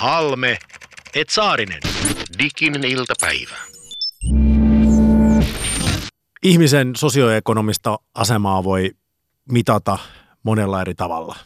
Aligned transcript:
Halme, 0.00 0.58
et 1.14 1.28
Saarinen. 1.28 1.80
Diginen 2.38 2.84
iltapäivä. 2.84 3.56
Ihmisen 6.42 6.96
sosioekonomista 6.96 7.98
asemaa 8.14 8.64
voi 8.64 8.90
mitata 9.50 9.98
monella 10.42 10.80
eri 10.80 10.94
tavalla. 10.94 11.36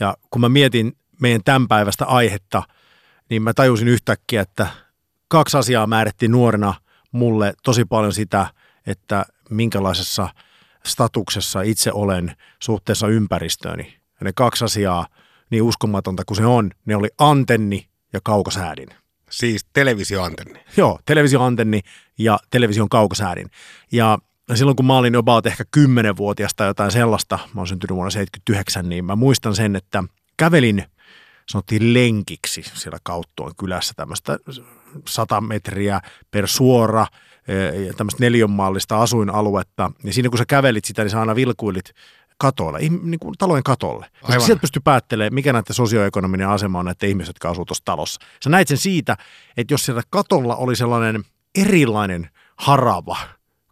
Ja 0.00 0.16
kun 0.30 0.40
mä 0.40 0.48
mietin 0.48 0.96
meidän 1.20 1.40
tämän 1.44 1.68
päivästä 1.68 2.04
aihetta, 2.04 2.62
niin 3.30 3.42
mä 3.42 3.54
tajusin 3.54 3.88
yhtäkkiä, 3.88 4.42
että 4.42 4.66
kaksi 5.28 5.56
asiaa 5.56 5.86
määritti 5.86 6.28
nuorena 6.28 6.74
mulle 7.12 7.54
tosi 7.62 7.84
paljon 7.84 8.12
sitä, 8.12 8.46
että 8.86 9.24
minkälaisessa 9.50 10.28
statuksessa 10.86 11.62
itse 11.62 11.92
olen 11.92 12.36
suhteessa 12.62 13.08
ympäristööni. 13.08 13.98
Ja 14.20 14.24
ne 14.24 14.32
kaksi 14.32 14.64
asiaa, 14.64 15.06
niin 15.52 15.62
uskomatonta 15.62 16.24
kuin 16.24 16.36
se 16.36 16.46
on, 16.46 16.70
ne 16.84 16.96
oli 16.96 17.08
antenni 17.18 17.86
ja 18.12 18.20
kaukosäädin. 18.22 18.88
Siis 19.30 19.66
televisioantenni. 19.72 20.60
Joo, 20.76 20.98
televisioantenni 21.04 21.80
ja 22.18 22.38
television 22.50 22.88
kaukosäädin. 22.88 23.50
Ja 23.92 24.18
silloin 24.54 24.76
kun 24.76 24.86
mä 24.86 24.96
olin 24.96 25.16
about 25.16 25.46
ehkä 25.46 25.64
10-vuotias 25.76 26.54
tai 26.54 26.66
jotain 26.66 26.90
sellaista, 26.90 27.38
mä 27.54 27.60
olen 27.60 27.66
syntynyt 27.66 27.94
vuonna 27.94 28.10
79, 28.10 28.88
niin 28.88 29.04
mä 29.04 29.16
muistan 29.16 29.54
sen, 29.54 29.76
että 29.76 30.04
kävelin 30.36 30.84
sanottiin 31.48 31.94
lenkiksi 31.94 32.62
siellä 32.74 32.98
Kauttuon 33.02 33.52
kylässä 33.58 33.94
tämmöistä 33.96 34.38
100 35.08 35.40
metriä 35.40 36.00
per 36.30 36.48
suora 36.48 37.06
eh, 37.48 37.94
tämmöistä 37.96 38.24
neljönmaallista 38.24 39.02
asuinaluetta. 39.02 39.90
Ja 40.04 40.12
siinä 40.12 40.28
kun 40.28 40.38
sä 40.38 40.44
kävelit 40.48 40.84
sitä, 40.84 41.02
niin 41.02 41.10
sä 41.10 41.20
aina 41.20 41.34
vilkuilit 41.34 41.92
katolle, 42.42 42.78
niin 42.78 43.18
kuin 43.20 43.34
talojen 43.38 43.62
katolle. 43.62 44.06
Koska 44.20 44.40
sieltä 44.40 44.60
pystyy 44.60 44.82
päättelemään, 44.84 45.34
mikä 45.34 45.52
näiden 45.52 45.74
sosioekonominen 45.74 46.48
asema 46.48 46.78
on 46.78 46.84
näiden 46.84 47.08
ihmisten, 47.08 47.30
jotka 47.30 47.50
asuu 47.50 47.64
tuossa 47.64 47.84
talossa. 47.84 48.20
Sä 48.44 48.50
näit 48.50 48.68
sen 48.68 48.76
siitä, 48.76 49.16
että 49.56 49.74
jos 49.74 49.84
siellä 49.84 50.02
katolla 50.10 50.56
oli 50.56 50.76
sellainen 50.76 51.24
erilainen 51.54 52.30
harava 52.56 53.16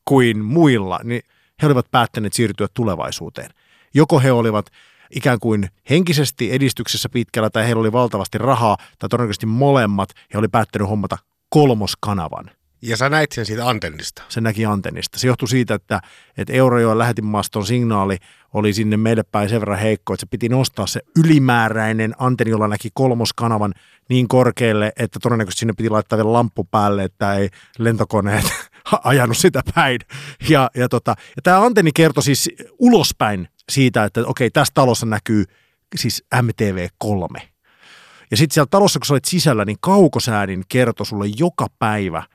kuin 0.04 0.44
muilla, 0.44 1.00
niin 1.04 1.22
he 1.62 1.66
olivat 1.66 1.86
päättäneet 1.90 2.32
siirtyä 2.32 2.66
tulevaisuuteen. 2.74 3.50
Joko 3.94 4.20
he 4.20 4.32
olivat 4.32 4.66
ikään 5.10 5.38
kuin 5.38 5.68
henkisesti 5.90 6.52
edistyksessä 6.52 7.08
pitkällä 7.08 7.50
tai 7.50 7.64
heillä 7.64 7.80
oli 7.80 7.92
valtavasti 7.92 8.38
rahaa 8.38 8.76
tai 8.98 9.08
todennäköisesti 9.08 9.46
molemmat, 9.46 10.08
he 10.34 10.38
oli 10.38 10.48
päättänyt 10.48 10.88
hommata 10.88 11.18
kolmoskanavan. 11.48 12.50
Ja 12.82 12.96
sä 12.96 13.08
näit 13.08 13.32
sen 13.32 13.46
siitä 13.46 13.68
antennista. 13.68 14.22
Se 14.28 14.40
näki 14.40 14.66
antennista. 14.66 15.18
Se 15.18 15.26
johtui 15.26 15.48
siitä, 15.48 15.74
että, 15.74 16.00
että 16.36 16.52
Eurajoen 16.52 16.98
lähetinmaston 16.98 17.66
signaali 17.66 18.16
oli 18.54 18.72
sinne 18.72 18.96
meille 18.96 19.22
päin 19.22 19.48
sen 19.48 19.60
verran 19.60 19.78
heikko, 19.78 20.14
että 20.14 20.20
se 20.20 20.26
piti 20.30 20.48
nostaa 20.48 20.86
se 20.86 21.00
ylimääräinen 21.16 22.14
antenni, 22.18 22.50
jolla 22.50 22.68
näki 22.68 22.88
kolmoskanavan 22.94 23.74
niin 24.08 24.28
korkealle, 24.28 24.92
että 24.98 25.18
todennäköisesti 25.22 25.60
sinne 25.60 25.72
piti 25.72 25.90
laittaa 25.90 26.16
vielä 26.16 26.32
lamppu 26.32 26.64
päälle, 26.64 27.04
että 27.04 27.34
ei 27.34 27.48
lentokoneet 27.78 28.44
ajanut 29.04 29.36
sitä 29.36 29.62
päin. 29.74 30.00
Ja, 30.48 30.70
ja, 30.76 30.88
tota, 30.88 31.14
ja 31.36 31.42
tämä 31.42 31.64
antenni 31.64 31.90
kertoi 31.92 32.22
siis 32.22 32.48
ulospäin 32.78 33.48
siitä, 33.68 34.04
että 34.04 34.20
okei, 34.26 34.50
tässä 34.50 34.72
talossa 34.74 35.06
näkyy 35.06 35.44
siis 35.96 36.24
MTV3. 36.34 37.40
Ja 38.30 38.36
sitten 38.36 38.54
siellä 38.54 38.68
talossa, 38.70 38.98
kun 38.98 39.06
sä 39.06 39.14
olit 39.14 39.24
sisällä, 39.24 39.64
niin 39.64 39.78
kaukosäädin 39.80 40.64
kertoi 40.68 41.06
sulle 41.06 41.26
joka 41.38 41.66
päivä– 41.78 42.22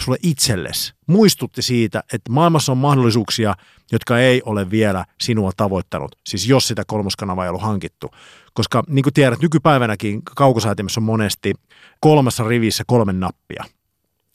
sulle 0.00 0.18
itsellesi. 0.22 0.92
Muistutti 1.06 1.62
siitä, 1.62 2.02
että 2.12 2.32
maailmassa 2.32 2.72
on 2.72 2.78
mahdollisuuksia, 2.78 3.54
jotka 3.92 4.18
ei 4.18 4.42
ole 4.44 4.70
vielä 4.70 5.04
sinua 5.20 5.50
tavoittanut. 5.56 6.16
Siis 6.26 6.48
jos 6.48 6.68
sitä 6.68 6.82
kolmoskanavaa 6.86 7.44
ei 7.44 7.48
ollut 7.48 7.62
hankittu. 7.62 8.10
Koska 8.54 8.82
niin 8.88 9.02
kuin 9.02 9.14
tiedät, 9.14 9.42
nykypäivänäkin 9.42 10.22
kaukosäätimessä 10.22 11.00
on 11.00 11.04
monesti 11.04 11.54
kolmessa 12.00 12.48
rivissä 12.48 12.84
kolme 12.86 13.12
nappia. 13.12 13.64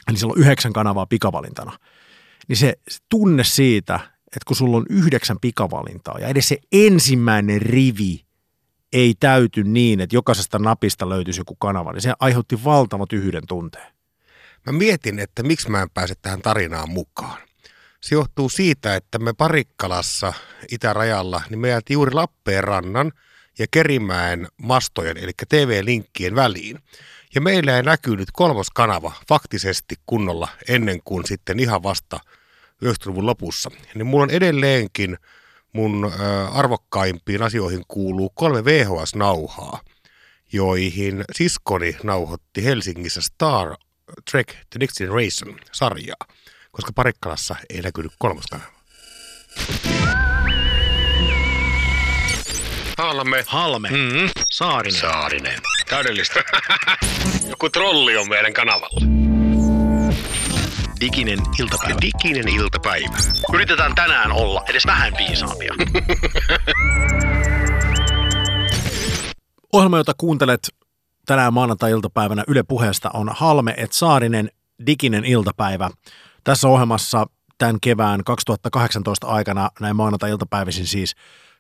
Eli 0.07 0.17
siellä 0.17 0.33
on 0.33 0.39
yhdeksän 0.39 0.73
kanavaa 0.73 1.05
pikavalintana. 1.05 1.77
Niin 2.47 2.57
se, 2.57 2.75
se 2.89 2.99
tunne 3.09 3.43
siitä, 3.43 3.95
että 4.25 4.45
kun 4.47 4.55
sulla 4.55 4.77
on 4.77 4.85
yhdeksän 4.89 5.37
pikavalintaa 5.41 6.19
ja 6.19 6.27
edes 6.27 6.47
se 6.47 6.57
ensimmäinen 6.71 7.61
rivi 7.61 8.25
ei 8.93 9.13
täyty 9.19 9.63
niin, 9.63 10.01
että 10.01 10.15
jokaisesta 10.15 10.59
napista 10.59 11.09
löytyisi 11.09 11.39
joku 11.39 11.55
kanava, 11.55 11.91
niin 11.91 12.01
se 12.01 12.13
aiheutti 12.19 12.63
valtavat 12.63 13.13
yhden 13.13 13.43
tunteen. 13.47 13.93
Mä 14.65 14.71
mietin, 14.71 15.19
että 15.19 15.43
miksi 15.43 15.69
mä 15.69 15.81
en 15.81 15.89
pääse 15.89 16.13
tähän 16.21 16.41
tarinaan 16.41 16.89
mukaan. 16.89 17.41
Se 18.01 18.15
johtuu 18.15 18.49
siitä, 18.49 18.95
että 18.95 19.19
me 19.19 19.33
Parikkalassa 19.33 20.33
itärajalla, 20.71 21.41
niin 21.49 21.59
me 21.59 21.69
jäätiin 21.69 21.95
juuri 21.95 22.11
Lappeenrannan 22.11 23.11
ja 23.59 23.65
Kerimäen 23.71 24.47
mastojen, 24.57 25.17
eli 25.17 25.31
TV-linkkien 25.49 26.35
väliin. 26.35 26.79
Ja 27.35 27.41
meillä 27.41 27.75
ei 27.75 27.83
näkynyt 27.83 28.27
kolmoskanava 28.33 29.11
faktisesti 29.29 29.95
kunnolla 30.05 30.47
ennen 30.67 31.01
kuin 31.05 31.25
sitten 31.25 31.59
ihan 31.59 31.83
vasta 31.83 32.19
90-luvun 32.85 33.25
lopussa. 33.25 33.71
Niin 33.95 34.05
mulla 34.05 34.23
on 34.23 34.29
edelleenkin 34.29 35.17
mun 35.73 36.11
arvokkaimpiin 36.51 37.43
asioihin 37.43 37.83
kuuluu 37.87 38.29
kolme 38.29 38.65
VHS-nauhaa, 38.65 39.81
joihin 40.53 41.23
siskoni 41.35 41.97
nauhoitti 42.03 42.63
Helsingissä 42.63 43.21
Star 43.21 43.75
Trek 44.31 44.47
The 44.47 44.79
Next 44.79 44.97
Generation-sarjaa, 44.97 46.27
koska 46.71 46.91
Parikkalassa 46.95 47.55
ei 47.69 47.81
näkynyt 47.81 48.11
kolmas 48.17 48.45
kanava. 48.51 48.71
Halme. 52.97 53.43
Halme. 53.47 53.89
Mm-hmm. 53.89 54.29
Saarinen. 54.51 55.01
Saarinen. 55.01 55.59
Täydellistä. 55.89 56.43
Joku 57.49 57.69
trolli 57.69 58.17
on 58.17 58.29
meidän 58.29 58.53
kanavalla. 58.53 59.01
Diginen 60.99 61.39
iltapäivä. 61.59 61.95
Diginen 62.01 62.47
iltapäivä. 62.47 63.17
Yritetään 63.53 63.95
tänään 63.95 64.31
olla 64.31 64.63
edes 64.69 64.85
vähän 64.85 65.13
viisaampia. 65.17 65.73
Ohjelma, 69.73 69.97
jota 69.97 70.13
kuuntelet 70.17 70.59
tänään 71.25 71.53
maanantai-iltapäivänä 71.53 72.43
Yle 72.47 72.63
Puheesta 72.63 73.09
on 73.13 73.31
Halme 73.35 73.73
et 73.77 73.91
Saarinen 73.91 74.51
diginen 74.85 75.25
iltapäivä. 75.25 75.89
Tässä 76.43 76.67
ohjelmassa 76.67 77.25
tämän 77.57 77.77
kevään 77.81 78.23
2018 78.23 79.27
aikana 79.27 79.69
näin 79.79 79.95
maanantai-iltapäivisin 79.95 80.87
siis 80.87 81.15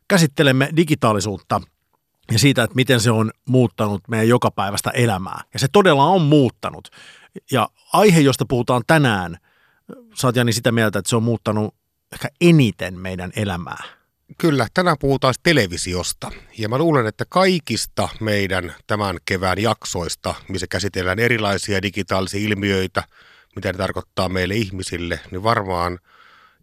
käsittelemme 0.07 0.69
digitaalisuutta 0.75 1.61
ja 2.31 2.39
siitä, 2.39 2.63
että 2.63 2.75
miten 2.75 2.99
se 2.99 3.11
on 3.11 3.31
muuttanut 3.49 4.01
meidän 4.07 4.27
jokapäiväistä 4.27 4.89
elämää. 4.89 5.41
Ja 5.53 5.59
se 5.59 5.67
todella 5.71 6.05
on 6.05 6.21
muuttanut. 6.21 6.87
Ja 7.51 7.69
aihe, 7.93 8.19
josta 8.19 8.45
puhutaan 8.49 8.81
tänään, 8.87 9.37
sä 10.13 10.27
oot 10.27 10.35
Jani 10.35 10.53
sitä 10.53 10.71
mieltä, 10.71 10.99
että 10.99 11.09
se 11.09 11.15
on 11.15 11.23
muuttanut 11.23 11.75
ehkä 12.13 12.27
eniten 12.41 12.99
meidän 12.99 13.31
elämää. 13.35 13.83
Kyllä, 14.37 14.67
tänään 14.73 14.97
puhutaan 14.99 15.33
televisiosta 15.43 16.31
ja 16.57 16.69
mä 16.69 16.77
luulen, 16.77 17.07
että 17.07 17.25
kaikista 17.29 18.09
meidän 18.19 18.75
tämän 18.87 19.17
kevään 19.25 19.59
jaksoista, 19.59 20.35
missä 20.49 20.67
käsitellään 20.67 21.19
erilaisia 21.19 21.81
digitaalisia 21.81 22.39
ilmiöitä, 22.39 23.03
mitä 23.55 23.71
ne 23.71 23.77
tarkoittaa 23.77 24.29
meille 24.29 24.55
ihmisille, 24.55 25.19
niin 25.31 25.43
varmaan 25.43 25.99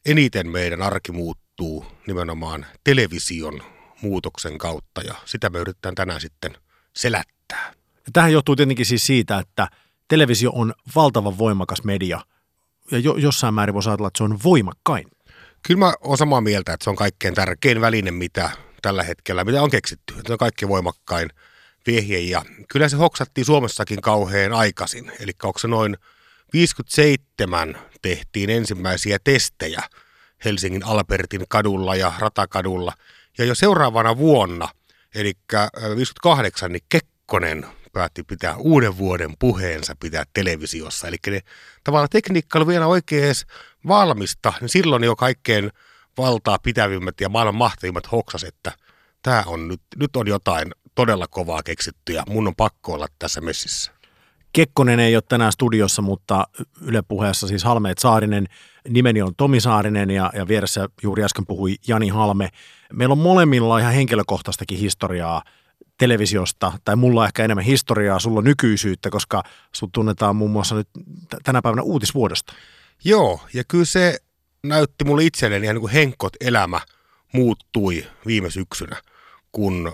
eniten 0.07 0.49
meidän 0.49 0.83
arki 0.83 1.13
muuttuu 1.13 1.87
nimenomaan 2.07 2.67
television 2.85 3.63
muutoksen 4.03 4.59
kautta 4.59 5.01
ja 5.01 5.15
sitä 5.25 5.51
me 5.51 5.59
yritetään 5.59 5.95
tänään 5.95 6.21
sitten 6.21 6.57
selättää. 6.97 7.73
Ja 7.97 8.13
tähän 8.13 8.33
johtuu 8.33 8.57
tietenkin 8.57 8.87
siis 8.87 9.07
siitä, 9.07 9.39
että 9.39 9.69
televisio 10.09 10.51
on 10.55 10.75
valtavan 10.95 11.39
voimakas 11.39 11.85
media 11.85 12.21
ja 12.91 12.99
jo, 12.99 13.17
jossain 13.17 13.55
määrin 13.55 13.75
voisi 13.75 13.89
ajatella, 13.89 14.09
että 14.09 14.19
se 14.19 14.25
on 14.25 14.39
voimakkain. 14.45 15.09
Kyllä 15.63 15.79
mä 15.79 15.93
oon 16.01 16.19
samaa 16.19 16.41
mieltä, 16.41 16.73
että 16.73 16.85
se 16.85 16.91
on 16.91 16.97
kaikkein 16.97 17.35
tärkein 17.35 17.81
väline, 17.81 18.11
mitä 18.11 18.51
tällä 18.83 19.03
hetkellä, 19.03 19.45
mitä 19.45 19.63
on 19.63 19.71
keksitty. 19.71 20.15
Se 20.27 20.33
on 20.33 20.39
kaikki 20.39 20.69
voimakkain 20.69 21.31
vehje 21.87 22.19
ja 22.19 22.43
kyllä 22.69 22.89
se 22.89 22.97
hoksattiin 22.97 23.45
Suomessakin 23.45 24.01
kauhean 24.01 24.53
aikaisin. 24.53 25.13
Eli 25.21 25.33
onko 25.43 25.59
se 25.59 25.69
noin 25.69 25.97
57 26.53 27.79
tehtiin 28.03 28.51
ensimmäisiä 28.51 29.19
testejä 29.25 29.83
Helsingin 30.45 30.85
Albertin 30.85 31.45
kadulla 31.49 31.97
ja 31.97 32.13
Ratakadulla. 32.19 32.93
Ja 33.39 33.45
jo 33.45 33.55
seuraavana 33.55 34.17
vuonna, 34.17 34.69
eli 35.15 35.33
58, 35.97 36.73
niin 36.73 36.83
Kekkonen 36.89 37.67
päätti 37.93 38.23
pitää 38.23 38.57
uuden 38.57 38.99
vuoden 38.99 39.35
puheensa 39.39 39.95
pitää 40.01 40.25
televisiossa. 40.33 41.09
Eli 41.09 41.17
ne, 41.27 41.41
tavallaan 41.85 42.09
tekniikka 42.09 42.59
oli 42.59 42.67
vielä 42.67 42.87
oikein 42.87 43.25
edes 43.25 43.47
valmista, 43.89 44.53
niin 44.61 44.69
silloin 44.69 45.05
jo 45.05 45.17
kaikkein 45.17 45.71
valtaa 46.19 46.59
pitävimmät 46.59 47.21
ja 47.21 47.29
maailman 47.29 47.55
mahtavimmat 47.55 48.13
hoksas, 48.13 48.45
että 48.45 48.73
tämä 49.23 49.43
on 49.47 49.69
nyt, 49.69 49.81
nyt 49.97 50.17
on 50.17 50.29
jotain 50.29 50.75
todella 50.95 51.27
kovaa 51.27 51.63
keksitty 51.63 52.13
ja 52.13 52.23
mun 52.29 52.47
on 52.47 52.57
pakko 52.57 52.93
olla 52.93 53.07
tässä 53.19 53.41
messissä. 53.41 53.93
Kekkonen 54.53 55.01
ei 55.01 55.17
ole 55.17 55.23
tänään 55.29 55.53
studiossa, 55.53 56.03
mutta 56.03 56.45
Yle 56.81 57.03
puheessa 57.03 57.49
siis 57.49 57.65
Halmeet 57.65 57.99
Saarinen. 57.99 58.47
Nimeni 58.89 59.23
on 59.23 59.35
Tomi 59.37 59.61
Saarinen 59.61 60.11
ja, 60.11 60.31
ja 60.35 60.49
vieressä 60.49 60.89
juuri 61.03 61.25
äsken 61.25 61.47
puhui 61.47 61.77
Jani 61.89 62.09
Halme. 62.09 62.49
Meillä 62.93 63.13
on 63.13 63.19
molemmilla 63.19 63.79
ihan 63.79 63.93
henkilökohtaistakin 63.93 64.79
historiaa 64.79 65.43
televisiosta, 65.99 66.73
tai 66.85 66.97
mulla 66.97 67.21
on 67.21 67.27
ehkä 67.27 67.45
enemmän 67.45 67.65
historiaa, 67.65 68.19
sulla 68.19 68.43
nykyisyyttä, 68.43 69.11
koska 69.11 69.43
sut 69.73 69.93
tunnetaan 69.93 70.37
muun 70.37 70.51
muassa 70.51 70.75
nyt 70.75 70.89
tänä 71.45 71.63
päivänä 71.63 71.83
uutisvuodosta. 71.83 72.53
Joo, 73.05 73.41
ja 73.55 73.65
kyllä 73.69 73.85
se 73.85 74.19
näytti 74.63 75.05
mulle 75.05 75.25
itselleni 75.25 75.65
ihan 75.65 75.75
niin 75.75 75.81
kuin 75.81 75.93
henkot 75.93 76.33
elämä 76.41 76.81
muuttui 77.33 78.07
viime 78.27 78.51
syksynä, 78.51 78.97
kun 79.53 79.93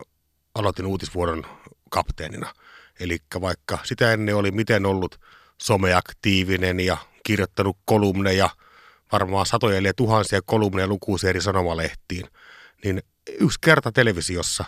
aloitin 0.55 0.87
uutisvuodon 0.87 1.47
kapteenina. 1.91 2.55
Eli 3.01 3.19
vaikka 3.41 3.79
sitä 3.85 4.13
ennen 4.13 4.37
oli 4.37 4.51
miten 4.51 4.87
ollut 4.87 5.21
someaktiivinen 5.63 6.81
ja 6.81 6.97
kirjoittanut 7.23 7.79
kolumneja, 7.85 8.51
varmaan 9.13 9.47
satoja 9.47 9.79
eli 9.79 9.93
tuhansia 9.97 10.41
kolumneja 10.43 10.87
lukuisia 10.87 11.31
eri 11.31 11.41
sanomalehtiin, 11.41 12.27
niin 12.85 13.03
yksi 13.41 13.59
kerta 13.61 13.93
televisiossa, 13.93 14.65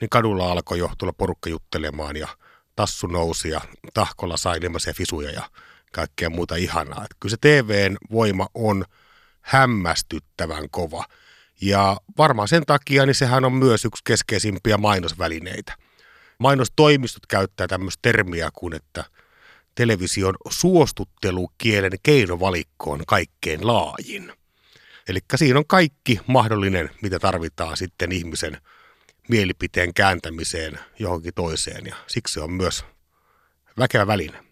niin 0.00 0.10
kadulla 0.10 0.52
alkoi 0.52 0.78
jo 0.78 0.90
tulla 0.98 1.12
porukka 1.12 1.50
juttelemaan 1.50 2.16
ja 2.16 2.28
tassu 2.76 3.06
nousi 3.06 3.48
ja 3.48 3.60
tahkolla 3.94 4.36
sai 4.36 4.58
ilmaisia 4.62 4.94
fisuja 4.94 5.30
ja 5.30 5.50
kaikkea 5.92 6.30
muuta 6.30 6.56
ihanaa. 6.56 7.04
Että 7.04 7.16
kyllä 7.20 7.30
se 7.30 7.36
TVn 7.40 7.96
voima 8.12 8.48
on 8.54 8.84
hämmästyttävän 9.40 10.70
kova. 10.70 11.04
Ja 11.60 11.96
varmaan 12.18 12.48
sen 12.48 12.62
takia 12.66 13.06
niin 13.06 13.14
sehän 13.14 13.44
on 13.44 13.52
myös 13.52 13.84
yksi 13.84 14.02
keskeisimpiä 14.04 14.76
mainosvälineitä. 14.76 15.74
Mainostoimistot 16.38 17.26
käyttää 17.26 17.66
tämmöistä 17.66 17.98
termiä 18.02 18.50
kuin, 18.54 18.74
että 18.74 19.04
television 19.74 20.34
suostuttelukielen 20.50 21.92
keinovalikko 22.02 22.90
on 22.90 23.02
kaikkein 23.06 23.66
laajin. 23.66 24.32
Eli 25.08 25.18
siinä 25.36 25.58
on 25.58 25.66
kaikki 25.66 26.20
mahdollinen, 26.26 26.90
mitä 27.02 27.18
tarvitaan 27.18 27.76
sitten 27.76 28.12
ihmisen 28.12 28.58
mielipiteen 29.30 29.94
kääntämiseen 29.94 30.78
johonkin 30.98 31.34
toiseen 31.34 31.86
ja 31.86 31.96
siksi 32.06 32.40
on 32.40 32.52
myös 32.52 32.84
väkevä 33.78 34.06
väline 34.06 34.50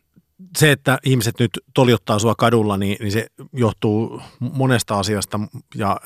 se, 0.57 0.73
että 0.73 0.99
ihmiset 1.05 1.39
nyt 1.39 1.51
toljottaa 1.75 2.19
sua 2.19 2.35
kadulla, 2.35 2.77
niin, 2.77 2.97
niin 3.01 3.13
se 3.13 3.27
johtuu 3.53 4.23
monesta 4.41 4.99
asiasta 4.99 5.41
ja, 5.75 5.97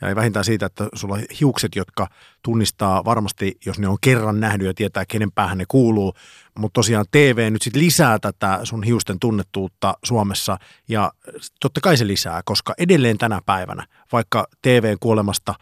ja 0.00 0.16
vähintään 0.16 0.44
siitä, 0.44 0.66
että 0.66 0.88
sulla 0.94 1.14
on 1.14 1.22
hiukset, 1.40 1.76
jotka 1.76 2.08
tunnistaa 2.42 3.04
varmasti, 3.04 3.58
jos 3.66 3.78
ne 3.78 3.88
on 3.88 3.96
kerran 4.00 4.40
nähnyt 4.40 4.66
ja 4.66 4.74
tietää, 4.74 5.04
kenen 5.06 5.32
päähän 5.32 5.58
ne 5.58 5.64
kuuluu. 5.68 6.14
Mutta 6.58 6.78
tosiaan 6.78 7.06
TV 7.10 7.52
nyt 7.52 7.62
sitten 7.62 7.82
lisää 7.82 8.18
tätä 8.18 8.60
sun 8.64 8.82
hiusten 8.82 9.18
tunnettuutta 9.20 9.94
Suomessa 10.04 10.58
ja 10.88 11.12
totta 11.60 11.80
kai 11.80 11.96
se 11.96 12.06
lisää, 12.06 12.42
koska 12.44 12.74
edelleen 12.78 13.18
tänä 13.18 13.40
päivänä, 13.46 13.86
vaikka 14.12 14.46
TVn 14.62 14.96
kuolemasta 15.00 15.54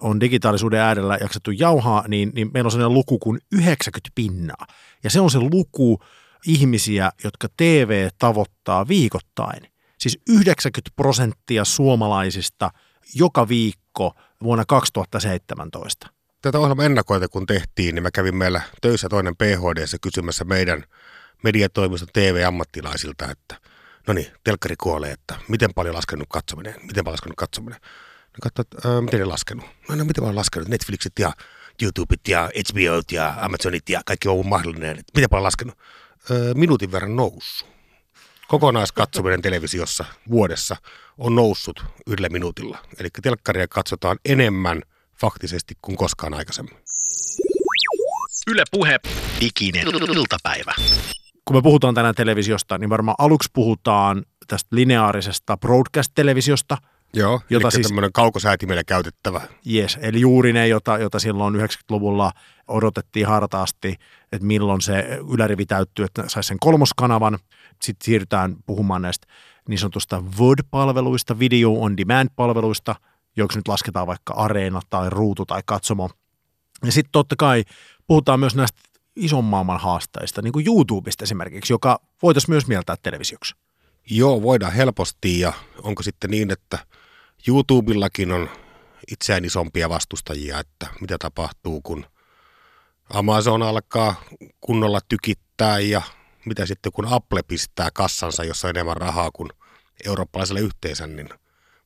on 0.00 0.20
digitaalisuuden 0.20 0.80
äärellä 0.80 1.18
jaksettu 1.20 1.50
jauhaa, 1.50 2.04
niin, 2.08 2.32
niin 2.34 2.50
meillä 2.54 2.66
on 2.66 2.70
sellainen 2.70 2.94
luku 2.94 3.18
kuin 3.18 3.40
90 3.52 4.10
pinnaa. 4.14 4.66
Ja 5.04 5.10
se 5.10 5.20
on 5.20 5.30
se 5.30 5.38
luku, 5.38 6.00
ihmisiä, 6.46 7.10
jotka 7.24 7.48
TV 7.56 8.08
tavoittaa 8.18 8.88
viikoittain. 8.88 9.62
Siis 9.98 10.18
90 10.28 10.90
prosenttia 10.96 11.64
suomalaisista 11.64 12.70
joka 13.14 13.48
viikko 13.48 14.14
vuonna 14.42 14.64
2017. 14.68 16.06
Tätä 16.42 16.58
ohjelman 16.58 16.86
ennakoita 16.86 17.28
kun 17.28 17.46
tehtiin, 17.46 17.94
niin 17.94 18.02
mä 18.02 18.10
kävin 18.10 18.36
meillä 18.36 18.60
töissä 18.80 19.08
toinen 19.08 19.36
PHD 19.36 19.98
kysymässä 20.02 20.44
meidän 20.44 20.84
mediatoimiston 21.44 22.08
TV-ammattilaisilta, 22.12 23.30
että 23.30 23.56
no 24.06 24.14
niin, 24.14 24.26
telkkari 24.44 24.74
kuolee, 24.82 25.10
että 25.10 25.34
miten 25.48 25.74
paljon 25.74 25.94
laskenut 25.94 26.28
katsominen, 26.30 26.74
miten 26.82 27.04
paljon 27.04 27.12
laskenut 27.12 27.36
katsominen. 27.36 27.80
Ne 28.34 28.38
katsoivat, 28.42 28.74
että 28.74 29.00
miten 29.00 29.20
ne 29.20 29.26
laskenut? 29.26 29.64
No, 29.88 29.94
no 29.94 30.04
miten 30.04 30.22
paljon 30.22 30.36
laskenut? 30.36 30.68
Netflixit 30.68 31.12
ja 31.18 31.32
YouTubeit 31.82 32.28
ja 32.28 32.50
HBOt 32.70 33.12
ja 33.12 33.34
Amazonit 33.40 33.88
ja 33.88 34.00
kaikki 34.06 34.28
on 34.28 34.46
mahdollinen. 34.48 34.96
Miten 35.14 35.30
paljon 35.30 35.44
laskenut? 35.44 35.78
minuutin 36.54 36.92
verran 36.92 37.16
noussut. 37.16 37.68
Kokonaiskatsominen 38.48 39.42
televisiossa 39.48 40.04
vuodessa 40.30 40.76
on 41.18 41.34
noussut 41.34 41.84
yhdellä 42.06 42.28
minuutilla. 42.28 42.78
Eli 42.98 43.08
telkkaria 43.22 43.68
katsotaan 43.68 44.18
enemmän 44.24 44.82
faktisesti 45.20 45.74
kuin 45.82 45.96
koskaan 45.96 46.34
aikaisemmin. 46.34 46.76
Yle 48.46 48.62
Puhe, 48.70 48.98
diginen 49.40 49.86
iltapäivä. 50.14 50.74
Kun 51.44 51.56
me 51.56 51.62
puhutaan 51.62 51.94
tänään 51.94 52.14
televisiosta, 52.14 52.78
niin 52.78 52.90
varmaan 52.90 53.14
aluksi 53.18 53.48
puhutaan 53.52 54.24
tästä 54.48 54.76
lineaarisesta 54.76 55.56
broadcast-televisiosta– 55.56 56.78
Joo, 57.14 57.40
jota 57.50 57.70
siis, 57.70 57.86
tämmöinen 57.86 58.12
kaukosäätimellä 58.12 58.84
käytettävä. 58.84 59.40
Yes, 59.72 59.98
eli 60.00 60.20
juuri 60.20 60.52
ne, 60.52 60.68
jota, 60.68 60.98
jota 60.98 61.18
silloin 61.18 61.54
90-luvulla 61.54 62.32
odotettiin 62.68 63.26
hartaasti, 63.26 63.96
että 64.32 64.46
milloin 64.46 64.80
se 64.80 65.18
ylärivi 65.32 65.66
täyttyy, 65.66 66.04
että 66.04 66.24
saisi 66.26 66.46
sen 66.46 66.58
kolmoskanavan. 66.60 67.38
Sitten 67.82 68.04
siirrytään 68.04 68.56
puhumaan 68.66 69.02
näistä 69.02 69.26
niin 69.68 69.78
sanotusta 69.78 70.22
VOD-palveluista, 70.38 71.38
Video 71.38 71.72
on 71.72 71.96
Demand-palveluista, 71.96 72.94
joiksi 73.36 73.58
nyt 73.58 73.68
lasketaan 73.68 74.06
vaikka 74.06 74.34
Areena 74.34 74.80
tai 74.90 75.10
Ruutu 75.10 75.46
tai 75.46 75.62
Katsomo. 75.66 76.10
Ja 76.84 76.92
sitten 76.92 77.12
totta 77.12 77.34
kai 77.38 77.64
puhutaan 78.06 78.40
myös 78.40 78.54
näistä 78.54 78.80
ison 79.16 79.44
maailman 79.44 79.80
haasteista, 79.80 80.42
niin 80.42 80.52
kuin 80.52 80.66
YouTubesta 80.66 81.24
esimerkiksi, 81.24 81.72
joka 81.72 82.00
voitaisiin 82.22 82.52
myös 82.52 82.66
mieltää 82.66 82.96
televisioksi. 83.02 83.54
Joo, 84.10 84.42
voidaan 84.42 84.72
helposti 84.72 85.40
ja 85.40 85.52
onko 85.82 86.02
sitten 86.02 86.30
niin, 86.30 86.50
että– 86.50 86.78
YouTubellakin 87.48 88.32
on 88.32 88.48
itseään 89.10 89.44
isompia 89.44 89.88
vastustajia, 89.88 90.58
että 90.58 90.86
mitä 91.00 91.16
tapahtuu, 91.18 91.80
kun 91.80 92.06
Amazon 93.10 93.62
alkaa 93.62 94.22
kunnolla 94.60 95.00
tykittää 95.08 95.78
ja 95.78 96.02
mitä 96.46 96.66
sitten 96.66 96.92
kun 96.92 97.08
Apple 97.08 97.42
pistää 97.42 97.88
kassansa, 97.94 98.44
jossa 98.44 98.68
on 98.68 98.76
enemmän 98.76 98.96
rahaa 98.96 99.30
kuin 99.32 99.50
eurooppalaiselle 100.06 100.60
yhteensä, 100.60 101.06
niin 101.06 101.28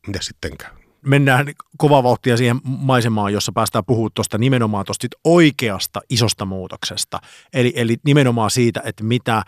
mitä 0.07 0.19
sitten 0.23 0.57
käy? 0.57 0.71
Mennään 1.03 1.47
kova 1.77 2.03
vauhtia 2.03 2.37
siihen 2.37 2.61
maisemaan, 2.65 3.33
jossa 3.33 3.53
päästään 3.53 3.85
puhumaan 3.85 4.11
tuosta 4.15 4.39
nimenomaan 4.39 4.85
tuosta 4.85 5.07
oikeasta 5.25 6.01
isosta 6.11 6.45
muutoksesta. 6.45 7.21
Eli, 7.53 7.73
eli 7.77 7.97
nimenomaan 8.05 8.51
siitä, 8.51 8.83
että 8.85 9.05
mitä 9.05 9.43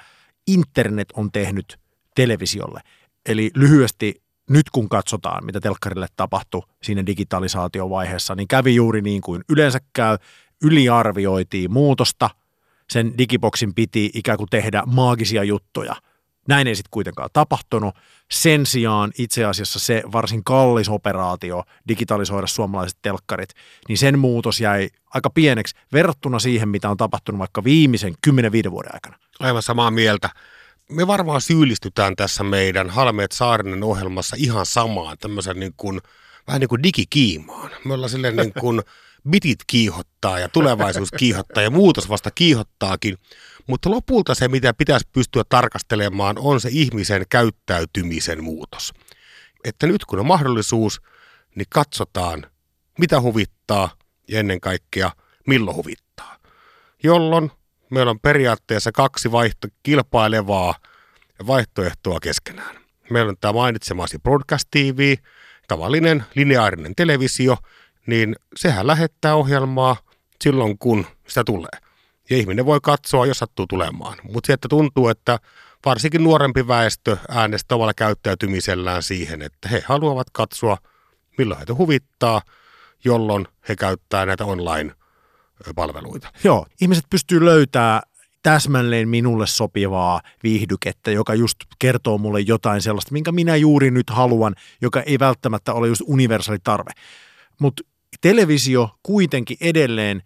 internet 0.46 1.08
on 1.12 1.32
tehnyt 1.32 1.78
televisiolle. 2.14 2.80
Eli 3.26 3.50
lyhyesti 3.54 4.22
nyt 4.50 4.70
kun 4.70 4.88
katsotaan, 4.88 5.44
mitä 5.44 5.60
telkkarille 5.60 6.06
tapahtui 6.16 6.62
siinä 6.82 7.06
digitalisaatiovaiheessa, 7.06 8.34
niin 8.34 8.48
kävi 8.48 8.74
juuri 8.74 9.02
niin 9.02 9.22
kuin 9.22 9.44
yleensä 9.48 9.78
käy, 9.92 10.16
yliarvioitiin 10.62 11.72
muutosta, 11.72 12.30
sen 12.90 13.18
digiboksin 13.18 13.74
piti 13.74 14.10
ikään 14.14 14.38
kuin 14.38 14.48
tehdä 14.50 14.82
maagisia 14.86 15.44
juttuja. 15.44 15.94
Näin 16.48 16.66
ei 16.66 16.74
sitten 16.74 16.90
kuitenkaan 16.90 17.30
tapahtunut. 17.32 17.94
Sen 18.30 18.66
sijaan 18.66 19.12
itse 19.18 19.44
asiassa 19.44 19.78
se 19.78 20.02
varsin 20.12 20.44
kallis 20.44 20.88
operaatio 20.88 21.64
digitalisoida 21.88 22.46
suomalaiset 22.46 22.98
telkkarit, 23.02 23.50
niin 23.88 23.98
sen 23.98 24.18
muutos 24.18 24.60
jäi 24.60 24.88
aika 25.14 25.30
pieneksi 25.30 25.74
verrattuna 25.92 26.38
siihen, 26.38 26.68
mitä 26.68 26.90
on 26.90 26.96
tapahtunut 26.96 27.38
vaikka 27.38 27.64
viimeisen 27.64 28.14
10-5 28.66 28.70
vuoden 28.70 28.94
aikana. 28.94 29.16
Aivan 29.40 29.62
samaa 29.62 29.90
mieltä 29.90 30.30
me 30.90 31.06
varmaan 31.06 31.40
syyllistytään 31.40 32.16
tässä 32.16 32.44
meidän 32.44 32.90
Halmeet 32.90 33.32
Saarinen 33.32 33.82
ohjelmassa 33.84 34.36
ihan 34.38 34.66
samaan, 34.66 35.18
tämmöisen 35.18 35.60
niin 35.60 35.74
kuin, 35.76 36.00
vähän 36.46 36.60
niin 36.60 36.68
kuin 36.68 36.82
digikiimaan. 36.82 37.70
Me 37.84 37.94
ollaan 37.94 38.10
silleen 38.10 38.36
niin 38.36 38.52
kuin 38.60 38.82
bitit 39.30 39.58
kiihottaa 39.66 40.38
ja 40.38 40.48
tulevaisuus 40.48 41.10
kiihottaa 41.10 41.62
ja 41.62 41.70
muutos 41.70 42.08
vasta 42.08 42.30
kiihottaakin. 42.30 43.18
Mutta 43.66 43.90
lopulta 43.90 44.34
se, 44.34 44.48
mitä 44.48 44.74
pitäisi 44.74 45.08
pystyä 45.12 45.42
tarkastelemaan, 45.48 46.36
on 46.38 46.60
se 46.60 46.68
ihmisen 46.72 47.24
käyttäytymisen 47.28 48.44
muutos. 48.44 48.92
Että 49.64 49.86
nyt 49.86 50.04
kun 50.04 50.18
on 50.18 50.26
mahdollisuus, 50.26 51.00
niin 51.54 51.66
katsotaan, 51.70 52.46
mitä 52.98 53.20
huvittaa 53.20 53.90
ja 54.28 54.40
ennen 54.40 54.60
kaikkea 54.60 55.10
milloin 55.46 55.76
huvittaa. 55.76 56.36
Jolloin 57.02 57.50
meillä 57.90 58.10
on 58.10 58.20
periaatteessa 58.20 58.92
kaksi 58.92 59.32
vaihto, 59.32 59.68
kilpailevaa 59.82 60.74
vaihtoehtoa 61.46 62.20
keskenään. 62.20 62.76
Meillä 63.10 63.30
on 63.30 63.36
tämä 63.40 63.52
mainitsemasi 63.52 64.18
Broadcast 64.18 64.68
TV, 64.70 65.14
tavallinen 65.68 66.24
lineaarinen 66.34 66.94
televisio, 66.96 67.56
niin 68.06 68.36
sehän 68.56 68.86
lähettää 68.86 69.34
ohjelmaa 69.34 69.96
silloin, 70.40 70.78
kun 70.78 71.06
sitä 71.28 71.44
tulee. 71.44 71.80
Ja 72.30 72.36
ihminen 72.36 72.66
voi 72.66 72.78
katsoa, 72.82 73.26
jos 73.26 73.38
sattuu 73.38 73.66
tulemaan. 73.66 74.18
Mutta 74.22 74.46
se, 74.46 74.52
että 74.52 74.68
tuntuu, 74.68 75.08
että 75.08 75.38
varsinkin 75.84 76.24
nuorempi 76.24 76.68
väestö 76.68 77.16
äänestää 77.28 77.76
omalla 77.76 77.94
käyttäytymisellään 77.94 79.02
siihen, 79.02 79.42
että 79.42 79.68
he 79.68 79.82
haluavat 79.86 80.26
katsoa, 80.32 80.76
milloin 81.38 81.58
heitä 81.58 81.74
huvittaa, 81.74 82.42
jolloin 83.04 83.48
he 83.68 83.76
käyttää 83.76 84.26
näitä 84.26 84.44
online 84.44 84.94
palveluita. 85.74 86.32
Joo, 86.44 86.66
ihmiset 86.80 87.04
pystyy 87.10 87.44
löytämään 87.44 88.02
täsmälleen 88.42 89.08
minulle 89.08 89.46
sopivaa 89.46 90.20
viihdykettä, 90.42 91.10
joka 91.10 91.34
just 91.34 91.56
kertoo 91.78 92.18
mulle 92.18 92.40
jotain 92.40 92.82
sellaista, 92.82 93.12
minkä 93.12 93.32
minä 93.32 93.56
juuri 93.56 93.90
nyt 93.90 94.10
haluan, 94.10 94.54
joka 94.80 95.02
ei 95.02 95.18
välttämättä 95.18 95.72
ole 95.72 95.88
just 95.88 96.02
universaali 96.06 96.58
tarve. 96.64 96.90
Mutta 97.60 97.82
televisio 98.20 98.90
kuitenkin 99.02 99.56
edelleen, 99.60 100.22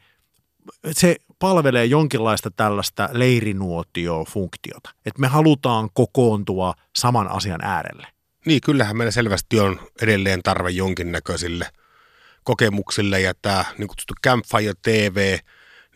se 0.90 1.16
palvelee 1.38 1.84
jonkinlaista 1.84 2.50
tällaista 2.50 3.08
leirinuotio-funktiota, 3.12 4.90
että 5.06 5.20
me 5.20 5.26
halutaan 5.26 5.88
kokoontua 5.94 6.74
saman 6.96 7.28
asian 7.28 7.64
äärelle. 7.64 8.06
Niin, 8.46 8.60
kyllähän 8.60 8.96
meillä 8.96 9.10
selvästi 9.10 9.60
on 9.60 9.80
edelleen 10.02 10.42
tarve 10.42 10.70
jonkinnäköisille 10.70 11.66
kokemuksille 12.44 13.20
ja 13.20 13.34
tämä 13.42 13.64
niin 13.78 13.88
kutsuttu 13.88 14.14
Campfire 14.26 14.72
TV, 14.82 15.38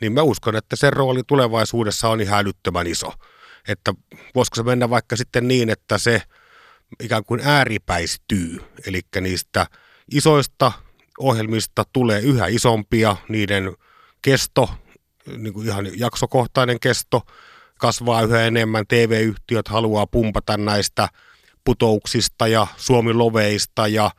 niin 0.01 0.13
mä 0.13 0.23
uskon, 0.23 0.57
että 0.57 0.77
se 0.77 0.91
rooli 0.91 1.23
tulevaisuudessa 1.27 2.09
on 2.09 2.21
ihan 2.21 2.39
älyttömän 2.39 2.87
iso. 2.87 3.13
Että 3.69 3.95
voisiko 4.35 4.55
se 4.55 4.63
mennä 4.63 4.91
vaikka 4.91 5.17
sitten 5.17 5.49
niin, 5.49 5.71
että 5.71 5.99
se 5.99 6.23
ikään 7.03 7.25
kuin 7.25 7.41
ääripäistyy, 7.45 8.59
eli 8.87 9.01
niistä 9.21 9.67
isoista 10.13 10.73
ohjelmista 11.19 11.85
tulee 11.93 12.21
yhä 12.21 12.47
isompia, 12.47 13.17
niiden 13.29 13.77
kesto, 14.23 14.71
niin 15.37 15.53
kuin 15.53 15.67
ihan 15.67 15.99
jaksokohtainen 15.99 16.81
kesto 16.81 17.23
kasvaa 17.79 18.23
yhä 18.23 18.41
enemmän, 18.41 18.85
TV-yhtiöt 18.89 19.69
haluaa 19.69 20.07
pumpata 20.07 20.57
näistä 20.57 21.09
putouksista 21.65 22.49
ja 22.49 22.67
suomiloveista 22.77 23.89
ja, 23.89 24.11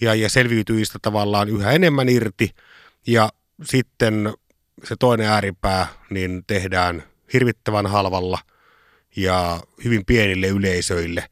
ja, 0.00 0.14
ja 0.14 0.30
selviytyjistä 0.30 0.98
tavallaan 1.02 1.48
yhä 1.48 1.72
enemmän 1.72 2.08
irti, 2.08 2.50
ja 3.06 3.28
sitten 3.64 4.34
se 4.84 4.96
toinen 4.98 5.28
ääripää 5.28 5.86
niin 6.10 6.44
tehdään 6.46 7.02
hirvittävän 7.32 7.86
halvalla 7.86 8.38
ja 9.16 9.60
hyvin 9.84 10.06
pienille 10.06 10.46
yleisöille. 10.46 11.28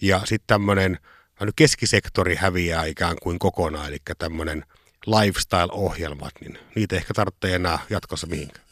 Ja 0.00 0.20
sitten 0.24 0.46
tämmöinen 0.46 0.98
keskisektori 1.56 2.34
häviää 2.34 2.84
ikään 2.84 3.16
kuin 3.22 3.38
kokonaan, 3.38 3.88
eli 3.88 3.98
tämmöinen 4.18 4.64
lifestyle-ohjelmat, 5.06 6.32
niin 6.40 6.58
niitä 6.74 6.96
ehkä 6.96 7.14
tarvitsee 7.14 7.54
enää 7.54 7.78
jatkossa 7.90 8.26
mihinkään. 8.26 8.64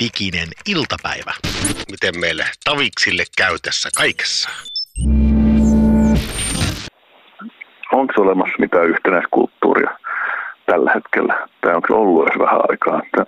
Diginen 0.00 0.48
iltapäivä. 0.66 1.34
Miten 1.90 2.20
meille 2.20 2.46
taviksille 2.64 3.24
käy 3.36 3.58
tässä 3.58 3.88
kaikessa? 3.96 4.48
Onko 7.94 8.12
olemassa 8.16 8.54
mitään 8.58 8.88
yhtenäiskulttuuria 8.88 9.90
tällä 10.66 10.90
hetkellä, 10.94 11.48
tai 11.60 11.74
onko 11.74 11.94
ollut 11.94 12.28
edes 12.28 12.38
vähän 12.38 12.60
aikaa. 12.68 13.02
Että 13.06 13.26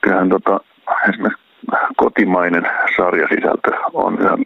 kyllähän 0.00 0.28
tota, 0.28 0.60
esimerkiksi 1.08 1.44
kotimainen 1.96 2.70
sarjasisältö 2.96 3.70
on 3.92 4.18
ihan 4.20 4.38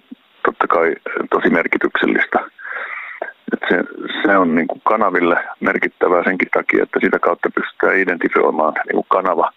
totta 0.44 0.66
kai 0.66 0.94
tosi 1.30 1.50
merkityksellistä. 1.50 2.38
Et 3.52 3.60
se, 3.68 3.84
se 4.22 4.36
on 4.36 4.54
niin 4.54 4.66
kuin 4.66 4.80
kanaville 4.84 5.36
merkittävää 5.60 6.24
senkin 6.24 6.48
takia, 6.54 6.82
että 6.82 7.00
sitä 7.00 7.18
kautta 7.18 7.48
pystytään 7.54 7.98
identifioimaan 7.98 8.72
niin 8.72 8.94
kuin 8.94 9.06
kanava 9.08 9.52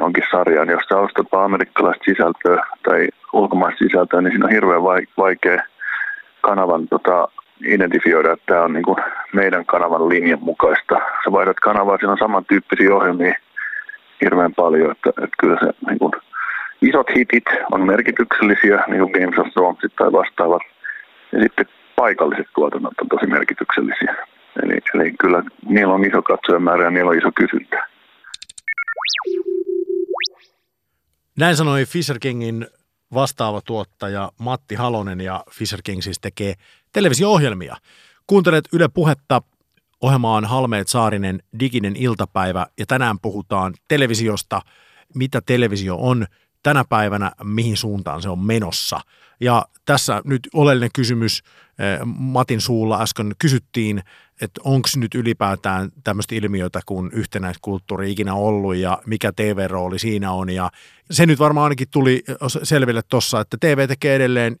jonkin 0.00 0.24
sarjaan. 0.30 0.68
Jos 0.68 0.82
sä 0.88 0.98
ostat 0.98 1.26
amerikkalaista 1.32 2.04
sisältöä 2.04 2.66
tai 2.82 3.08
ulkomaista 3.32 3.78
sisältöä, 3.78 4.20
niin 4.20 4.32
siinä 4.32 4.46
on 4.46 4.52
hirveän 4.52 4.82
vaikea 5.18 5.62
kanavan 6.40 6.88
tota, 6.88 7.28
identifioida, 7.64 8.32
että 8.32 8.46
tämä 8.46 8.62
on 8.62 8.72
niin 8.72 8.84
kuin 8.84 8.96
meidän 9.32 9.66
kanavan 9.66 10.08
linjan 10.08 10.42
mukaista. 10.42 10.94
Sä 10.94 11.32
vaihdat 11.32 11.60
kanavaa, 11.60 11.96
siinä 11.96 12.12
on 12.12 12.18
samantyyppisiä 12.18 12.94
ohjelmia 12.94 13.34
hirveän 14.24 14.54
paljon, 14.54 14.90
että, 14.92 15.10
että 15.10 15.36
kyllä 15.40 15.56
se 15.60 15.72
niin 15.86 15.98
kuin, 15.98 16.12
isot 16.82 17.06
hitit 17.16 17.44
on 17.72 17.86
merkityksellisiä, 17.86 18.84
niin 18.86 19.00
kuin 19.00 19.12
Games 19.12 19.38
of 19.38 19.52
Thrones 19.52 19.92
tai 19.98 20.12
vastaavat, 20.12 20.62
ja 21.32 21.42
sitten 21.42 21.66
paikalliset 21.96 22.46
tuotannot 22.54 23.00
on 23.00 23.08
tosi 23.08 23.26
merkityksellisiä. 23.26 24.14
Eli, 24.62 24.78
eli 24.94 25.12
kyllä 25.20 25.42
niillä 25.68 25.94
on 25.94 26.04
iso 26.04 26.22
katsojamäärä 26.22 26.84
ja 26.84 26.90
niillä 26.90 27.10
on 27.10 27.18
iso 27.18 27.30
kysyntä. 27.34 27.86
Näin 31.38 31.56
sanoi 31.56 31.84
Fisher 31.84 32.18
Kingin 32.18 32.66
vastaava 33.14 33.60
tuottaja 33.66 34.30
Matti 34.38 34.74
Halonen 34.74 35.20
ja 35.20 35.44
Fisher 35.50 35.80
King 35.84 36.02
siis 36.02 36.20
tekee 36.20 36.54
televisio-ohjelmia. 36.92 37.76
Kuuntelet 38.26 38.64
Yle 38.72 38.88
Puhetta, 38.88 39.42
ohjelma 40.00 40.36
on 40.36 40.44
Halmeet 40.44 40.88
Saarinen 40.88 41.42
diginen 41.60 41.96
iltapäivä 41.96 42.66
ja 42.78 42.86
tänään 42.86 43.18
puhutaan 43.20 43.74
televisiosta, 43.88 44.60
mitä 45.14 45.40
televisio 45.46 45.96
on 45.96 46.26
tänä 46.62 46.84
päivänä, 46.88 47.32
mihin 47.44 47.76
suuntaan 47.76 48.22
se 48.22 48.28
on 48.28 48.38
menossa. 48.38 49.00
Ja 49.40 49.66
tässä 49.84 50.22
nyt 50.24 50.48
oleellinen 50.54 50.90
kysymys 50.94 51.42
eh, 51.78 52.00
Matin 52.04 52.60
suulla 52.60 53.02
äsken 53.02 53.32
kysyttiin, 53.38 54.02
että 54.40 54.60
onko 54.64 54.88
nyt 54.96 55.14
ylipäätään 55.14 55.90
tämmöistä 56.04 56.34
ilmiötä 56.34 56.80
kuin 56.86 57.10
yhtenäiskulttuuri 57.12 58.10
ikinä 58.10 58.34
ollut 58.34 58.76
ja 58.76 59.02
mikä 59.06 59.32
TV-rooli 59.32 59.98
siinä 59.98 60.32
on. 60.32 60.50
Ja 60.50 60.70
se 61.10 61.26
nyt 61.26 61.38
varmaan 61.38 61.64
ainakin 61.64 61.88
tuli 61.90 62.24
selville 62.62 63.02
tuossa, 63.08 63.40
että 63.40 63.56
TV 63.60 63.88
tekee 63.88 64.16
edelleen 64.16 64.56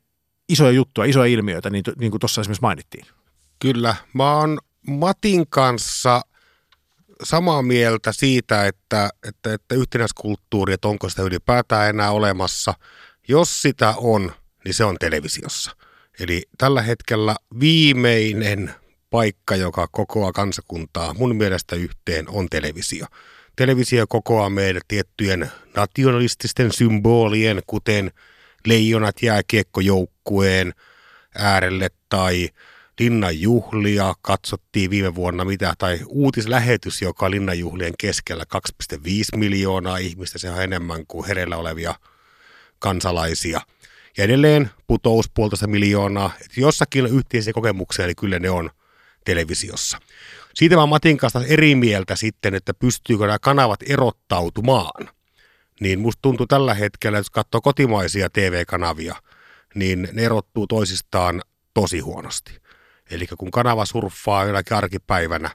isoja 0.52 0.70
juttuja, 0.70 1.08
isoja 1.10 1.32
ilmiöitä, 1.32 1.70
niin, 1.70 1.84
niin 1.98 2.10
kuin 2.10 2.20
tuossa 2.20 2.40
esimerkiksi 2.40 2.62
mainittiin. 2.62 3.06
Kyllä. 3.58 3.96
Mä 4.12 4.36
oon 4.36 4.58
Matin 4.86 5.46
kanssa 5.48 6.22
samaa 7.22 7.62
mieltä 7.62 8.12
siitä, 8.12 8.66
että, 8.66 9.10
että, 9.28 9.54
että 9.54 9.74
yhtenäiskulttuuri, 9.74 10.72
että 10.72 10.88
onko 10.88 11.08
sitä 11.08 11.22
ylipäätään 11.22 11.88
enää 11.88 12.10
olemassa. 12.10 12.74
Jos 13.28 13.62
sitä 13.62 13.94
on, 13.96 14.32
niin 14.64 14.74
se 14.74 14.84
on 14.84 14.96
televisiossa. 15.00 15.76
Eli 16.20 16.42
tällä 16.58 16.82
hetkellä 16.82 17.36
viimeinen 17.60 18.74
paikka, 19.10 19.56
joka 19.56 19.88
kokoaa 19.92 20.32
kansakuntaa 20.32 21.14
mun 21.14 21.36
mielestä 21.36 21.76
yhteen, 21.76 22.28
on 22.28 22.46
televisio. 22.50 23.06
Televisio 23.56 24.06
kokoaa 24.08 24.50
meidät 24.50 24.82
tiettyjen 24.88 25.50
nationalististen 25.76 26.72
symbolien, 26.72 27.62
kuten 27.66 28.10
leijonat 28.66 29.22
jääkiekkojoukkueen 30.22 30.72
äärelle 31.34 31.88
tai 32.08 32.48
Linnan 33.00 33.40
juhlia 33.40 34.14
katsottiin 34.22 34.90
viime 34.90 35.14
vuonna 35.14 35.44
mitä, 35.44 35.74
tai 35.78 36.00
uutislähetys, 36.06 37.02
joka 37.02 37.30
Linnanjuhlien 37.30 37.94
keskellä 37.98 38.44
2,5 38.94 38.98
miljoonaa 39.36 39.96
ihmistä, 39.96 40.38
se 40.38 40.50
on 40.50 40.62
enemmän 40.62 41.06
kuin 41.06 41.26
herellä 41.26 41.56
olevia 41.56 41.94
kansalaisia. 42.78 43.60
Ja 44.16 44.24
edelleen 44.24 44.70
putous 44.86 45.30
puolitoista 45.34 45.66
miljoonaa. 45.66 46.30
Et 46.40 46.56
jossakin 46.56 47.06
yhteisiä 47.06 47.52
kokemuksia, 47.52 48.04
eli 48.04 48.14
kyllä 48.14 48.38
ne 48.38 48.50
on 48.50 48.70
televisiossa. 49.24 49.98
Siitä 50.54 50.76
mä 50.76 50.86
Matin 50.86 51.16
kanssa 51.16 51.44
eri 51.46 51.74
mieltä 51.74 52.16
sitten, 52.16 52.54
että 52.54 52.74
pystyykö 52.74 53.26
nämä 53.26 53.38
kanavat 53.38 53.80
erottautumaan. 53.86 55.08
Niin 55.80 56.00
musta 56.00 56.22
tuntuu 56.22 56.46
tällä 56.46 56.74
hetkellä, 56.74 57.18
jos 57.18 57.30
katsoo 57.30 57.60
kotimaisia 57.60 58.30
TV-kanavia, 58.30 59.16
niin 59.74 60.08
ne 60.12 60.22
erottuu 60.22 60.66
toisistaan 60.66 61.42
tosi 61.74 62.00
huonosti. 62.00 62.58
Eli 63.10 63.26
kun 63.38 63.50
kanava 63.50 63.86
surffaa 63.86 64.44
jonakin 64.44 64.76
arkipäivänä, 64.76 65.50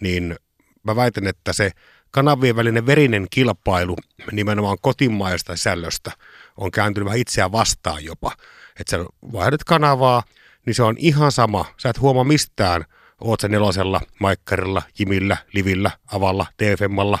niin 0.00 0.36
mä 0.82 0.96
väitän, 0.96 1.26
että 1.26 1.52
se 1.52 1.70
kanavien 2.10 2.56
välinen 2.56 2.86
verinen 2.86 3.26
kilpailu 3.30 3.96
nimenomaan 4.32 4.78
kotimaista 4.80 5.56
sisällöstä 5.56 6.12
on 6.56 6.70
kääntynyt 6.70 7.04
vähän 7.04 7.20
itseään 7.20 7.52
vastaan 7.52 8.04
jopa. 8.04 8.32
Että 8.80 8.90
sä 8.90 9.04
vaihdat 9.32 9.64
kanavaa, 9.64 10.22
niin 10.66 10.74
se 10.74 10.82
on 10.82 10.94
ihan 10.98 11.32
sama. 11.32 11.64
Sä 11.76 11.88
et 11.88 12.00
huomaa 12.00 12.24
mistään, 12.24 12.84
oot 13.20 13.40
sä 13.40 13.48
nelosella, 13.48 14.00
maikkarilla, 14.20 14.82
Jimillä, 14.98 15.36
Livillä, 15.52 15.90
Avalla, 16.06 16.46
TFMalla, 16.56 17.18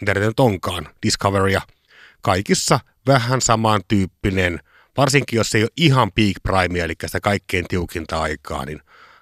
mitä 0.00 0.14
nyt 0.14 0.40
onkaan, 0.40 0.88
Discoverya. 1.02 1.60
Kaikissa 2.22 2.80
vähän 3.06 3.40
samantyyppinen– 3.40 4.60
varsinkin 4.96 5.36
jos 5.36 5.54
ei 5.54 5.62
ole 5.62 5.70
ihan 5.76 6.12
peak 6.12 6.36
prime, 6.42 6.80
eli 6.80 6.94
sitä 7.06 7.20
kaikkein 7.20 7.64
tiukinta 7.68 8.22
aikaa, 8.22 8.64
niin 8.64 8.80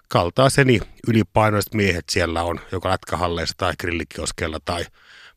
kaltaiseni 0.08 0.80
ylipainoiset 1.08 1.74
miehet 1.74 2.04
siellä 2.10 2.42
on, 2.42 2.60
joko 2.72 2.88
lätkähalleissa 2.88 3.54
tai 3.56 3.72
grillikioskella 3.80 4.58
tai 4.64 4.84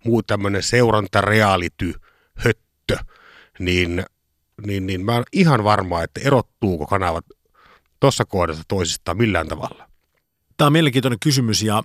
muu 0.06 0.24
tämmöinen 0.24 0.63
seuranta 0.63 1.22
reality 1.22 1.94
höttö, 2.36 2.98
niin, 3.60 4.06
niin, 4.65 4.88
niin 4.88 5.06
mä 5.06 5.13
oon 5.13 5.24
ihan 5.34 5.63
varma, 5.63 6.04
että 6.04 6.22
erottuuko 6.24 6.86
kanavat 6.86 7.25
tuossa 8.00 8.25
kohdassa 8.25 8.63
toisistaan 8.68 9.18
millään 9.18 9.48
tavalla. 9.48 9.89
Tämä 10.58 10.65
on 10.65 10.74
mielenkiintoinen 10.74 11.20
kysymys 11.20 11.62
ja, 11.62 11.84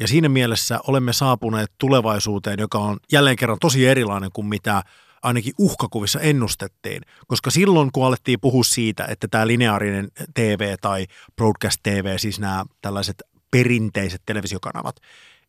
ja 0.00 0.08
siinä 0.08 0.28
mielessä 0.28 0.80
olemme 0.86 1.12
saapuneet 1.12 1.72
tulevaisuuteen, 1.78 2.58
joka 2.58 2.78
on 2.78 2.96
jälleen 3.12 3.36
kerran 3.36 3.58
tosi 3.60 3.86
erilainen 3.86 4.30
kuin 4.32 4.46
mitä 4.46 4.82
ainakin 5.22 5.52
uhkakuvissa 5.58 6.20
ennustettiin, 6.20 7.02
koska 7.26 7.50
silloin 7.50 7.90
kun 7.92 8.06
alettiin 8.06 8.40
puhua 8.40 8.64
siitä, 8.64 9.04
että 9.04 9.28
tämä 9.28 9.46
lineaarinen 9.46 10.08
TV 10.34 10.76
tai 10.80 11.06
broadcast 11.36 11.80
TV, 11.82 12.18
siis 12.18 12.40
nämä 12.40 12.64
tällaiset 12.80 13.22
perinteiset 13.50 14.22
televisiokanavat, 14.26 14.96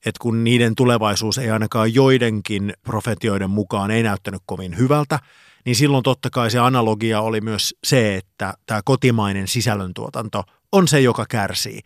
että 0.06 0.20
kun 0.22 0.44
niiden 0.44 0.76
tulevaisuus 0.76 1.38
ei 1.38 1.52
ainakaan 1.52 1.94
joidenkin 1.94 2.74
profetioiden 2.84 3.50
mukaan 3.50 3.92
ei 3.92 4.04
näyttänyt 4.04 4.42
kovin 4.46 4.78
hyvältä, 4.78 5.20
niin 5.66 5.76
silloin 5.76 6.04
totta 6.04 6.30
kai 6.30 6.52
se 6.52 6.60
analogia 6.60 7.22
oli 7.22 7.42
myös 7.42 7.76
se, 7.84 8.16
että 8.16 8.54
tämä 8.66 8.82
kotimainen 8.86 9.48
sisällöntuotanto 9.48 10.44
on 10.72 10.88
se, 10.88 11.02
joka 11.02 11.26
kärsii. 11.30 11.80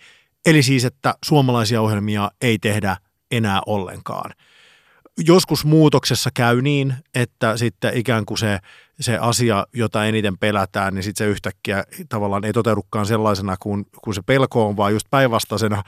Eli 0.46 0.64
siis, 0.64 0.86
että 0.86 1.16
suomalaisia 1.26 1.82
ohjelmia 1.82 2.32
ei 2.42 2.60
tehdä 2.60 2.98
enää 3.32 3.62
ollenkaan. 3.66 4.32
Joskus 5.18 5.66
muutoksessa 5.66 6.30
käy 6.34 6.62
niin, 6.62 6.96
että 7.16 7.58
sitten 7.58 7.98
ikään 7.98 8.26
kuin 8.26 8.38
se, 8.38 8.60
se 9.00 9.18
asia, 9.18 9.68
jota 9.74 10.06
eniten 10.06 10.38
pelätään, 10.38 10.94
niin 10.94 11.04
sitten 11.04 11.26
se 11.26 11.32
yhtäkkiä 11.32 11.84
tavallaan 12.10 12.46
ei 12.46 12.54
toteudukaan 12.54 13.06
sellaisena 13.06 13.58
kuin, 13.60 13.86
kuin 14.04 14.16
se 14.16 14.22
pelko 14.22 14.68
on, 14.68 14.78
vaan 14.78 14.94
just 14.94 15.08
päinvastaisena. 15.10 15.84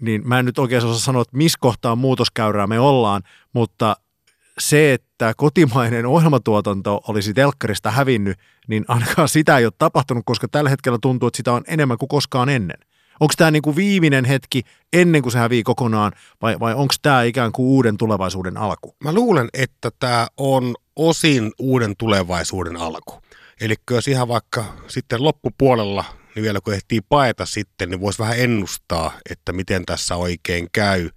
Niin 0.00 0.28
mä 0.28 0.38
en 0.38 0.44
nyt 0.44 0.58
oikein 0.58 0.84
osaa 0.84 0.98
sanoa, 0.98 1.22
että 1.22 1.36
missä 1.36 1.58
kohtaa 1.60 1.96
muutoskäyrää 1.96 2.66
me 2.66 2.80
ollaan, 2.80 3.22
mutta 3.52 3.96
se, 4.58 4.92
että 4.92 5.32
kotimainen 5.36 6.06
ohjelmatuotanto 6.06 7.00
olisi 7.08 7.34
telkkarista 7.34 7.90
hävinnyt, 7.90 8.38
niin 8.68 8.84
ainakaan 8.88 9.28
sitä 9.28 9.58
ei 9.58 9.64
ole 9.64 9.72
tapahtunut, 9.78 10.22
koska 10.26 10.48
tällä 10.48 10.70
hetkellä 10.70 10.98
tuntuu, 11.02 11.26
että 11.26 11.36
sitä 11.36 11.52
on 11.52 11.62
enemmän 11.66 11.98
kuin 11.98 12.08
koskaan 12.08 12.48
ennen. 12.48 12.78
Onko 13.20 13.34
tämä 13.36 13.50
niin 13.50 13.62
kuin 13.62 13.76
viimeinen 13.76 14.24
hetki 14.24 14.62
ennen 14.92 15.22
kuin 15.22 15.32
se 15.32 15.38
hävii 15.38 15.62
kokonaan 15.62 16.12
vai, 16.42 16.60
vai 16.60 16.74
onko 16.74 16.94
tämä 17.02 17.22
ikään 17.22 17.52
kuin 17.52 17.66
uuden 17.66 17.96
tulevaisuuden 17.96 18.56
alku? 18.56 18.96
Mä 19.04 19.12
luulen, 19.12 19.48
että 19.52 19.90
tämä 19.98 20.26
on 20.36 20.74
osin 20.96 21.52
uuden 21.58 21.96
tulevaisuuden 21.96 22.76
alku. 22.76 23.22
Eli 23.60 23.74
jos 23.90 24.08
ihan 24.08 24.28
vaikka 24.28 24.64
sitten 24.88 25.24
loppupuolella, 25.24 26.04
niin 26.34 26.42
vielä 26.42 26.60
kun 26.60 26.74
ehtii 26.74 27.00
paeta 27.08 27.46
sitten, 27.46 27.90
niin 27.90 28.00
voisi 28.00 28.18
vähän 28.18 28.38
ennustaa, 28.38 29.12
että 29.30 29.52
miten 29.52 29.86
tässä 29.86 30.16
oikein 30.16 30.68
käy. 30.72 31.10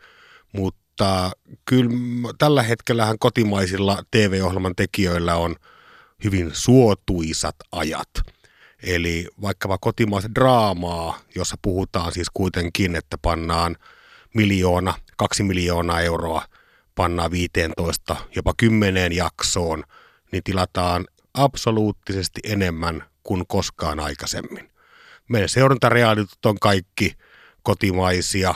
Mutta 0.53 1.31
kyllä 1.65 1.89
tällä 2.37 2.63
hetkellähän 2.63 3.19
kotimaisilla 3.19 4.03
TV-ohjelman 4.11 4.75
tekijöillä 4.75 5.35
on 5.35 5.55
hyvin 6.23 6.49
suotuisat 6.53 7.55
ajat. 7.71 8.09
Eli 8.83 9.27
vaikkapa 9.41 9.77
kotimaista 9.77 10.35
draamaa, 10.35 11.19
jossa 11.35 11.55
puhutaan 11.61 12.11
siis 12.11 12.27
kuitenkin, 12.33 12.95
että 12.95 13.17
pannaan 13.21 13.77
miljoona, 14.33 14.93
kaksi 15.17 15.43
miljoonaa 15.43 16.01
euroa, 16.01 16.45
pannaan 16.95 17.31
15, 17.31 18.15
jopa 18.35 18.53
kymmeneen 18.57 19.11
jaksoon, 19.11 19.83
niin 20.31 20.43
tilataan 20.43 21.05
absoluuttisesti 21.33 22.39
enemmän 22.43 23.03
kuin 23.23 23.47
koskaan 23.47 23.99
aikaisemmin. 23.99 24.71
Meidän 25.29 25.49
seurantarealitut 25.49 26.45
on 26.45 26.59
kaikki 26.59 27.13
kotimaisia. 27.63 28.55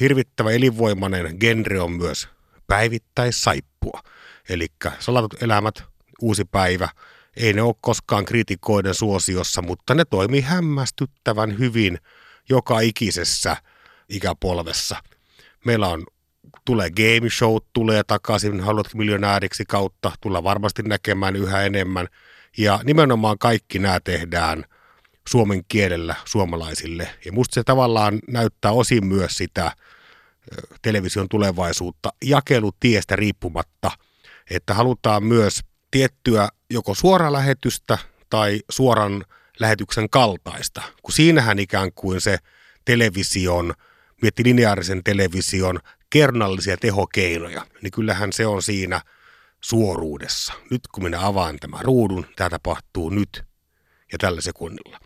Hirvittävä 0.00 0.50
elinvoimainen 0.50 1.36
genre 1.40 1.80
on 1.80 1.92
myös 1.92 2.28
päivittäissaippua. 2.66 4.00
Eli 4.48 4.66
salatut 4.98 5.42
elämät, 5.42 5.84
uusi 6.22 6.44
päivä– 6.44 6.88
ei 7.36 7.52
ne 7.52 7.62
ole 7.62 7.74
koskaan 7.80 8.24
kritikoiden 8.24 8.94
suosiossa, 8.94 9.62
mutta 9.62 9.94
ne 9.94 10.04
toimii 10.04 10.40
hämmästyttävän 10.40 11.58
hyvin 11.58 11.98
joka 12.48 12.80
ikisessä 12.80 13.56
ikäpolvessa. 14.08 14.96
Meillä 15.64 15.88
on 15.88 16.06
tulee 16.64 16.90
game 16.90 17.30
show, 17.30 17.56
tulee 17.72 18.02
takaisin, 18.06 18.60
haluatko 18.60 18.98
miljonääriksi 18.98 19.64
kautta, 19.64 20.12
tulla 20.20 20.44
varmasti 20.44 20.82
näkemään 20.82 21.36
yhä 21.36 21.62
enemmän. 21.62 22.08
Ja 22.58 22.80
nimenomaan 22.84 23.38
kaikki 23.38 23.78
nämä 23.78 24.00
tehdään 24.00 24.64
suomen 25.28 25.62
kielellä 25.68 26.14
suomalaisille. 26.24 27.08
Ja 27.24 27.32
musta 27.32 27.54
se 27.54 27.64
tavallaan 27.64 28.18
näyttää 28.28 28.72
osin 28.72 29.06
myös 29.06 29.32
sitä 29.32 29.72
television 30.82 31.28
tulevaisuutta 31.28 32.12
jakelutiestä 32.24 33.16
riippumatta, 33.16 33.90
että 34.50 34.74
halutaan 34.74 35.24
myös 35.24 35.60
tiettyä 35.96 36.48
joko 36.70 36.94
suoralähetystä 36.94 37.98
tai 38.30 38.60
suoran 38.70 39.24
lähetyksen 39.58 40.10
kaltaista, 40.10 40.82
kun 41.02 41.12
siinähän 41.12 41.58
ikään 41.58 41.92
kuin 41.92 42.20
se 42.20 42.38
television, 42.84 43.74
mietti 44.22 44.44
lineaarisen 44.44 45.04
television 45.04 45.78
kernallisia 46.10 46.76
tehokeinoja, 46.76 47.66
niin 47.82 47.90
kyllähän 47.90 48.32
se 48.32 48.46
on 48.46 48.62
siinä 48.62 49.00
suoruudessa. 49.60 50.52
Nyt 50.70 50.80
kun 50.92 51.04
minä 51.04 51.26
avaan 51.26 51.56
tämän 51.60 51.80
ruudun, 51.84 52.26
tämä 52.36 52.50
tapahtuu 52.50 53.10
nyt 53.10 53.44
ja 54.12 54.18
tällä 54.18 54.40
sekunnilla. 54.40 54.98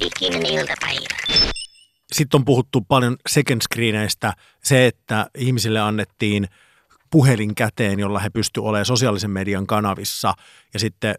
Ikinen 0.00 0.46
iltapäivä. 0.46 1.16
Sitten 2.12 2.38
on 2.38 2.44
puhuttu 2.44 2.80
paljon 2.80 3.16
second 3.28 3.60
screeneistä. 3.62 4.32
Se, 4.64 4.86
että 4.86 5.30
ihmisille 5.38 5.80
annettiin– 5.80 6.48
puhelin 7.16 7.54
käteen, 7.54 7.98
jolla 7.98 8.18
he 8.18 8.30
pystyvät 8.30 8.66
olemaan 8.66 8.86
sosiaalisen 8.86 9.30
median 9.30 9.66
kanavissa 9.66 10.34
ja 10.74 10.80
sitten 10.80 11.14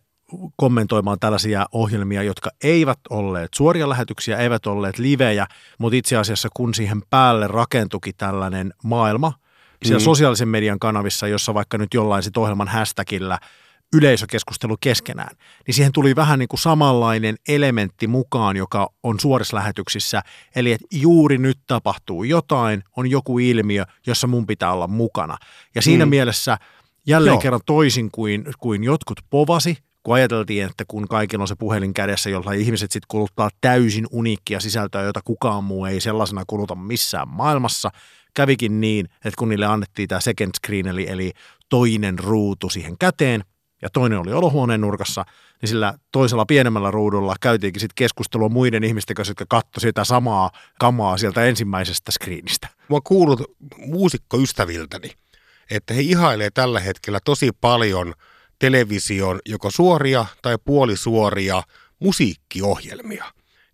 kommentoimaan 0.56 1.20
tällaisia 1.20 1.66
ohjelmia, 1.72 2.24
jotka 2.24 2.50
eivät 2.64 3.00
olleet 3.10 3.54
suoria 3.56 3.90
lähetyksiä, 3.90 4.38
eivät 4.38 4.68
olleet 4.68 4.98
livejä, 4.98 5.48
mutta 5.78 5.96
itse 5.96 6.18
asiassa 6.18 6.50
kun 6.54 6.74
siihen 6.74 7.02
päälle 7.10 7.48
rakentuki 7.48 8.14
tällainen 8.14 8.74
maailma 8.84 9.34
siellä 9.86 10.00
mm. 10.00 10.04
sosiaalisen 10.04 10.48
median 10.48 10.80
kanavissa, 10.80 11.28
jossa 11.28 11.54
vaikka 11.54 11.78
nyt 11.78 11.94
jollain 11.94 12.24
sit 12.24 12.38
ohjelman 12.38 12.68
hashtagillä– 12.68 13.40
yleisökeskustelu 13.96 14.78
keskenään, 14.82 15.36
niin 15.68 15.76
siihen 15.76 15.92
tuli 15.92 16.16
vähän 16.16 16.40
niin 16.40 16.50
kuin 16.50 16.60
samanlainen 16.60 17.36
elementti 17.48 18.08
mukaan, 18.08 18.58
joka 18.58 18.90
on 19.04 19.20
suorissa 19.20 19.58
lähetyksissä, 19.58 20.22
eli 20.56 20.72
että 20.72 20.88
juuri 20.92 21.38
nyt 21.38 21.60
tapahtuu 21.68 22.24
jotain, 22.24 22.84
on 22.98 23.10
joku 23.10 23.40
ilmiö, 23.40 23.86
jossa 24.08 24.28
mun 24.28 24.48
pitää 24.48 24.74
olla 24.74 24.88
mukana. 24.88 25.38
Ja 25.76 25.82
siinä 25.82 26.06
mm. 26.06 26.10
mielessä 26.10 26.58
jälleen 27.08 27.34
Joo. 27.34 27.42
kerran 27.42 27.62
toisin 27.66 28.10
kuin, 28.12 28.46
kuin 28.60 28.84
jotkut 28.84 29.20
povasi, 29.30 29.78
kun 30.04 30.16
ajateltiin, 30.16 30.64
että 30.64 30.84
kun 30.88 31.08
kaikilla 31.08 31.44
on 31.44 31.48
se 31.48 31.56
puhelin 31.56 31.94
kädessä, 31.94 32.30
jolla 32.30 32.52
ihmiset 32.52 32.92
sitten 32.92 33.08
kuluttaa 33.08 33.50
täysin 33.62 34.08
uniikkia 34.12 34.60
sisältöä, 34.60 35.02
jota 35.02 35.22
kukaan 35.26 35.64
muu 35.64 35.86
ei 35.86 36.02
sellaisena 36.02 36.44
kuluta 36.48 36.76
missään 36.76 37.28
maailmassa, 37.30 37.92
kävikin 38.34 38.82
niin, 38.82 39.06
että 39.06 39.38
kun 39.38 39.50
niille 39.50 39.66
annettiin 39.66 40.08
tämä 40.08 40.22
second 40.22 40.52
screen, 40.58 40.88
eli, 40.88 41.10
eli 41.10 41.32
toinen 41.70 42.20
ruutu 42.20 42.70
siihen 42.70 42.98
käteen, 42.98 43.44
ja 43.82 43.90
toinen 43.90 44.20
oli 44.20 44.34
olohuoneen 44.34 44.82
nurkassa, 44.82 45.26
niin 45.62 45.70
sillä 45.70 45.94
toisella 46.12 46.46
pienemmällä 46.46 46.92
ruudulla 46.92 47.36
käytiinkin 47.42 47.80
sitten 47.80 47.96
keskustelua 47.96 48.50
muiden 48.50 48.84
ihmisten 48.84 49.16
kanssa, 49.16 49.32
jotka 49.32 49.46
katsoivat 49.50 49.82
sitä 49.82 50.04
samaa 50.04 50.52
kamaa 50.80 51.18
sieltä 51.18 51.46
ensimmäisestä 51.46 52.12
screenistä. 52.12 52.68
Mä 52.78 52.86
oon 52.90 53.04
kuullut 53.04 53.42
muusikkoystäviltäni, 53.78 55.12
että 55.72 55.94
he 55.94 56.02
ihailee 56.02 56.50
tällä 56.54 56.80
hetkellä 56.80 57.20
tosi 57.26 57.52
paljon 57.62 58.14
television 58.60 59.40
joko 59.46 59.72
suoria 59.72 60.26
tai 60.42 60.58
puolisuoria 60.66 61.64
musiikkiohjelmia. 62.00 63.26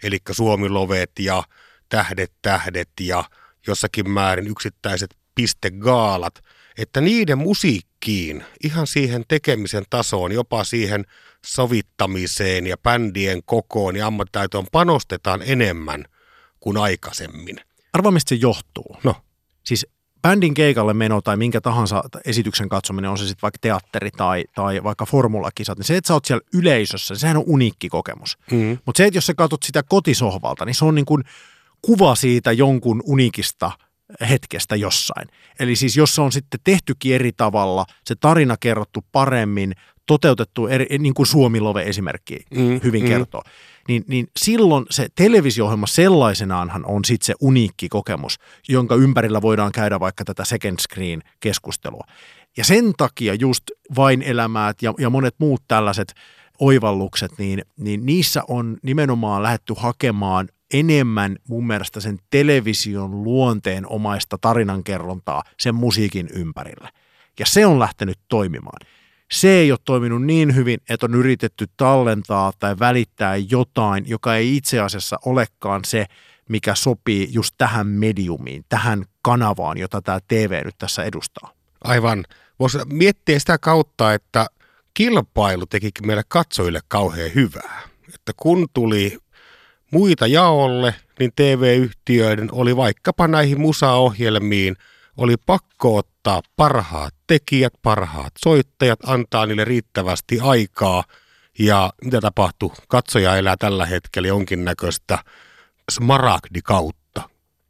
Eli 0.04 0.18
Suomilovet 0.32 1.12
ja 1.20 1.44
Tähdet 1.90 2.32
tähdet 2.42 2.90
ja 3.02 3.24
jossakin 3.68 4.10
määrin 4.10 4.48
yksittäiset 4.48 5.16
pistegaalat– 5.36 6.34
että 6.78 7.02
niiden 7.02 7.38
musiikkiin, 7.38 8.44
ihan 8.64 8.88
siihen 8.88 9.24
tekemisen 9.28 9.84
tasoon, 9.90 10.32
jopa 10.32 10.64
siihen 10.64 11.06
sovittamiseen 11.46 12.68
ja 12.68 12.78
bändien 12.78 13.44
kokoon 13.46 13.96
ja 13.96 14.08
ammattitaitoon 14.08 14.68
panostetaan 14.72 15.42
enemmän 15.46 16.06
kuin 16.60 16.78
aikaisemmin. 16.78 17.60
Arvaa, 17.94 18.12
mistä 18.12 18.30
se 18.30 18.36
johtuu? 18.36 18.98
No. 19.04 19.16
Siis 19.64 19.88
bändin 20.22 20.54
keikalle 20.54 20.94
meno 20.94 21.22
tai 21.22 21.38
minkä 21.38 21.62
tahansa 21.62 22.04
esityksen 22.26 22.70
katsominen, 22.70 23.12
on 23.12 23.18
se 23.18 23.28
sitten 23.28 23.42
vaikka 23.42 23.58
teatteri 23.62 24.12
tai, 24.12 24.44
tai 24.56 24.84
vaikka 24.84 25.06
formulakisat, 25.06 25.78
niin 25.78 25.86
se, 25.86 25.98
että 25.98 26.08
sä 26.08 26.14
oot 26.14 26.26
siellä 26.26 26.48
yleisössä, 26.54 27.16
sehän 27.16 27.38
on 27.38 27.44
uniikki 27.48 27.90
kokemus. 27.90 28.38
Mm. 28.52 28.78
Mutta 28.86 28.98
se, 28.98 29.06
että 29.06 29.18
jos 29.18 29.26
sä 29.26 29.34
katsot 29.34 29.64
sitä 29.64 29.84
kotisohvalta, 29.84 30.66
niin 30.66 30.76
se 30.76 30.86
on 30.86 30.96
niin 30.96 31.06
kuin 31.06 31.24
kuva 31.82 32.16
siitä 32.16 32.52
jonkun 32.52 33.04
unikista 33.06 33.72
hetkestä 34.30 34.76
jossain. 34.76 35.28
Eli 35.60 35.76
siis 35.76 35.98
jos 35.98 36.16
se 36.16 36.22
on 36.22 36.32
sitten 36.32 36.60
tehtykin 36.64 37.16
eri 37.16 37.32
tavalla, 37.38 37.86
se 38.06 38.16
tarina 38.16 38.56
kerrottu 38.60 39.06
paremmin, 39.12 39.74
toteutettu 40.06 40.68
eri, 40.68 40.86
niin 41.00 41.14
kuin 41.14 41.28
Suomilove 41.28 41.84
esimerkki 41.84 42.40
mm, 42.56 42.80
hyvin 42.84 43.04
mm. 43.04 43.08
kertoo, 43.08 43.44
niin, 43.88 44.04
niin 44.08 44.28
silloin 44.40 44.86
se 44.90 45.08
televisio-ohjelma 45.16 45.88
sellaisenaanhan 45.88 46.86
on 46.86 47.06
sitten 47.06 47.26
se 47.26 47.34
uniikki 47.42 47.90
kokemus, 47.90 48.40
jonka 48.70 48.96
ympärillä 48.96 49.42
voidaan 49.42 49.72
käydä 49.72 50.00
vaikka 50.00 50.26
tätä 50.26 50.46
second 50.46 50.80
screen 50.80 51.24
keskustelua. 51.40 52.08
Ja 52.58 52.64
sen 52.64 52.94
takia 52.98 53.34
just 53.34 53.64
vain 53.96 54.22
elämät 54.22 54.82
ja, 54.82 54.94
ja 55.00 55.10
monet 55.10 55.36
muut 55.38 55.64
tällaiset 55.68 56.14
oivallukset, 56.60 57.32
niin, 57.38 57.62
niin 57.78 58.06
niissä 58.06 58.44
on 58.48 58.78
nimenomaan 58.84 59.44
lähetty 59.44 59.74
hakemaan 59.78 60.50
enemmän 60.74 61.38
mun 61.48 61.68
mielestä 61.68 62.00
sen 62.00 62.20
television 62.30 63.24
luonteen 63.24 63.88
omaista 63.88 64.38
tarinankerrontaa 64.38 65.44
sen 65.60 65.76
musiikin 65.76 66.30
ympärille. 66.34 66.90
Ja 67.40 67.46
se 67.46 67.66
on 67.66 67.80
lähtenyt 67.80 68.20
toimimaan. 68.28 68.88
Se 69.32 69.50
ei 69.50 69.72
ole 69.72 69.80
toiminut 69.86 70.24
niin 70.24 70.56
hyvin, 70.56 70.80
että 70.90 71.06
on 71.06 71.16
yritetty 71.16 71.68
tallentaa 71.78 72.54
tai 72.60 72.80
välittää 72.80 73.36
jotain, 73.36 74.04
joka 74.08 74.36
ei 74.36 74.58
itse 74.58 74.80
asiassa 74.80 75.20
olekaan 75.26 75.82
se, 75.86 76.06
mikä 76.50 76.76
sopii 76.76 77.28
just 77.32 77.56
tähän 77.58 77.88
mediumiin, 77.88 78.66
tähän 78.70 79.06
kanavaan, 79.22 79.78
jota 79.78 80.02
tämä 80.02 80.20
TV 80.28 80.62
nyt 80.66 80.76
tässä 80.78 81.04
edustaa. 81.04 81.52
Aivan. 81.84 82.26
Voisi 82.60 82.78
miettiä 82.86 83.40
sitä 83.40 83.58
kautta, 83.58 84.14
että 84.14 84.48
kilpailu 84.94 85.66
tekikin 85.66 86.08
meille 86.08 86.24
katsojille 86.28 86.80
kauhean 86.88 87.32
hyvää. 87.36 87.82
Että 88.14 88.32
kun 88.38 88.68
tuli 88.74 89.18
muita 89.94 90.28
jaolle, 90.28 90.96
niin 91.20 91.32
TV-yhtiöiden 91.36 92.50
oli 92.52 92.76
vaikkapa 92.76 93.28
näihin 93.28 93.62
musaohjelmiin, 93.62 94.76
oli 95.18 95.36
pakko 95.46 95.98
ottaa 95.98 96.42
parhaat 96.56 97.14
tekijät, 97.28 97.74
parhaat 97.82 98.34
soittajat, 98.40 99.00
antaa 99.06 99.46
niille 99.46 99.66
riittävästi 99.66 100.40
aikaa. 100.40 101.04
Ja 101.60 101.94
mitä 102.06 102.22
tapahtui? 102.22 102.70
Katsoja 102.88 103.38
elää 103.38 103.58
tällä 103.58 103.86
hetkellä 103.86 104.28
jonkinnäköistä 104.28 105.20
smaragdikautta 105.92 107.03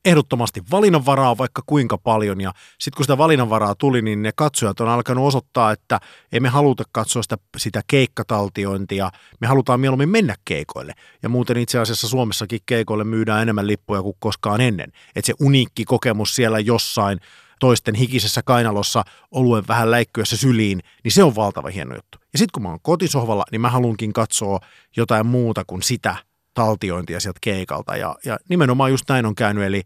ehdottomasti 0.05 0.63
valinnanvaraa 0.71 1.37
vaikka 1.37 1.61
kuinka 1.65 1.97
paljon 1.97 2.41
ja 2.41 2.53
sitten 2.79 2.97
kun 2.97 3.03
sitä 3.03 3.17
valinnanvaraa 3.17 3.75
tuli, 3.75 4.01
niin 4.01 4.21
ne 4.21 4.31
katsojat 4.35 4.79
on 4.79 4.89
alkanut 4.89 5.27
osoittaa, 5.27 5.71
että 5.71 5.99
ei 6.31 6.39
me 6.39 6.49
haluta 6.49 6.83
katsoa 6.91 7.23
sitä, 7.23 7.37
sitä 7.57 7.81
keikkataltiointia, 7.87 9.11
me 9.39 9.47
halutaan 9.47 9.79
mieluummin 9.79 10.09
mennä 10.09 10.35
keikoille. 10.45 10.93
Ja 11.23 11.29
muuten 11.29 11.57
itse 11.57 11.79
asiassa 11.79 12.07
Suomessakin 12.07 12.59
keikoille 12.65 13.03
myydään 13.03 13.41
enemmän 13.41 13.67
lippuja 13.67 14.01
kuin 14.01 14.17
koskaan 14.19 14.61
ennen. 14.61 14.91
Että 15.15 15.27
se 15.27 15.33
uniikki 15.41 15.85
kokemus 15.85 16.35
siellä 16.35 16.59
jossain 16.59 17.19
toisten 17.59 17.95
hikisessä 17.95 18.41
kainalossa 18.45 19.03
oluen 19.31 19.63
vähän 19.67 19.91
läikkyessä 19.91 20.37
syliin, 20.37 20.83
niin 21.03 21.11
se 21.11 21.23
on 21.23 21.35
valtava 21.35 21.69
hieno 21.69 21.95
juttu. 21.95 22.17
Ja 22.33 22.39
sitten 22.39 22.51
kun 22.53 22.63
mä 22.63 22.69
oon 22.69 22.79
kotisohvalla, 22.81 23.43
niin 23.51 23.61
mä 23.61 23.69
haluankin 23.69 24.13
katsoa 24.13 24.59
jotain 24.97 25.25
muuta 25.25 25.63
kuin 25.65 25.83
sitä– 25.83 26.15
taltiointia 26.53 27.19
sieltä 27.19 27.39
keikalta. 27.41 27.97
Ja, 27.97 28.15
ja 28.25 28.37
nimenomaan 28.49 28.91
just 28.91 29.09
näin 29.09 29.25
on 29.25 29.35
käynyt, 29.35 29.63
eli 29.63 29.81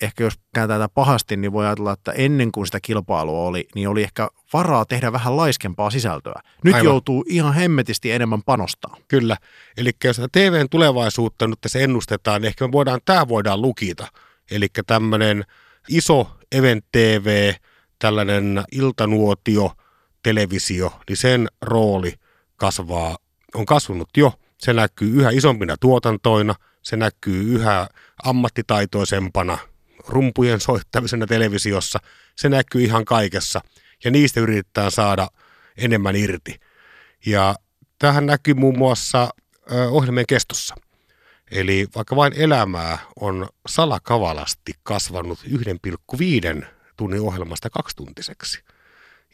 ehkä 0.00 0.24
jos 0.24 0.34
kääntää 0.54 0.78
tätä 0.78 0.88
pahasti, 0.94 1.36
niin 1.36 1.52
voi 1.52 1.66
ajatella, 1.66 1.92
että 1.92 2.12
ennen 2.12 2.52
kuin 2.52 2.66
sitä 2.66 2.78
kilpailua 2.82 3.46
oli, 3.46 3.68
niin 3.74 3.88
oli 3.88 4.02
ehkä 4.02 4.28
varaa 4.52 4.84
tehdä 4.84 5.12
vähän 5.12 5.36
laiskempaa 5.36 5.90
sisältöä. 5.90 6.40
Nyt 6.64 6.74
Aivan. 6.74 6.84
joutuu 6.84 7.24
ihan 7.28 7.54
hemmetisti 7.54 8.10
enemmän 8.10 8.42
panostaa. 8.42 8.96
Kyllä. 9.08 9.36
Eli 9.76 9.90
jos 10.04 10.20
TVn 10.32 10.68
tulevaisuutta 10.70 11.46
nyt 11.46 11.60
tässä 11.60 11.78
ennustetaan, 11.78 12.40
niin 12.40 12.48
ehkä 12.48 12.66
me 12.66 12.72
voidaan, 12.72 13.00
tämä 13.04 13.28
voidaan 13.28 13.62
lukita. 13.62 14.06
Eli 14.50 14.66
tämmöinen 14.86 15.44
iso 15.88 16.30
Event 16.52 16.84
TV, 16.92 17.52
tällainen 17.98 18.62
iltanuotio, 18.72 19.72
televisio, 20.22 20.92
niin 21.08 21.16
sen 21.16 21.48
rooli 21.62 22.12
kasvaa, 22.56 23.16
on 23.54 23.66
kasvanut 23.66 24.08
jo– 24.16 24.32
se 24.60 24.72
näkyy 24.72 25.12
yhä 25.20 25.30
isompina 25.30 25.76
tuotantoina, 25.80 26.54
se 26.82 26.96
näkyy 26.96 27.54
yhä 27.54 27.88
ammattitaitoisempana 28.24 29.58
rumpujen 30.08 30.60
soittamisena 30.60 31.26
televisiossa, 31.26 31.98
se 32.36 32.48
näkyy 32.48 32.82
ihan 32.82 33.04
kaikessa 33.04 33.60
ja 34.04 34.10
niistä 34.10 34.40
yritetään 34.40 34.90
saada 34.90 35.28
enemmän 35.76 36.16
irti. 36.16 36.60
Ja 37.26 37.54
tähän 37.98 38.26
näkyy 38.26 38.54
muun 38.54 38.78
muassa 38.78 39.28
ohjelmien 39.90 40.26
kestossa. 40.26 40.74
Eli 41.50 41.86
vaikka 41.94 42.16
vain 42.16 42.32
elämää 42.32 42.98
on 43.20 43.48
salakavalasti 43.68 44.72
kasvanut 44.82 45.38
1,5 46.58 46.64
tunnin 46.96 47.20
ohjelmasta 47.20 47.70
kaksituntiseksi. 47.70 48.64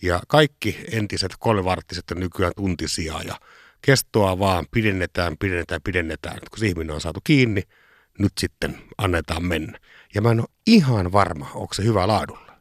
Ja 0.02 0.20
kaikki 0.28 0.84
entiset 0.90 1.32
kolmevarttiset 1.38 2.10
on 2.10 2.20
nykyään 2.20 2.52
tuntisia 2.56 3.22
ja 3.22 3.40
kestoa 3.86 4.38
vaan 4.38 4.66
pidennetään, 4.70 5.36
pidennetään, 5.38 5.80
pidennetään. 5.84 6.38
Kun 6.50 6.58
se 6.58 6.66
ihminen 6.66 6.94
on 6.94 7.00
saatu 7.00 7.20
kiinni, 7.24 7.62
nyt 8.18 8.32
sitten 8.38 8.78
annetaan 8.98 9.44
mennä. 9.44 9.78
Ja 10.14 10.22
mä 10.22 10.30
en 10.30 10.40
ole 10.40 10.48
ihan 10.66 11.12
varma, 11.12 11.50
onko 11.54 11.74
se 11.74 11.84
hyvä 11.84 12.06
laadulla. 12.08 12.56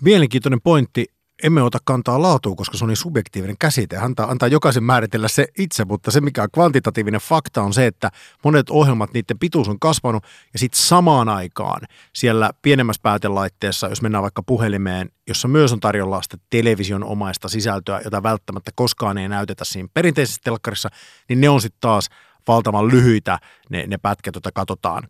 Mielenkiintoinen 0.00 0.60
pointti 0.60 1.06
emme 1.42 1.62
ota 1.62 1.78
kantaa 1.84 2.22
laatuun, 2.22 2.56
koska 2.56 2.76
se 2.76 2.84
on 2.84 2.88
niin 2.88 2.96
subjektiivinen 2.96 3.58
käsite. 3.58 3.96
Antaa, 3.96 4.30
antaa 4.30 4.48
jokaisen 4.48 4.84
määritellä 4.84 5.28
se 5.28 5.46
itse, 5.58 5.84
mutta 5.84 6.10
se 6.10 6.20
mikä 6.20 6.42
on 6.42 6.48
kvantitatiivinen 6.52 7.20
fakta 7.20 7.62
on 7.62 7.74
se, 7.74 7.86
että 7.86 8.10
monet 8.44 8.70
ohjelmat, 8.70 9.12
niiden 9.12 9.38
pituus 9.38 9.68
on 9.68 9.80
kasvanut 9.80 10.24
ja 10.52 10.58
sitten 10.58 10.80
samaan 10.80 11.28
aikaan 11.28 11.80
siellä 12.14 12.50
pienemmässä 12.62 13.00
päätelaitteessa, 13.02 13.88
jos 13.88 14.02
mennään 14.02 14.22
vaikka 14.22 14.42
puhelimeen, 14.42 15.10
jossa 15.28 15.48
myös 15.48 15.72
on 15.72 15.80
tarjolla 15.80 16.22
sitä 16.22 16.36
television 16.50 17.04
omaista 17.04 17.48
sisältöä, 17.48 18.00
jota 18.04 18.22
välttämättä 18.22 18.70
koskaan 18.74 19.18
ei 19.18 19.28
näytetä 19.28 19.64
siinä 19.64 19.88
perinteisessä 19.94 20.40
telkkarissa, 20.44 20.88
niin 21.28 21.40
ne 21.40 21.48
on 21.48 21.60
sitten 21.60 21.80
taas 21.80 22.08
valtavan 22.48 22.88
lyhyitä 22.88 23.38
ne, 23.70 23.84
ne 23.86 23.98
pätkät, 23.98 24.34
joita 24.34 24.52
katsotaan. 24.52 25.08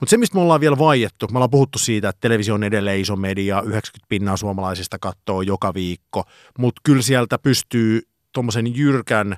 Mutta 0.00 0.10
se, 0.10 0.16
mistä 0.16 0.36
me 0.36 0.40
ollaan 0.42 0.60
vielä 0.60 0.78
vaiettu, 0.78 1.28
me 1.32 1.38
ollaan 1.38 1.50
puhuttu 1.50 1.78
siitä, 1.78 2.08
että 2.08 2.20
televisio 2.20 2.54
on 2.54 2.64
edelleen 2.64 3.00
iso 3.00 3.16
media, 3.16 3.62
90 3.62 4.06
pinnaa 4.08 4.36
suomalaisista 4.36 4.98
katsoo 4.98 5.42
joka 5.42 5.74
viikko, 5.74 6.24
mutta 6.58 6.80
kyllä 6.84 7.02
sieltä 7.02 7.38
pystyy 7.38 8.02
tuommoisen 8.32 8.76
jyrkän 8.76 9.36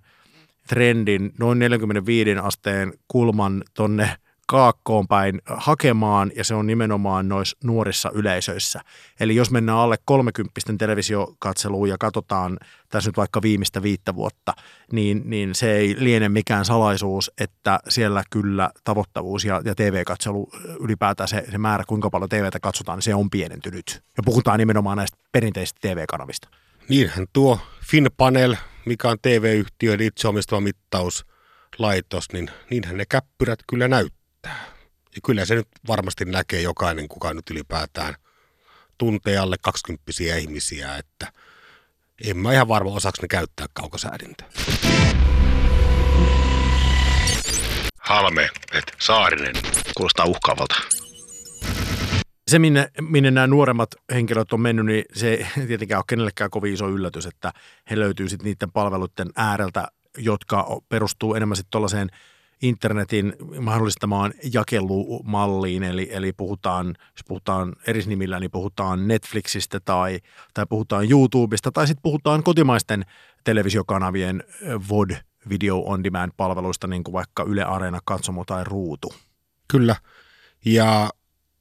trendin, 0.68 1.32
noin 1.38 1.58
45 1.58 2.30
asteen 2.42 2.92
kulman 3.08 3.64
tonne 3.74 4.16
kaakkoon 4.50 5.08
päin 5.08 5.42
hakemaan 5.46 6.32
ja 6.36 6.44
se 6.44 6.54
on 6.54 6.66
nimenomaan 6.66 7.28
noissa 7.28 7.56
nuorissa 7.64 8.10
yleisöissä. 8.14 8.80
Eli 9.20 9.36
jos 9.36 9.50
mennään 9.50 9.78
alle 9.78 9.96
30 10.04 10.60
televisiokatseluun 10.78 11.88
ja 11.88 11.96
katsotaan 11.98 12.58
tässä 12.88 13.08
nyt 13.08 13.16
vaikka 13.16 13.42
viimeistä 13.42 13.82
viittä 13.82 14.14
vuotta, 14.14 14.54
niin, 14.92 15.22
niin 15.24 15.54
se 15.54 15.72
ei 15.76 15.96
liene 15.98 16.28
mikään 16.28 16.64
salaisuus, 16.64 17.30
että 17.40 17.78
siellä 17.88 18.22
kyllä 18.30 18.70
tavoittavuus 18.84 19.44
ja, 19.44 19.62
ja 19.64 19.74
TV-katselu 19.74 20.50
ylipäätään 20.80 21.28
se, 21.28 21.44
se 21.50 21.58
määrä, 21.58 21.84
kuinka 21.88 22.10
paljon 22.10 22.28
TVtä 22.28 22.60
katsotaan, 22.60 22.96
niin 22.96 23.02
se 23.02 23.14
on 23.14 23.30
pienentynyt. 23.30 24.02
Ja 24.16 24.22
puhutaan 24.22 24.58
nimenomaan 24.58 24.98
näistä 24.98 25.18
perinteisistä 25.32 25.78
TV-kanavista. 25.80 26.48
Niinhän 26.88 27.26
tuo 27.32 27.58
FinPanel, 27.90 28.56
mikä 28.86 29.08
on 29.08 29.18
TV-yhtiön 29.22 30.00
itse 30.00 30.28
omistama 30.28 30.60
mittauslaitos, 30.60 32.32
niin 32.32 32.50
niinhän 32.70 32.96
ne 32.96 33.04
käppyrät 33.08 33.58
kyllä 33.66 33.88
näyttää 33.88 34.17
näyttää. 34.46 34.74
Ja 35.14 35.20
kyllä 35.24 35.44
se 35.44 35.54
nyt 35.54 35.68
varmasti 35.88 36.24
näkee 36.24 36.62
jokainen, 36.62 37.08
kuka 37.08 37.34
nyt 37.34 37.50
ylipäätään 37.50 38.14
tuntee 38.98 39.38
alle 39.38 39.56
20 39.62 40.12
ihmisiä, 40.38 40.96
että 40.96 41.32
en 42.24 42.36
mä 42.36 42.52
ihan 42.52 42.68
varma 42.68 42.90
osaksi 42.90 43.22
ne 43.22 43.28
käyttää 43.28 43.66
kaukosäädintä. 43.72 44.44
Halme, 47.98 48.50
että 48.72 48.92
Saarinen. 48.98 49.54
Kuulostaa 49.96 50.26
uhkaavalta. 50.26 50.74
Se, 52.48 52.58
minne, 52.58 52.90
minne 53.00 53.30
nämä 53.30 53.46
nuoremmat 53.46 53.90
henkilöt 54.12 54.52
on 54.52 54.60
mennyt, 54.60 54.86
niin 54.86 55.04
se 55.14 55.34
ei 55.60 55.66
tietenkään 55.66 55.98
ole 55.98 56.04
kenellekään 56.08 56.50
kovin 56.50 56.74
iso 56.74 56.88
yllätys, 56.88 57.26
että 57.26 57.52
he 57.90 57.98
löytyy 57.98 58.28
sitten 58.28 58.44
niiden 58.44 58.72
palveluiden 58.72 59.30
ääreltä, 59.36 59.88
jotka 60.16 60.80
perustuu 60.88 61.34
enemmän 61.34 61.56
sitten 61.56 61.70
tuollaiseen– 61.70 62.10
internetin 62.62 63.32
mahdollistamaan 63.60 64.34
jakelumalliin, 64.52 65.82
eli, 65.82 66.08
eli 66.10 66.32
puhutaan, 66.32 66.86
jos 66.86 67.24
puhutaan 67.28 67.76
eri 67.86 68.02
nimillä, 68.06 68.40
niin 68.40 68.50
puhutaan 68.50 69.08
Netflixistä 69.08 69.80
tai, 69.80 70.18
tai 70.54 70.66
puhutaan 70.68 71.10
YouTubesta 71.10 71.72
tai 71.72 71.86
sitten 71.86 72.02
puhutaan 72.02 72.42
kotimaisten 72.42 73.04
televisiokanavien 73.44 74.44
VOD, 74.90 75.10
Video 75.48 75.82
on 75.86 76.04
Demand-palveluista, 76.04 76.86
niin 76.86 77.04
kuin 77.04 77.12
vaikka 77.12 77.42
Yle 77.42 77.62
Areena, 77.62 78.00
Katsomo 78.04 78.44
tai 78.44 78.64
Ruutu. 78.64 79.14
Kyllä, 79.68 79.96
ja 80.64 81.10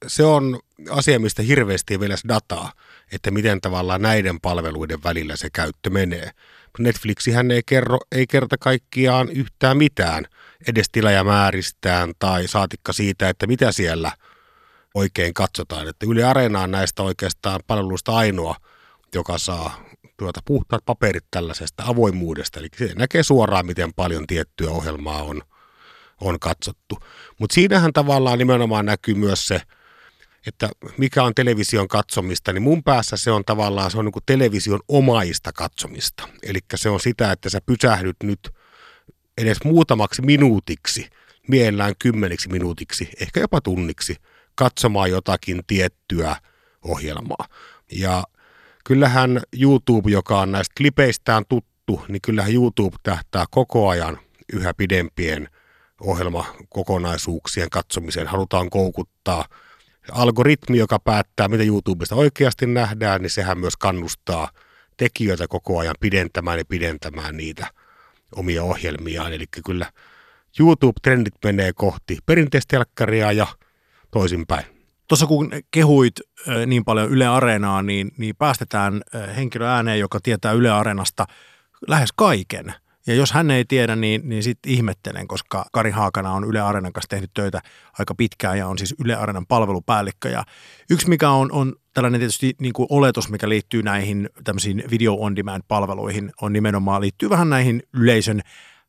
se 0.06 0.24
on 0.24 0.60
asia, 0.90 1.20
mistä 1.20 1.42
hirveästi 1.42 2.00
vielä 2.00 2.14
dataa, 2.28 2.72
että 3.12 3.30
miten 3.30 3.60
tavallaan 3.60 4.02
näiden 4.02 4.40
palveluiden 4.40 5.02
välillä 5.02 5.36
se 5.36 5.50
käyttö 5.50 5.90
menee. 5.90 6.30
Netflixihän 6.78 7.50
ei 7.50 7.62
kerro, 7.66 7.98
ei 8.12 8.26
kerta 8.26 8.56
kaikkiaan 8.58 9.28
yhtään 9.28 9.76
mitään– 9.76 10.24
edes 10.66 10.86
tilajamääristään 10.92 12.12
tai 12.18 12.48
saatikka 12.48 12.92
siitä, 12.92 13.28
että 13.28 13.46
mitä 13.46 13.72
siellä 13.72 14.12
oikein 14.94 15.34
katsotaan. 15.34 15.88
Että 15.88 16.06
Yle 16.08 16.24
Areena 16.24 16.60
on 16.60 16.70
näistä 16.70 17.02
oikeastaan 17.02 17.60
palveluista 17.66 18.16
ainoa, 18.16 18.56
joka 19.14 19.38
saa 19.38 19.84
tuota 20.16 20.40
puhtaat 20.44 20.84
paperit 20.84 21.24
tällaisesta 21.30 21.82
avoimuudesta. 21.86 22.60
Eli 22.60 22.68
se 22.78 22.92
näkee 22.96 23.22
suoraan, 23.22 23.66
miten 23.66 23.94
paljon 23.94 24.26
tiettyä 24.26 24.70
ohjelmaa 24.70 25.22
on, 25.22 25.42
on 26.20 26.40
katsottu. 26.40 26.98
Mutta 27.40 27.54
siinähän 27.54 27.92
tavallaan 27.92 28.38
nimenomaan 28.38 28.86
näkyy 28.86 29.14
myös 29.14 29.46
se, 29.46 29.62
että 30.48 30.68
mikä 30.98 31.22
on 31.22 31.34
television 31.34 31.88
katsomista, 31.88 32.52
niin 32.52 32.62
mun 32.62 32.82
päässä 32.82 33.16
se 33.16 33.30
on 33.30 33.44
tavallaan 33.44 33.90
se 33.90 33.98
on 33.98 34.04
niin 34.04 34.12
television 34.26 34.80
omaista 34.88 35.52
katsomista. 35.52 36.28
Eli 36.42 36.58
se 36.74 36.88
on 36.88 37.00
sitä, 37.00 37.32
että 37.32 37.50
sä 37.50 37.58
pysähdyt 37.66 38.16
nyt– 38.22 38.40
edes 39.38 39.64
muutamaksi 39.64 40.22
minuutiksi, 40.22 41.10
mielellään 41.48 41.94
kymmeniksi 41.98 42.48
minuutiksi, 42.48 43.10
ehkä 43.20 43.40
jopa 43.40 43.60
tunniksi, 43.60 44.16
katsomaan 44.54 45.10
jotakin 45.10 45.62
tiettyä 45.66 46.36
ohjelmaa. 46.82 47.48
Ja 47.92 48.24
kyllähän 48.84 49.40
YouTube, 49.60 50.10
joka 50.10 50.40
on 50.40 50.52
näistä 50.52 50.74
klipeistään 50.76 51.44
tuttu, 51.48 52.02
niin 52.08 52.22
kyllähän 52.22 52.54
YouTube 52.54 52.96
tähtää 53.02 53.44
koko 53.50 53.88
ajan 53.88 54.18
yhä 54.52 54.74
pidempien 54.74 55.48
ohjelmakokonaisuuksien 56.00 57.70
katsomiseen. 57.70 58.26
Halutaan 58.26 58.70
koukuttaa 58.70 59.44
algoritmi, 60.12 60.78
joka 60.78 60.98
päättää, 60.98 61.48
mitä 61.48 61.62
YouTubesta 61.64 62.14
oikeasti 62.14 62.66
nähdään, 62.66 63.22
niin 63.22 63.30
sehän 63.30 63.58
myös 63.58 63.76
kannustaa 63.76 64.50
tekijöitä 64.96 65.48
koko 65.48 65.78
ajan 65.78 65.94
pidentämään 66.00 66.58
ja 66.58 66.64
pidentämään 66.64 67.36
niitä 67.36 67.66
omia 68.36 68.64
ohjelmiaan. 68.64 69.32
Eli 69.32 69.44
kyllä 69.64 69.92
YouTube-trendit 70.60 71.34
menee 71.44 71.72
kohti 71.72 72.18
perinteistä 72.26 72.84
ja 73.36 73.46
toisinpäin. 74.10 74.64
Tuossa 75.08 75.26
kun 75.26 75.50
kehuit 75.70 76.14
niin 76.66 76.84
paljon 76.84 77.10
Yle 77.10 77.26
Areenaa, 77.26 77.82
niin, 77.82 78.10
niin 78.18 78.36
päästetään 78.36 79.02
henkilö 79.36 79.68
ääneen, 79.68 79.98
joka 79.98 80.20
tietää 80.22 80.52
Yle 80.52 80.70
Areenasta 80.70 81.26
lähes 81.88 82.12
kaiken. 82.16 82.74
Ja 83.08 83.14
jos 83.14 83.32
hän 83.32 83.50
ei 83.50 83.64
tiedä, 83.64 83.96
niin, 83.96 84.28
niin 84.28 84.42
sitten 84.42 84.72
ihmettelen, 84.72 85.28
koska 85.28 85.64
Kari 85.72 85.90
Haakana 85.90 86.32
on 86.32 86.44
Yle 86.44 86.60
Areenan 86.60 86.92
kanssa 86.92 87.08
tehnyt 87.08 87.30
töitä 87.34 87.60
aika 87.98 88.14
pitkään 88.14 88.58
ja 88.58 88.68
on 88.68 88.78
siis 88.78 88.94
Yle 89.04 89.14
Areenan 89.14 89.46
palvelupäällikkö. 89.46 90.28
Ja 90.28 90.44
yksi, 90.90 91.08
mikä 91.08 91.30
on, 91.30 91.52
on 91.52 91.74
tällainen 91.94 92.20
tietysti 92.20 92.54
niin 92.60 92.72
kuin 92.72 92.86
oletus, 92.90 93.30
mikä 93.30 93.48
liittyy 93.48 93.82
näihin 93.82 94.30
tämmöisiin 94.44 94.84
video 94.90 95.14
on 95.14 95.36
demand 95.36 95.62
palveluihin, 95.68 96.32
on 96.42 96.52
nimenomaan 96.52 97.00
liittyy 97.00 97.30
vähän 97.30 97.50
näihin 97.50 97.82
yleisön 97.94 98.40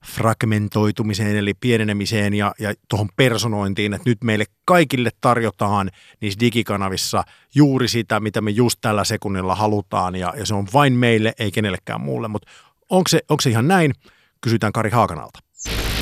fragmentoitumiseen 0.06 1.38
eli 1.38 1.54
pienenemiseen 1.54 2.34
ja, 2.34 2.54
ja 2.60 2.74
tuohon 2.90 3.10
personointiin, 3.16 3.94
että 3.94 4.10
nyt 4.10 4.24
meille 4.24 4.46
kaikille 4.66 5.10
tarjotaan 5.22 5.90
niissä 6.22 6.40
digikanavissa 6.40 7.24
juuri 7.56 7.88
sitä, 7.88 8.20
mitä 8.20 8.42
me 8.42 8.52
just 8.52 8.78
tällä 8.82 9.04
sekunnilla 9.04 9.56
halutaan 9.56 10.16
ja, 10.16 10.34
ja 10.38 10.46
se 10.46 10.54
on 10.54 10.68
vain 10.74 10.94
meille, 10.94 11.34
ei 11.40 11.52
kenellekään 11.52 12.02
muulle, 12.02 12.28
mutta 12.28 12.52
onko 12.90 13.08
se, 13.08 13.22
onko 13.30 13.42
se 13.42 13.50
ihan 13.50 13.68
näin? 13.68 13.94
Kysytään 14.42 14.74
Kari 14.74 14.90
Haakanalta. 14.90 15.40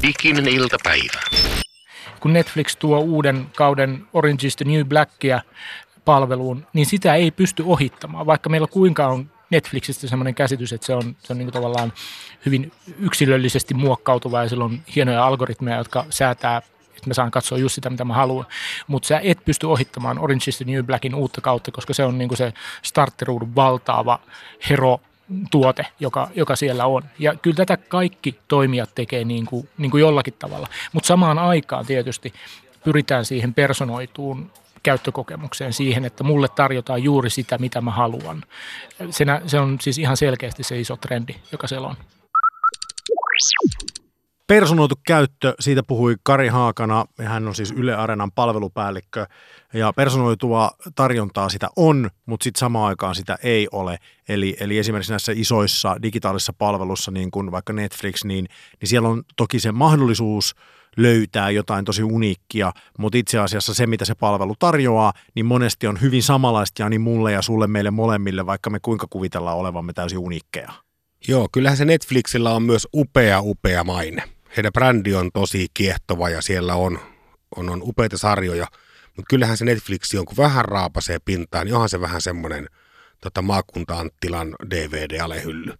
Diginen 0.01 0.47
iltapäivä. 0.47 1.21
Kun 2.19 2.33
Netflix 2.33 2.75
tuo 2.75 2.99
uuden 2.99 3.47
kauden 3.55 4.07
Orange 4.13 4.47
is 4.47 4.55
the 4.55 4.65
New 4.65 4.85
Blackia 4.85 5.41
palveluun, 6.05 6.67
niin 6.73 6.85
sitä 6.85 7.15
ei 7.15 7.31
pysty 7.31 7.63
ohittamaan, 7.65 8.25
vaikka 8.25 8.49
meillä 8.49 8.67
kuinka 8.67 9.07
on 9.07 9.31
Netflixistä 9.49 10.07
sellainen 10.07 10.35
käsitys, 10.35 10.73
että 10.73 10.87
se 10.87 10.93
on, 10.93 11.15
se 11.19 11.33
on 11.33 11.37
niin 11.37 11.51
tavallaan 11.51 11.93
hyvin 12.45 12.71
yksilöllisesti 12.99 13.73
muokkautuva 13.73 14.43
ja 14.43 14.49
sillä 14.49 14.65
on 14.65 14.79
hienoja 14.95 15.25
algoritmeja, 15.25 15.77
jotka 15.77 16.05
säätää 16.09 16.61
että 16.97 17.09
mä 17.09 17.13
saan 17.13 17.31
katsoa 17.31 17.57
just 17.57 17.75
sitä, 17.75 17.89
mitä 17.89 18.05
mä 18.05 18.13
haluan. 18.13 18.45
Mutta 18.87 19.07
sä 19.07 19.19
et 19.23 19.45
pysty 19.45 19.65
ohittamaan 19.65 20.19
Orange 20.19 20.43
is 20.47 20.57
the 20.57 20.65
New 20.65 20.85
Blackin 20.85 21.15
uutta 21.15 21.41
kautta, 21.41 21.71
koska 21.71 21.93
se 21.93 22.03
on 22.03 22.17
niinku 22.17 22.35
se 22.35 22.53
startteruudun 22.83 23.55
valtaava 23.55 24.19
hero 24.69 25.01
tuote, 25.51 25.85
joka, 25.99 26.29
joka 26.35 26.55
siellä 26.55 26.85
on. 26.85 27.03
Ja 27.19 27.35
kyllä 27.35 27.55
tätä 27.55 27.77
kaikki 27.77 28.39
toimijat 28.47 28.89
tekee 28.95 29.23
niin 29.23 29.45
kuin, 29.45 29.69
niin 29.77 29.91
kuin 29.91 30.01
jollakin 30.01 30.33
tavalla. 30.39 30.67
Mutta 30.93 31.07
samaan 31.07 31.39
aikaan 31.39 31.85
tietysti 31.85 32.33
pyritään 32.83 33.25
siihen 33.25 33.53
personoituun 33.53 34.51
käyttökokemukseen 34.83 35.73
siihen, 35.73 36.05
että 36.05 36.23
mulle 36.23 36.47
tarjotaan 36.47 37.03
juuri 37.03 37.29
sitä, 37.29 37.57
mitä 37.57 37.81
mä 37.81 37.91
haluan. 37.91 38.43
Senä, 39.09 39.41
se 39.47 39.59
on 39.59 39.77
siis 39.81 39.97
ihan 39.97 40.17
selkeästi 40.17 40.63
se 40.63 40.79
iso 40.79 40.97
trendi, 40.97 41.35
joka 41.51 41.67
siellä 41.67 41.87
on. 41.87 41.95
Personoitu 44.47 44.95
käyttö, 45.07 45.53
siitä 45.59 45.83
puhui 45.83 46.15
Kari 46.23 46.47
Haakana, 46.47 47.05
hän 47.23 47.47
on 47.47 47.55
siis 47.55 47.71
Yle 47.71 47.95
Areenan 47.95 48.31
palvelupäällikkö, 48.31 49.25
ja 49.73 49.93
personoitua 49.93 50.71
tarjontaa 50.95 51.49
sitä 51.49 51.67
on, 51.75 52.09
mutta 52.25 52.43
sitten 52.43 52.59
samaan 52.59 52.87
aikaan 52.87 53.15
sitä 53.15 53.37
ei 53.43 53.67
ole. 53.71 53.97
Eli, 54.29 54.57
eli 54.59 54.77
esimerkiksi 54.77 55.11
näissä 55.11 55.31
isoissa 55.35 55.95
digitaalisissa 56.01 56.53
palvelussa, 56.53 57.11
niin 57.11 57.31
kuin 57.31 57.51
vaikka 57.51 57.73
Netflix, 57.73 58.23
niin, 58.23 58.47
niin 58.81 58.89
siellä 58.89 59.09
on 59.09 59.23
toki 59.35 59.59
se 59.59 59.71
mahdollisuus– 59.71 60.55
löytää 60.97 61.49
jotain 61.49 61.85
tosi 61.85 62.03
uniikkia, 62.03 62.71
mutta 62.97 63.17
itse 63.17 63.39
asiassa 63.39 63.73
se, 63.73 63.87
mitä 63.87 64.05
se 64.05 64.15
palvelu 64.15 64.55
tarjoaa, 64.59 65.13
niin 65.35 65.45
monesti 65.45 65.87
on 65.87 66.01
hyvin 66.01 66.23
samanlaista 66.23 66.81
ja 66.81 66.89
niin 66.89 67.01
mulle 67.01 67.31
ja 67.31 67.41
sulle 67.41 67.67
meille 67.67 67.91
molemmille, 67.91 68.45
vaikka 68.45 68.69
me 68.69 68.79
kuinka 68.79 69.07
kuvitellaan 69.09 69.57
olevamme 69.57 69.93
täysin 69.93 70.17
uniikkeja. 70.17 70.71
Joo, 71.27 71.47
kyllähän 71.51 71.77
se 71.77 71.85
Netflixillä 71.85 72.51
on 72.51 72.63
myös 72.63 72.87
upea, 72.93 73.41
upea 73.41 73.83
maine. 73.83 74.23
Heidän 74.55 74.73
brändi 74.73 75.15
on 75.15 75.29
tosi 75.33 75.67
kiehtova 75.73 76.29
ja 76.29 76.41
siellä 76.41 76.75
on, 76.75 76.99
on, 77.55 77.69
on 77.69 77.81
upeita 77.83 78.17
sarjoja, 78.17 78.67
mutta 79.05 79.29
kyllähän 79.29 79.57
se 79.57 79.65
Netflix 79.65 80.13
on, 80.15 80.25
kun 80.25 80.37
vähän 80.37 80.65
raapasee 80.65 81.19
pintaan, 81.19 81.65
niin 81.65 81.73
onhan 81.73 81.89
se 81.89 82.01
vähän 82.01 82.21
semmoinen 82.21 82.69
tota, 83.21 83.41
maakunta-Anttilan 83.41 84.55
DVD-alehylly 84.69 85.73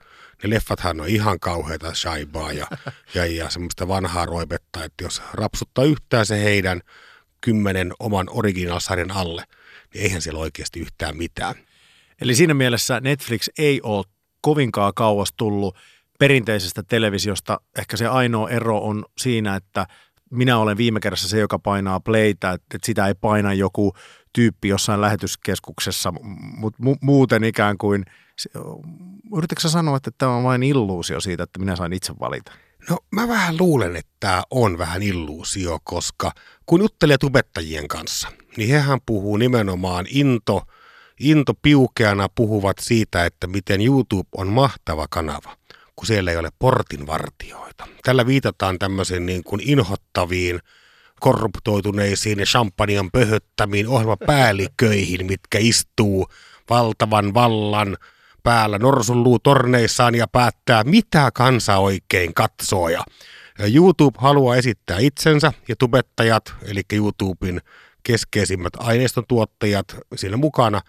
ne 0.43 0.49
leffathan 0.49 1.01
on 1.01 1.07
ihan 1.07 1.39
kauheita 1.39 1.93
shaibaa 1.93 2.51
ja, 2.51 2.67
ja, 3.15 3.25
ja 3.25 3.49
semmoista 3.49 3.87
vanhaa 3.87 4.25
roipetta, 4.25 4.83
että 4.83 5.03
jos 5.03 5.21
rapsuttaa 5.33 5.85
yhtään 5.85 6.25
se 6.25 6.43
heidän 6.43 6.81
kymmenen 7.41 7.93
oman 7.99 8.27
originaalsarjan 8.29 9.11
alle, 9.11 9.43
niin 9.93 10.03
eihän 10.03 10.21
siellä 10.21 10.39
oikeasti 10.39 10.79
yhtään 10.79 11.17
mitään. 11.17 11.55
Eli 12.21 12.35
siinä 12.35 12.53
mielessä 12.53 12.99
Netflix 12.99 13.47
ei 13.57 13.81
ole 13.83 14.05
kovinkaan 14.41 14.93
kauas 14.93 15.33
tullut 15.37 15.77
perinteisestä 16.17 16.83
televisiosta. 16.83 17.59
Ehkä 17.77 17.97
se 17.97 18.07
ainoa 18.07 18.49
ero 18.49 18.79
on 18.79 19.05
siinä, 19.17 19.55
että 19.55 19.85
minä 20.31 20.57
olen 20.57 20.77
viime 20.77 20.99
kerrassa 20.99 21.29
se, 21.29 21.39
joka 21.39 21.59
painaa 21.59 21.99
playtä, 21.99 22.51
että 22.51 22.77
sitä 22.83 23.07
ei 23.07 23.13
paina 23.13 23.53
joku 23.53 23.93
tyyppi 24.33 24.67
jossain 24.67 25.01
lähetyskeskuksessa, 25.01 26.13
mutta 26.57 26.83
mu- 26.83 26.97
muuten 27.01 27.43
ikään 27.43 27.77
kuin– 27.77 28.05
Yritätkö 29.37 29.69
sanoa, 29.69 29.97
että 29.97 30.11
tämä 30.17 30.35
on 30.35 30.43
vain 30.43 30.63
illuusio 30.63 31.19
siitä, 31.19 31.43
että 31.43 31.59
minä 31.59 31.75
sain 31.75 31.93
itse 31.93 32.13
valita? 32.19 32.51
No 32.89 32.97
mä 33.11 33.27
vähän 33.27 33.57
luulen, 33.59 33.95
että 33.95 34.11
tämä 34.19 34.43
on 34.51 34.77
vähän 34.77 35.03
illuusio, 35.03 35.79
koska 35.83 36.31
kun 36.65 36.81
juttelee 36.81 37.17
tubettajien 37.17 37.87
kanssa, 37.87 38.27
niin 38.57 38.69
hehän 38.69 38.99
puhuu 39.05 39.37
nimenomaan 39.37 40.05
into, 40.09 40.61
into 41.19 41.53
piukeana 41.61 42.29
puhuvat 42.35 42.77
siitä, 42.81 43.25
että 43.25 43.47
miten 43.47 43.81
YouTube 43.81 44.29
on 44.37 44.47
mahtava 44.47 45.07
kanava, 45.09 45.57
kun 45.97 46.07
siellä 46.07 46.31
ei 46.31 46.37
ole 46.37 46.49
portinvartioita. 46.59 47.87
Tällä 48.03 48.25
viitataan 48.25 48.79
tämmöisiin 48.79 49.25
niin 49.25 49.43
kuin 49.43 49.61
inhottaviin, 49.63 50.59
korruptoituneisiin 51.19 52.39
ja 52.39 52.45
champagnean 52.45 53.11
pöhöttämiin 53.11 53.87
ohjelmapäälliköihin, 53.87 55.25
mitkä 55.25 55.57
istuu 55.61 56.27
valtavan 56.69 57.33
vallan 57.33 57.97
päällä 58.43 58.77
norsunluu 58.77 59.39
torneissaan 59.39 60.15
ja 60.15 60.27
päättää, 60.27 60.83
mitä 60.83 61.31
kansa 61.33 61.77
oikein 61.77 62.33
katsoo. 62.33 62.89
Ja 62.89 63.03
YouTube 63.73 64.17
haluaa 64.21 64.55
esittää 64.55 64.99
itsensä 64.99 65.53
ja 65.67 65.75
tubettajat, 65.75 66.53
eli 66.61 66.81
YouTuben 66.93 67.61
keskeisimmät 68.03 68.73
aineistontuottajat 68.77 69.85
siinä 70.15 70.37
mukana, 70.37 70.81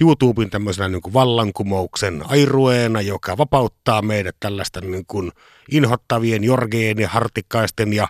YouTuben 0.00 0.50
tämmöisenä 0.50 0.88
niin 0.88 1.02
kuin 1.02 1.12
vallankumouksen 1.12 2.22
airueena, 2.28 3.00
joka 3.00 3.38
vapauttaa 3.38 4.02
meidät 4.02 4.36
tällaista 4.40 4.80
niin 4.80 5.06
kuin 5.06 5.32
inhottavien 5.70 6.44
Jorgeen 6.44 6.98
ja 6.98 7.08
Hartikkaisten 7.08 7.92
ja 7.92 8.08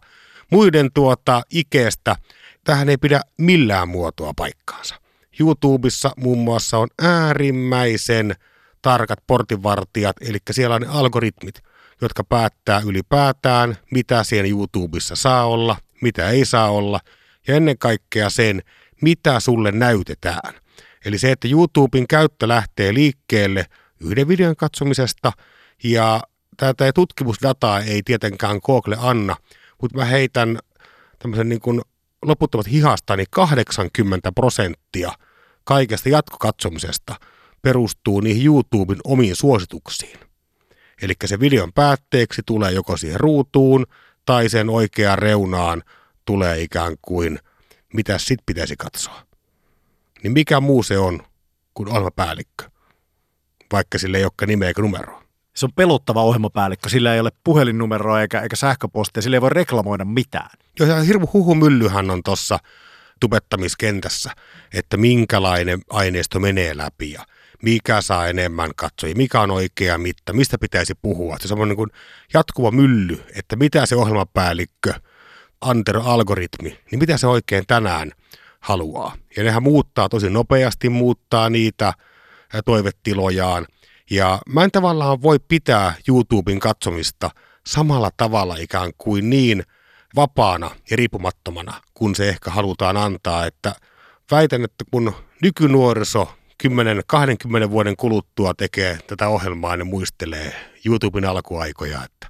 muiden 0.51 0.90
tuota 0.94 1.42
ikeestä. 1.51 2.16
Tähän 2.64 2.88
ei 2.88 2.96
pidä 2.96 3.20
millään 3.38 3.88
muotoa 3.88 4.33
paikkaansa. 4.37 4.94
YouTubessa 5.40 6.11
muun 6.16 6.38
muassa 6.38 6.79
on 6.79 6.88
äärimmäisen 7.03 8.35
tarkat 8.83 9.18
portinvartijat, 9.27 10.16
eli 10.20 10.38
siellä 10.51 10.75
on 10.75 10.83
ne 10.83 10.88
algoritmit, 10.90 11.62
jotka 12.01 12.25
päättää 12.25 12.83
ylipäätään, 12.87 13.77
mitä 13.90 14.25
siellä 14.25 14.49
YouTubessa 14.49 15.16
saa 15.16 15.44
olla, 15.44 15.77
mitä 16.01 16.31
ei 16.31 16.44
saa 16.44 16.70
olla, 16.70 17.01
ja 17.49 17.55
ennen 17.55 17.79
kaikkea 17.79 18.31
sen, 18.31 18.62
mitä 19.03 19.40
sulle 19.40 19.72
näytetään. 19.72 20.65
Eli 21.07 21.19
se, 21.19 21.33
että 21.33 21.49
YouTuben 21.49 22.07
käyttö 22.07 22.49
lähtee 22.49 22.95
liikkeelle 22.95 23.66
yhden 24.01 24.29
videon 24.29 24.57
katsomisesta, 24.57 25.33
ja 25.85 26.23
tätä 26.57 26.92
tutkimusdataa 26.92 27.81
ei 27.81 28.03
tietenkään 28.03 28.61
Google 28.64 28.97
anna, 29.01 29.37
mutta 29.83 29.99
mä 29.99 30.05
heitän 30.05 30.59
tämmöisen 31.19 31.49
niin 31.49 31.61
kuin 31.61 31.81
loputtomat 32.23 32.71
hihasta, 32.71 33.16
niin 33.16 33.27
80 33.31 34.33
prosenttia 34.33 35.12
kaikesta 35.64 36.09
jatkokatsomisesta– 36.09 37.14
perustuu 37.66 38.21
niihin 38.21 38.47
YouTuben 38.47 38.99
omiin 39.05 39.37
suosituksiin. 39.37 40.19
Eli 41.03 41.14
se 41.25 41.40
videon 41.40 41.73
päätteeksi 41.73 42.42
tulee 42.47 42.73
joko 42.73 42.97
siihen 42.97 43.21
ruutuun 43.21 43.87
tai 44.27 44.49
sen 44.49 44.71
oikeaan 44.71 45.19
reunaan 45.19 45.83
tulee 46.25 46.62
ikään 46.62 46.97
kuin, 47.03 47.38
mitä 47.95 48.19
sit 48.19 48.40
pitäisi 48.47 48.77
katsoa. 48.77 49.26
Niin 50.22 50.33
mikä 50.33 50.61
muu 50.61 50.83
se 50.83 50.98
on 50.98 51.22
kuin 51.74 51.88
ohjelmapäällikkö, 51.88 52.64
vaikka 53.72 53.98
sille 53.98 54.18
ei 54.18 54.24
olekaan 54.24 54.48
nimeä 54.48 54.68
eikä 54.68 54.83
numeroa. 54.83 55.22
Se 55.57 55.66
on 55.66 55.72
pelottava 55.72 56.22
ohjelmapäällikkö, 56.22 56.88
sillä 56.88 57.14
ei 57.14 57.20
ole 57.20 57.33
puhelinnumeroa 57.44 58.20
eikä, 58.20 58.40
eikä 58.40 58.57
sähköpostia, 58.57 59.22
sillä 59.22 59.37
ei 59.37 59.40
voi 59.40 59.50
reklamoida 59.50 60.05
mitään. 60.05 60.50
Joo, 60.81 60.88
ja 60.88 61.00
hirmu 61.00 61.26
huhumyllyhän 61.33 62.11
on 62.11 62.22
tuossa 62.22 62.59
tubettamiskentässä, 63.20 64.31
että 64.74 64.96
minkälainen 64.96 65.81
aineisto 65.90 66.40
menee 66.40 66.76
läpi 66.76 67.12
ja 67.12 67.26
mikä 67.62 68.00
saa 68.00 68.26
enemmän 68.26 68.70
katsojia, 68.76 69.16
mikä 69.16 69.40
on 69.40 69.50
oikea 69.50 69.98
mitta, 69.98 70.33
mistä 70.33 70.59
pitäisi 70.59 70.94
puhua. 71.02 71.37
Se 71.40 71.55
on 71.55 71.68
niin 71.68 71.76
kuin 71.76 71.90
jatkuva 72.35 72.70
mylly, 72.70 73.24
että 73.35 73.57
mitä 73.57 73.87
se 73.87 73.96
ohjelmapäällikkö, 73.96 74.94
Antero 75.61 76.02
algoritmi, 76.02 76.79
niin 76.90 76.98
mitä 76.98 77.18
se 77.18 77.26
oikein 77.26 77.64
tänään 77.66 78.12
haluaa. 78.66 79.16
Ja 79.37 79.44
nehän 79.44 79.62
muuttaa 79.62 80.09
tosi 80.09 80.31
nopeasti, 80.31 80.88
muuttaa 80.88 81.50
niitä 81.50 81.92
toivetilojaan. 82.64 83.66
Ja 84.11 84.38
mä 84.48 84.64
en 84.64 84.70
tavallaan 84.70 85.22
voi 85.22 85.38
pitää 85.48 85.94
YouTuben 86.09 86.59
katsomista 86.59 87.31
samalla 87.66 88.11
tavalla 88.16 88.57
ikään 88.57 88.92
kuin 88.98 89.31
niin 89.31 89.62
vapaana 90.16 90.70
ja 90.90 90.96
riippumattomana, 90.96 91.83
kun 91.94 92.14
se 92.14 92.29
ehkä 92.29 92.50
halutaan 92.50 92.96
antaa. 92.96 93.46
Että 93.46 93.74
väitän, 94.31 94.64
että 94.64 94.85
kun 94.90 95.12
nykynuoriso 95.42 96.35
10-20 97.66 97.70
vuoden 97.70 97.96
kuluttua 97.96 98.55
tekee 98.55 98.98
tätä 99.07 99.29
ohjelmaa, 99.29 99.76
niin 99.76 99.87
muistelee 99.87 100.55
YouTuben 100.85 101.24
alkuaikoja, 101.24 102.05
että 102.05 102.29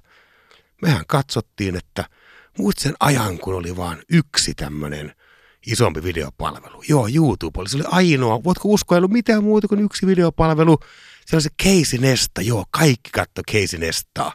mehän 0.81 1.03
katsottiin, 1.07 1.75
että 1.75 2.05
muistat 2.57 2.83
sen 2.83 2.95
ajan, 2.99 3.37
kun 3.37 3.55
oli 3.55 3.77
vain 3.77 3.97
yksi 4.09 4.53
tämmöinen 4.53 5.16
isompi 5.67 6.03
videopalvelu. 6.03 6.83
Joo, 6.87 7.07
YouTube 7.15 7.59
oli, 7.59 7.69
se 7.69 7.77
oli 7.77 7.85
ainoa. 7.87 8.43
Voitko 8.43 8.69
uskoa, 8.69 8.95
ei 8.95 8.99
ollut 8.99 9.11
mitään 9.11 9.43
muuta 9.43 9.67
kuin 9.67 9.81
yksi 9.81 10.07
videopalvelu. 10.07 10.77
Se 11.25 11.35
oli 11.35 11.41
se 11.41 11.49
Casey 11.63 11.99
Nesta, 11.99 12.41
joo, 12.41 12.65
kaikki 12.71 13.09
katto 13.13 13.41
Casey 13.51 13.79
Nestaa. 13.79 14.33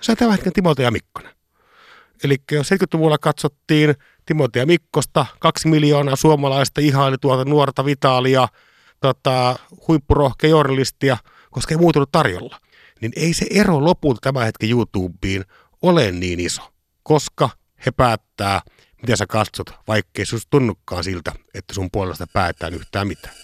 Se 0.00 0.12
on 0.12 0.16
tämän 0.16 0.32
hetken 0.32 0.52
Timoteo 0.52 0.84
ja 0.84 0.90
Mikkonen. 0.90 1.34
Eli 2.24 2.36
jos 2.52 2.70
70-luvulla 2.70 3.18
katsottiin 3.18 3.94
Timoteo 4.26 4.62
ja 4.62 4.66
Mikkosta, 4.66 5.26
kaksi 5.38 5.68
miljoonaa 5.68 6.16
suomalaista 6.16 6.80
ihaili 6.80 7.18
tuolta 7.18 7.44
nuorta 7.44 7.84
Vitaalia, 7.84 8.48
tota, 9.00 9.58
huippurohkea 9.88 10.50
journalistia, 10.50 11.16
koska 11.50 11.74
ei 11.74 11.78
muuta 11.78 11.98
ollut 11.98 12.12
tarjolla. 12.12 12.60
Niin 13.00 13.12
ei 13.16 13.34
se 13.34 13.46
ero 13.50 13.84
lopulta 13.84 14.20
tämän 14.22 14.44
hetken 14.44 14.70
YouTubeen 14.70 15.44
ole 15.82 16.12
niin 16.12 16.40
iso, 16.40 16.62
koska 17.02 17.50
he 17.86 17.90
päättää, 17.90 18.60
mitä 19.02 19.16
sä 19.16 19.26
katsot, 19.26 19.70
vaikkei 19.88 20.26
se 20.26 20.36
tunnukaan 20.50 21.04
siltä, 21.04 21.32
että 21.54 21.74
sun 21.74 21.88
puolesta 21.92 22.26
päätään 22.32 22.74
yhtään 22.74 23.08
mitään. 23.08 23.34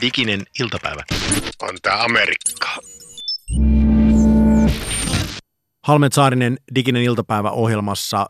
Diginen 0.00 0.42
iltapäivä. 0.60 1.02
On 1.62 1.76
tää 1.82 2.02
Amerikka. 2.02 2.68
Halmet 5.84 6.12
Saarinen 6.12 6.58
Diginen 6.74 7.02
iltapäivä 7.02 7.50
ohjelmassa 7.50 8.26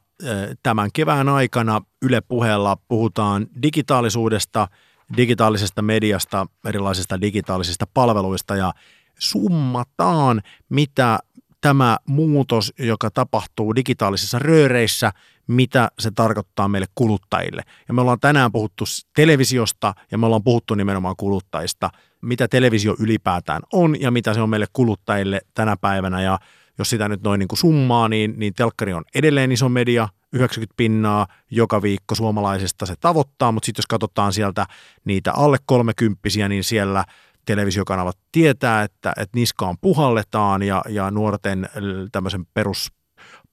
tämän 0.63 0.91
kevään 0.93 1.29
aikana 1.29 1.81
Yle 2.03 2.21
puheella 2.21 2.77
puhutaan 2.89 3.47
digitaalisuudesta, 3.63 4.69
digitaalisesta 5.17 5.83
mediasta, 5.83 6.47
erilaisista 6.69 7.21
digitaalisista 7.21 7.87
palveluista 7.95 8.57
ja 8.57 8.73
summataan, 9.19 10.43
mitä 10.69 11.19
tämä 11.67 11.99
muutos, 12.07 12.73
joka 12.79 13.11
tapahtuu 13.11 13.75
digitaalisissa 13.75 14.39
rööreissä, 14.39 15.13
mitä 15.47 15.91
se 15.99 16.11
tarkoittaa 16.11 16.69
meille 16.69 16.87
kuluttajille. 16.95 17.63
Ja 17.89 17.95
me 17.95 18.01
ollaan 18.01 18.21
tänään 18.21 18.53
puhuttu 18.53 18.85
televisiosta 19.17 19.95
ja 20.11 20.19
me 20.19 20.27
ollaan 20.27 20.43
puhuttu 20.43 20.75
nimenomaan 20.75 21.15
kuluttajista, 21.17 21.91
mitä 22.23 22.49
televisio 22.49 22.97
ylipäätään 22.99 23.63
on 23.73 24.01
ja 24.01 24.11
mitä 24.11 24.35
se 24.35 24.41
on 24.41 24.51
meille 24.51 24.67
kuluttajille 24.73 25.41
tänä 25.55 25.77
päivänä. 25.77 26.23
Ja 26.23 26.39
jos 26.79 26.91
sitä 26.91 27.09
nyt 27.09 27.23
noin 27.23 27.39
niin 27.39 27.49
kuin 27.49 27.59
summaa, 27.59 28.09
niin, 28.09 28.35
niin 28.37 28.55
telkkari 28.55 28.93
on 28.93 29.05
edelleen 29.15 29.53
iso 29.53 29.69
media, 29.69 30.09
90 30.33 30.75
pinnaa 30.77 31.27
joka 31.51 31.83
viikko 31.83 32.15
suomalaisesta 32.15 32.87
se 32.87 32.95
tavoittaa, 33.01 33.53
mutta 33.53 33.67
sitten 33.67 33.81
jos 33.81 33.87
katsotaan 33.87 34.33
sieltä 34.33 34.67
niitä 35.05 35.33
alle 35.33 35.59
kolmekymppisiä, 35.67 36.49
niin 36.49 36.65
siellä– 36.65 37.05
televisiokanavat 37.47 38.19
tietää, 38.33 38.83
että, 38.83 39.13
että 39.17 39.39
niskaan 39.39 39.77
puhalletaan 39.81 40.63
ja, 40.63 40.83
ja 40.89 41.11
nuorten 41.11 41.69
tämmöisen 42.13 42.47
perus 42.55 42.93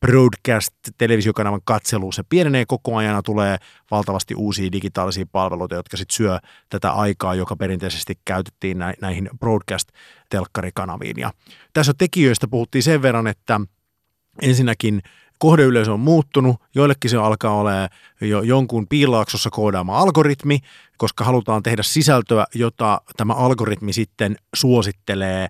broadcast-televisiokanavan 0.05 1.61
katselu, 1.65 2.11
se 2.11 2.23
pienenee 2.29 2.65
koko 2.67 2.95
ajan 2.95 3.15
ja 3.15 3.21
tulee 3.21 3.57
valtavasti 3.91 4.35
uusia 4.35 4.71
digitaalisia 4.71 5.25
palveluita, 5.31 5.75
jotka 5.75 5.97
sitten 5.97 6.15
syö 6.15 6.39
tätä 6.69 6.91
aikaa, 6.91 7.35
joka 7.35 7.55
perinteisesti 7.55 8.13
käytettiin 8.25 8.77
näihin 9.01 9.29
broadcast-telkkarikanaviin. 9.39 11.19
Ja 11.19 11.31
tässä 11.73 11.93
tekijöistä 11.97 12.47
puhuttiin 12.47 12.83
sen 12.83 13.01
verran, 13.01 13.27
että 13.27 13.61
ensinnäkin– 14.41 15.01
kohdeyleisö 15.43 15.93
on 15.93 15.99
muuttunut, 15.99 16.55
joillekin 16.75 17.09
se 17.09 17.17
alkaa 17.17 17.55
olla 17.55 17.71
jo 18.21 18.41
jonkun 18.41 18.87
piilaaksossa 18.87 19.49
koodaama 19.49 19.97
algoritmi, 19.97 20.59
koska 20.97 21.23
halutaan 21.23 21.63
tehdä 21.63 21.83
sisältöä, 21.83 22.45
jota 22.55 23.01
tämä 23.17 23.33
algoritmi 23.33 23.93
sitten 23.93 24.35
suosittelee 24.55 25.47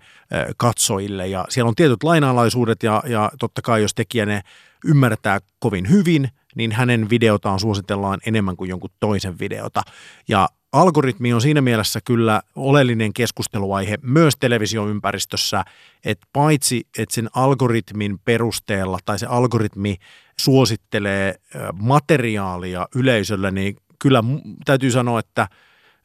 katsojille. 0.58 1.28
Ja 1.28 1.46
siellä 1.50 1.70
on 1.70 1.76
tietyt 1.76 2.04
lainalaisuudet 2.04 2.84
ja, 2.84 3.04
ja 3.06 3.32
totta 3.40 3.62
kai 3.62 3.82
jos 3.82 3.94
tekijä 3.94 4.26
ne 4.26 4.42
ymmärtää 4.86 5.40
kovin 5.60 5.90
hyvin, 5.90 6.30
niin 6.56 6.72
hänen 6.72 7.10
videotaan 7.10 7.60
suositellaan 7.60 8.20
enemmän 8.26 8.58
kuin 8.58 8.70
jonkun 8.70 8.90
toisen 9.00 9.40
videota. 9.40 9.82
Ja 10.28 10.50
algoritmi 10.74 11.34
on 11.34 11.42
siinä 11.42 11.62
mielessä 11.62 12.00
kyllä 12.06 12.42
oleellinen 12.56 13.14
keskusteluaihe 13.14 13.98
myös 14.02 14.34
televisioympäristössä, 14.40 15.64
että 16.06 16.28
paitsi 16.34 16.88
että 16.98 17.16
sen 17.16 17.30
algoritmin 17.34 18.20
perusteella 18.20 19.00
tai 19.06 19.20
se 19.20 19.26
algoritmi 19.26 19.98
suosittelee 20.40 21.36
materiaalia 21.74 22.88
yleisölle, 22.96 23.52
niin 23.52 23.78
kyllä 24.00 24.24
täytyy 24.66 24.92
sanoa, 24.92 25.20
että 25.20 25.48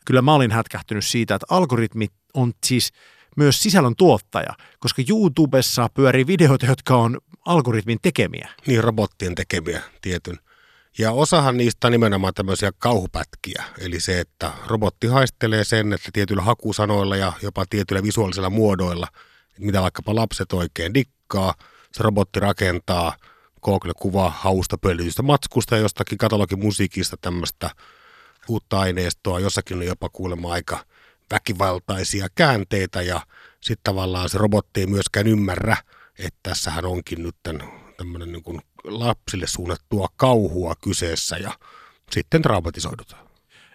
kyllä 0.04 0.22
mä 0.22 0.34
olin 0.34 0.50
hätkähtynyt 0.50 1.04
siitä, 1.04 1.34
että 1.34 1.46
algoritmi 1.50 2.08
on 2.34 2.52
siis 2.66 2.92
myös 3.36 3.62
sisällön 3.62 3.96
tuottaja, 3.96 4.54
koska 4.78 5.02
YouTubessa 5.08 5.88
pyörii 5.94 6.26
videoita, 6.26 6.66
jotka 6.66 6.96
on 6.96 7.18
algoritmin 7.46 7.98
tekemiä. 8.02 8.48
Niin, 8.66 8.84
robottien 8.84 9.34
tekemiä 9.34 9.82
tietyn 10.02 10.38
ja 10.98 11.12
osahan 11.12 11.56
niistä 11.56 11.86
on 11.86 11.92
nimenomaan 11.92 12.34
tämmöisiä 12.34 12.70
kauhupätkiä, 12.78 13.64
eli 13.78 14.00
se, 14.00 14.20
että 14.20 14.52
robotti 14.66 15.06
haistelee 15.06 15.64
sen, 15.64 15.92
että 15.92 16.10
tietyillä 16.12 16.42
hakusanoilla 16.42 17.16
ja 17.16 17.32
jopa 17.42 17.64
tietyillä 17.70 18.02
visuaalisilla 18.02 18.50
muodoilla, 18.50 19.08
mitä 19.58 19.82
vaikkapa 19.82 20.14
lapset 20.14 20.52
oikein 20.52 20.94
dikkaa, 20.94 21.54
se 21.92 22.02
robotti 22.02 22.40
rakentaa 22.40 23.16
Google-kuva 23.62 24.30
hausta 24.30 24.78
pöllitystä 24.78 25.22
matskusta 25.22 25.76
ja 25.76 25.82
jostakin 25.82 26.18
katalogimusiikista 26.18 27.16
tämmöistä 27.20 27.70
uutta 28.48 28.80
aineistoa, 28.80 29.40
jossakin 29.40 29.76
on 29.76 29.86
jopa 29.86 30.08
kuulemma 30.08 30.52
aika 30.52 30.84
väkivaltaisia 31.30 32.26
käänteitä 32.34 33.02
ja 33.02 33.20
sitten 33.60 33.84
tavallaan 33.84 34.28
se 34.28 34.38
robotti 34.38 34.80
ei 34.80 34.86
myöskään 34.86 35.26
ymmärrä, 35.26 35.76
että 36.18 36.38
tässähän 36.42 36.84
onkin 36.84 37.22
nyt 37.22 37.36
tämmöinen 37.96 38.32
niin 38.32 38.62
lapsille 38.84 39.46
suunnattua 39.46 40.08
kauhua 40.16 40.74
kyseessä 40.80 41.36
ja 41.36 41.52
sitten 42.10 42.42
traumatisoidutaan. 42.42 43.28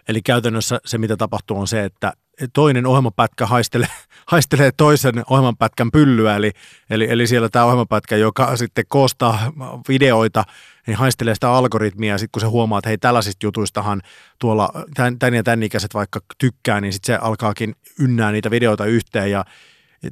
Eli 0.08 0.22
käytännössä 0.22 0.80
se, 0.84 0.98
mitä 0.98 1.16
tapahtuu, 1.16 1.60
on 1.60 1.68
se, 1.68 1.84
että 1.84 2.12
toinen 2.52 2.86
ohjelmapätkä 2.86 3.46
haistelee, 3.46 3.88
haistelee 4.32 4.70
toisen 4.76 5.22
ohjelmapätkän 5.30 5.90
pyllyä, 5.90 6.36
eli, 6.36 6.50
eli, 6.90 7.06
eli 7.10 7.26
siellä 7.26 7.48
tämä 7.48 7.64
ohjelmapätkä, 7.64 8.16
joka 8.16 8.56
sitten 8.56 8.84
koostaa 8.88 9.52
videoita, 9.88 10.44
niin 10.86 10.96
haistelee 10.96 11.34
sitä 11.34 11.50
algoritmia, 11.50 12.14
ja 12.14 12.18
sitten 12.18 12.32
kun 12.32 12.40
se 12.40 12.46
huomaa, 12.46 12.78
että 12.78 12.88
hei 12.88 12.98
tällaisista 12.98 13.46
jutuistahan 13.46 14.02
tuolla 14.38 14.70
tämän, 14.94 15.18
tämän 15.18 15.34
ja 15.34 15.42
tämän 15.42 15.62
ikäiset 15.62 15.94
vaikka 15.94 16.20
tykkää, 16.38 16.80
niin 16.80 16.92
sitten 16.92 17.14
se 17.14 17.18
alkaakin 17.22 17.74
ynnää 17.98 18.32
niitä 18.32 18.50
videoita 18.50 18.84
yhteen, 18.84 19.30
ja 19.30 19.44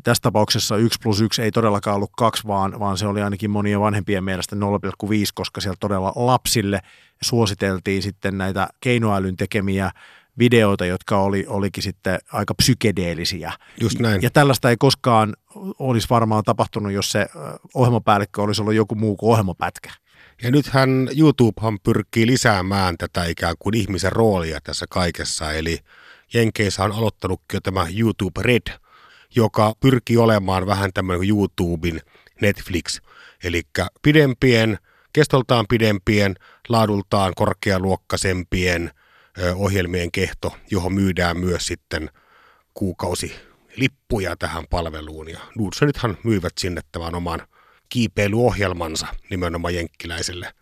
tässä 0.02 0.22
tapauksessa 0.22 0.76
1 0.76 0.98
plus 1.02 1.20
1 1.20 1.42
ei 1.42 1.50
todellakaan 1.50 1.96
ollut 1.96 2.11
kaksi, 2.16 2.46
vaan, 2.46 2.81
vaan 2.81 2.98
se 2.98 3.07
oli 3.07 3.22
ainakin 3.22 3.50
monien 3.50 3.81
vanhempien 3.81 4.24
mielestä 4.24 4.57
0,5, 4.57 5.11
koska 5.35 5.61
siellä 5.61 5.76
todella 5.81 6.12
lapsille 6.16 6.81
suositeltiin 7.22 8.02
sitten 8.02 8.38
näitä 8.38 8.68
keinoälyn 8.81 9.37
tekemiä 9.37 9.90
videoita, 10.38 10.87
jotka 10.87 11.18
oli, 11.18 11.44
olikin 11.48 11.83
sitten 11.83 12.18
aika 12.33 12.55
psykedeellisiä. 12.55 13.52
Just 13.81 13.98
näin. 13.98 14.22
Ja 14.22 14.31
tällaista 14.31 14.70
ei 14.70 14.76
koskaan 14.76 15.37
olisi 15.78 16.07
varmaan 16.11 16.44
tapahtunut, 16.44 16.92
jos 16.92 17.12
se 17.12 17.26
ohjelmapäällikkö 17.74 18.42
olisi 18.42 18.62
ollut 18.62 18.74
joku 18.74 18.94
muu 18.94 19.16
kuin 19.16 19.31
ohjelmapätkä. 19.31 19.90
Ja 20.42 20.50
nythän 20.50 21.09
YouTubehan 21.18 21.78
pyrkii 21.83 22.26
lisäämään 22.26 22.98
tätä 22.98 23.24
ikään 23.24 23.55
kuin 23.59 23.76
ihmisen 23.76 24.12
roolia 24.12 24.61
tässä 24.64 24.87
kaikessa, 24.90 25.52
eli 25.52 25.78
Jenkeissä 26.35 26.85
on 26.85 26.92
aloittanutkin 26.92 27.57
jo 27.57 27.61
tämä 27.61 27.87
YouTube 27.98 28.42
Red, 28.42 28.78
joka 29.36 29.72
pyrkii 29.80 30.16
olemaan 30.16 30.66
vähän 30.66 30.90
tämmöinen 30.94 31.28
YouTuben 31.28 32.00
Netflix, 32.40 33.00
eli 33.44 33.62
pidempien, 34.02 34.78
kestoltaan 35.12 35.66
pidempien, 35.68 36.35
laadultaan 36.68 37.33
korkealuokkaisempien 37.37 38.90
ohjelmien 39.54 40.12
kehto, 40.12 40.56
johon 40.70 40.92
myydään 40.92 41.37
myös 41.37 41.66
sitten 41.66 42.10
kuukausi 42.74 43.35
lippuja 43.76 44.37
tähän 44.37 44.64
palveluun. 44.70 45.28
Ja 45.28 45.40
Nordströmithan 45.58 46.18
myyvät 46.24 46.52
sinne 46.60 46.80
tämän 46.92 47.14
oman 47.14 47.40
kiipeilyohjelmansa 47.88 49.06
nimenomaan 49.30 49.74
jenkkiläiselle. 49.74 50.52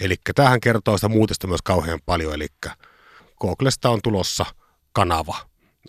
Eli 0.00 0.16
tähän 0.34 0.60
kertoo 0.60 0.98
sitä 0.98 1.08
muutosta 1.08 1.46
myös 1.46 1.62
kauhean 1.62 2.00
paljon, 2.06 2.34
eli 2.34 2.46
Googlesta 3.40 3.90
on 3.90 4.00
tulossa 4.02 4.46
kanava. 4.92 5.36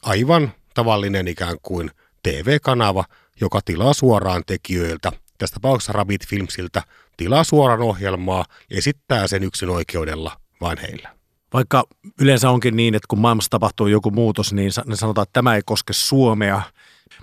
Aivan 0.01 0.51
tavallinen 0.73 1.27
ikään 1.27 1.57
kuin 1.61 1.91
TV-kanava, 2.23 3.05
joka 3.41 3.59
tilaa 3.65 3.93
suoraan 3.93 4.43
tekijöiltä, 4.47 5.11
tästä 5.37 5.53
tapauksessa 5.53 5.93
Rabbit 5.93 6.27
Filmsiltä, 6.27 6.83
tilaa 7.17 7.43
suoraan 7.43 7.81
ohjelmaa 7.81 8.45
esittää 8.71 9.27
sen 9.27 9.43
yksin 9.43 9.69
oikeudella 9.69 10.37
vain 10.61 10.77
heillä. 10.77 11.09
Vaikka 11.53 11.83
yleensä 12.19 12.49
onkin 12.49 12.75
niin, 12.75 12.95
että 12.95 13.07
kun 13.07 13.19
maailmassa 13.19 13.49
tapahtuu 13.49 13.87
joku 13.87 14.11
muutos, 14.11 14.53
niin 14.53 14.71
sanotaan, 14.71 15.23
että 15.23 15.33
tämä 15.33 15.55
ei 15.55 15.61
koske 15.65 15.93
Suomea, 15.93 16.61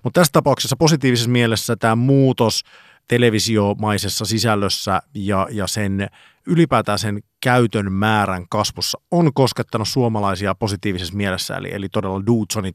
Mutta 0.05 0.21
tässä 0.21 0.33
tapauksessa 0.33 0.77
positiivisessa 0.77 1.31
mielessä 1.31 1.77
tämä 1.77 1.97
muutos 1.97 2.63
televisiomaisessa 3.09 4.25
sisällössä 4.25 5.03
ja, 5.15 5.49
ja 5.51 5.67
sen 5.67 6.09
ylipäätään 6.47 6.99
sen 6.99 7.23
käytön 7.41 7.93
määrän 7.93 8.49
kasvussa 8.49 9.01
on 9.11 9.35
koskettanut 9.35 9.89
suomalaisia 9.89 10.55
positiivisessa 10.55 11.17
mielessä. 11.17 11.57
Eli, 11.57 11.69
eli 11.73 11.89
todella 11.89 12.27
Dudsonit 12.27 12.75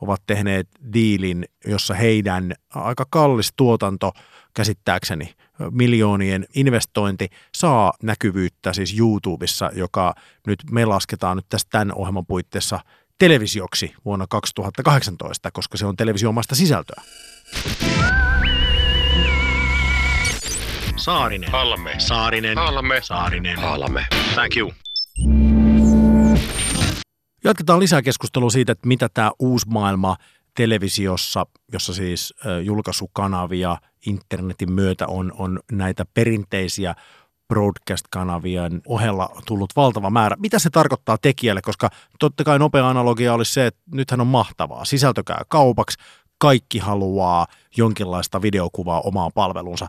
ovat 0.00 0.22
tehneet 0.26 0.68
diilin, 0.92 1.44
jossa 1.66 1.94
heidän 1.94 2.54
aika 2.74 3.04
kallis 3.10 3.52
tuotanto 3.56 4.12
käsittääkseni 4.54 5.34
miljoonien 5.70 6.46
investointi 6.54 7.28
saa 7.54 7.92
näkyvyyttä 8.02 8.72
siis 8.72 8.98
YouTubessa, 8.98 9.70
joka 9.74 10.14
nyt 10.46 10.58
me 10.70 10.84
lasketaan 10.84 11.36
nyt 11.36 11.46
tästä 11.48 11.70
tämän 11.70 11.94
ohjelman 11.94 12.26
puitteissa 12.26 12.80
televisioksi 13.18 13.94
vuonna 14.04 14.26
2018, 14.28 15.50
koska 15.50 15.76
se 15.76 15.86
on 15.86 15.96
televisiomaista 15.96 16.54
sisältöä. 16.54 17.02
Saarinen. 20.96 21.52
Halme. 21.52 21.94
Saarinen. 21.98 22.58
Halme. 22.58 23.00
Saarinen. 23.02 23.58
Halme. 23.58 24.06
Thank 24.34 24.56
you. 24.56 24.72
Jatketaan 27.44 27.80
lisää 27.80 28.02
keskustelua 28.02 28.50
siitä, 28.50 28.72
että 28.72 28.88
mitä 28.88 29.08
tämä 29.14 29.30
uusi 29.38 29.68
maailma 29.68 30.16
televisiossa, 30.56 31.46
jossa 31.72 31.94
siis 31.94 32.34
julkaisukanavia 32.62 33.76
internetin 34.06 34.72
myötä 34.72 35.06
on, 35.06 35.32
on 35.38 35.60
näitä 35.72 36.04
perinteisiä 36.14 36.94
broadcast-kanavien 37.48 38.82
ohella 38.86 39.42
tullut 39.46 39.70
valtava 39.76 40.10
määrä. 40.10 40.36
Mitä 40.38 40.58
se 40.58 40.70
tarkoittaa 40.70 41.18
tekijälle, 41.18 41.62
koska 41.62 41.90
totta 42.18 42.44
kai 42.44 42.58
nopea 42.58 42.88
analogia 42.88 43.34
olisi 43.34 43.52
se, 43.52 43.66
että 43.66 43.80
nythän 43.94 44.20
on 44.20 44.26
mahtavaa. 44.26 44.84
Sisältö 44.84 45.22
käy 45.26 45.44
kaupaksi, 45.48 45.98
kaikki 46.38 46.78
haluaa 46.78 47.46
jonkinlaista 47.76 48.42
videokuvaa 48.42 49.00
omaan 49.00 49.30
palvelunsa. 49.34 49.86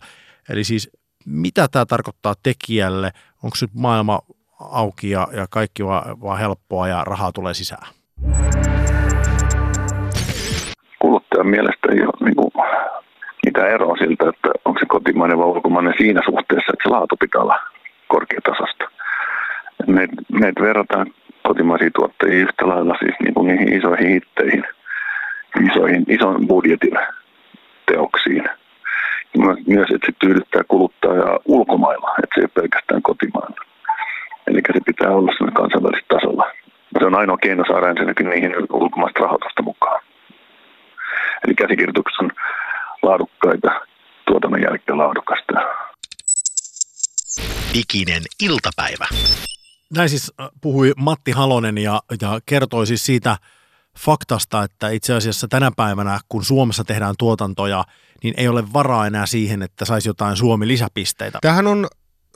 Eli 0.50 0.64
siis 0.64 0.90
mitä 1.26 1.68
tämä 1.68 1.86
tarkoittaa 1.86 2.36
tekijälle? 2.44 3.12
Onko 3.44 3.58
nyt 3.62 3.74
maailma 3.74 4.20
auki 4.60 5.10
ja, 5.10 5.28
ja 5.32 5.46
kaikki 5.50 5.86
vaan, 5.86 6.22
vaan 6.22 6.40
helppoa 6.40 6.88
ja 6.88 7.04
rahaa 7.04 7.32
tulee 7.32 7.54
sisään? 7.54 7.88
Kuluttajan 11.00 11.48
mielestä 11.48 11.88
ei 11.92 12.02
ole 12.02 12.26
niin 12.26 12.36
kuin, 12.36 12.52
mitään 13.46 13.70
eroa 13.70 13.98
siltä, 13.98 14.30
että 14.30 14.50
onko 14.66 14.80
se 14.80 14.86
kotimainen 14.86 15.38
vai 15.38 15.46
ulkomainen 15.46 15.94
siinä 15.98 16.22
suhteessa, 16.26 16.72
että 16.74 16.84
se 16.84 16.90
laatu 16.90 17.16
pitää 17.20 17.42
olla 17.42 17.60
korkeatasosta. 18.08 18.86
Meitä 19.88 20.14
meitä 20.32 20.62
verrataan 20.62 21.08
kotimaisiin 21.48 21.92
tuottajia 21.96 22.42
yhtä 22.42 22.68
lailla 22.68 22.96
siis 23.00 23.16
niin 23.24 23.34
kuin 23.34 23.48
niihin 23.48 23.74
isoihin 23.74 24.10
hitteihin, 24.10 24.64
isoihin, 25.72 26.06
ison 26.10 26.48
budjetin 26.48 26.98
teoksiin– 27.86 28.44
myös, 29.68 29.90
että 29.96 30.06
se 30.06 30.14
tyydyttää 30.20 30.62
kuluttajaa 30.68 31.40
ulkomailla, 31.46 32.16
että 32.24 32.36
se 32.36 32.42
ei 32.42 32.44
ole 32.44 32.62
pelkästään 32.62 33.02
kotimailla. 33.02 33.66
Eli 34.48 34.62
se 34.74 34.80
pitää 34.86 35.12
olla 35.12 35.52
kansainvälisellä 35.54 36.08
tasolla. 36.14 36.46
Se 37.00 37.06
on 37.06 37.16
ainoa 37.16 37.38
keino 37.38 37.64
saada 37.68 37.90
ensinnäkin 37.90 38.30
niihin 38.30 38.52
ulkomaista 38.74 39.20
rahoitusta 39.20 39.62
mukaan. 39.62 40.02
Eli 41.46 41.56
käsikirjoitukset 41.56 42.20
on 42.20 42.32
laadukkaita, 43.02 43.72
tuotannon 44.28 44.62
jälkeen 44.62 44.98
laadukasta. 44.98 45.54
Ikinen 47.74 48.22
iltapäivä. 48.44 49.08
Näin 49.96 50.10
siis 50.10 50.34
äh, 50.42 50.50
puhui 50.62 50.92
Matti 50.98 51.32
Halonen 51.32 51.78
ja, 51.78 52.00
ja 52.22 52.40
kertoi 52.46 52.88
siis 52.88 53.06
siitä 53.06 53.38
faktasta, 54.00 54.64
että 54.64 54.90
itse 54.90 55.14
asiassa 55.14 55.48
tänä 55.48 55.72
päivänä, 55.78 56.20
kun 56.30 56.46
Suomessa 56.46 56.84
tehdään 56.84 57.16
tuotantoja– 57.18 57.84
niin 58.26 58.34
ei 58.38 58.48
ole 58.48 58.74
varaa 58.74 59.08
enää 59.08 59.26
siihen, 59.26 59.62
että 59.62 59.86
saisi 59.86 60.10
jotain 60.10 60.38
Suomi-lisäpisteitä. 60.38 61.40
Tämähän 61.42 61.68
on 61.68 61.88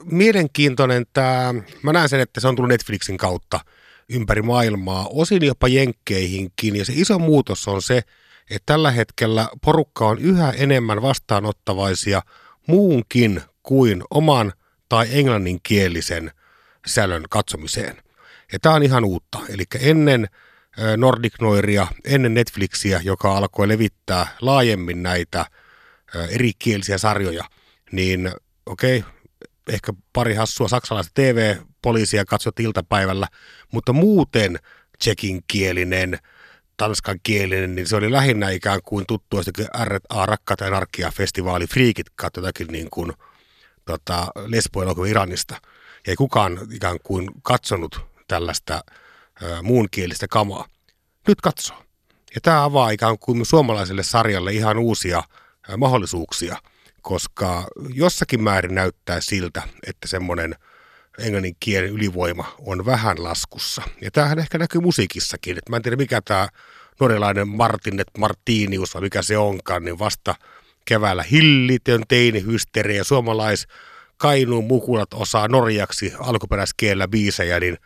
mielenkiintoinen 0.04 1.06
tämä, 1.12 1.54
mä 1.82 1.92
näen 1.92 2.08
sen, 2.08 2.20
että 2.20 2.40
se 2.40 2.48
on 2.48 2.56
tullut 2.56 2.68
Netflixin 2.68 3.18
kautta 3.18 3.60
ympäri 4.08 4.42
maailmaa, 4.42 5.06
osin 5.10 5.44
jopa 5.44 5.68
jenkkeihinkin, 5.68 6.76
ja 6.76 6.84
se 6.84 6.92
iso 6.96 7.18
muutos 7.18 7.68
on 7.68 7.82
se, 7.82 8.02
että 8.50 8.66
tällä 8.66 8.90
hetkellä 8.90 9.48
porukka 9.64 10.08
on 10.08 10.18
yhä 10.18 10.50
enemmän 10.50 11.02
vastaanottavaisia 11.02 12.22
muunkin 12.66 13.42
kuin 13.62 14.02
oman 14.10 14.52
tai 14.88 15.06
englanninkielisen 15.10 16.30
sisällön 16.86 17.24
katsomiseen. 17.30 17.96
Ja 18.52 18.58
tämä 18.58 18.74
on 18.74 18.82
ihan 18.82 19.04
uutta. 19.04 19.38
Eli 19.48 19.64
ennen 19.80 20.28
Nordic 20.96 21.34
Noiria, 21.40 21.86
ennen 22.04 22.34
Netflixiä, 22.34 23.00
joka 23.04 23.36
alkoi 23.36 23.68
levittää 23.68 24.26
laajemmin 24.40 25.02
näitä– 25.02 25.46
erikielisiä 26.30 26.98
sarjoja, 26.98 27.44
niin 27.92 28.32
okei, 28.66 28.98
okay, 28.98 29.10
ehkä 29.70 29.92
pari 30.12 30.34
hassua 30.34 30.68
saksalaista 30.68 31.12
TV-poliisia 31.14 32.24
katsot 32.24 32.60
iltapäivällä, 32.60 33.26
mutta 33.72 33.92
muuten 33.92 34.58
tsekinkielinen, 34.98 36.18
tanskankielinen, 36.76 37.74
niin 37.74 37.86
se 37.86 37.96
oli 37.96 38.12
lähinnä 38.12 38.50
ikään 38.50 38.80
kuin 38.84 39.04
tuttu, 39.08 39.36
kun 39.36 39.84
R.A. 39.84 40.26
Rakkaat 40.26 40.60
ja 40.98 41.10
festivaali 41.10 41.66
Freakit 41.66 42.06
katsoi 42.14 42.42
jotakin 42.42 42.66
niin 42.66 42.90
kuin 42.90 43.12
tota, 43.84 44.26
lesboelokuva 44.46 45.06
Iranista. 45.06 45.56
Ei 46.06 46.16
kukaan 46.16 46.58
ikään 46.72 46.98
kuin 47.02 47.30
katsonut 47.42 48.00
tällaista 48.28 48.84
ö, 49.42 49.62
muunkielistä 49.62 50.28
kamaa. 50.28 50.66
Nyt 51.28 51.40
katsoo. 51.40 51.76
Ja 52.34 52.40
tämä 52.40 52.64
avaa 52.64 52.90
ikään 52.90 53.18
kuin 53.18 53.46
suomalaiselle 53.46 54.02
sarjalle 54.02 54.52
ihan 54.52 54.78
uusia 54.78 55.22
mahdollisuuksia, 55.76 56.56
koska 57.02 57.64
jossakin 57.94 58.42
määrin 58.42 58.74
näyttää 58.74 59.20
siltä, 59.20 59.62
että 59.86 60.08
semmoinen 60.08 60.54
englannin 61.18 61.56
kielen 61.60 61.90
ylivoima 61.90 62.54
on 62.58 62.86
vähän 62.86 63.24
laskussa. 63.24 63.82
Ja 64.00 64.10
tämähän 64.10 64.38
ehkä 64.38 64.58
näkyy 64.58 64.80
musiikissakin. 64.80 65.58
Et 65.58 65.68
mä 65.68 65.76
en 65.76 65.82
tiedä, 65.82 65.96
mikä 65.96 66.20
tämä 66.20 66.48
norjalainen 67.00 67.48
Martinet 67.48 68.08
Martinius 68.18 68.94
vai 68.94 69.02
mikä 69.02 69.22
se 69.22 69.38
onkaan, 69.38 69.84
niin 69.84 69.98
vasta 69.98 70.34
keväällä 70.84 71.22
hillitön 71.22 72.02
teinihysteria, 72.08 73.04
suomalais 73.04 73.66
Kainuun 74.16 74.64
mukulat 74.64 75.14
osaa 75.14 75.48
norjaksi 75.48 76.12
alkuperäiskielellä 76.18 77.08
biisejä, 77.08 77.60
niin 77.60 77.76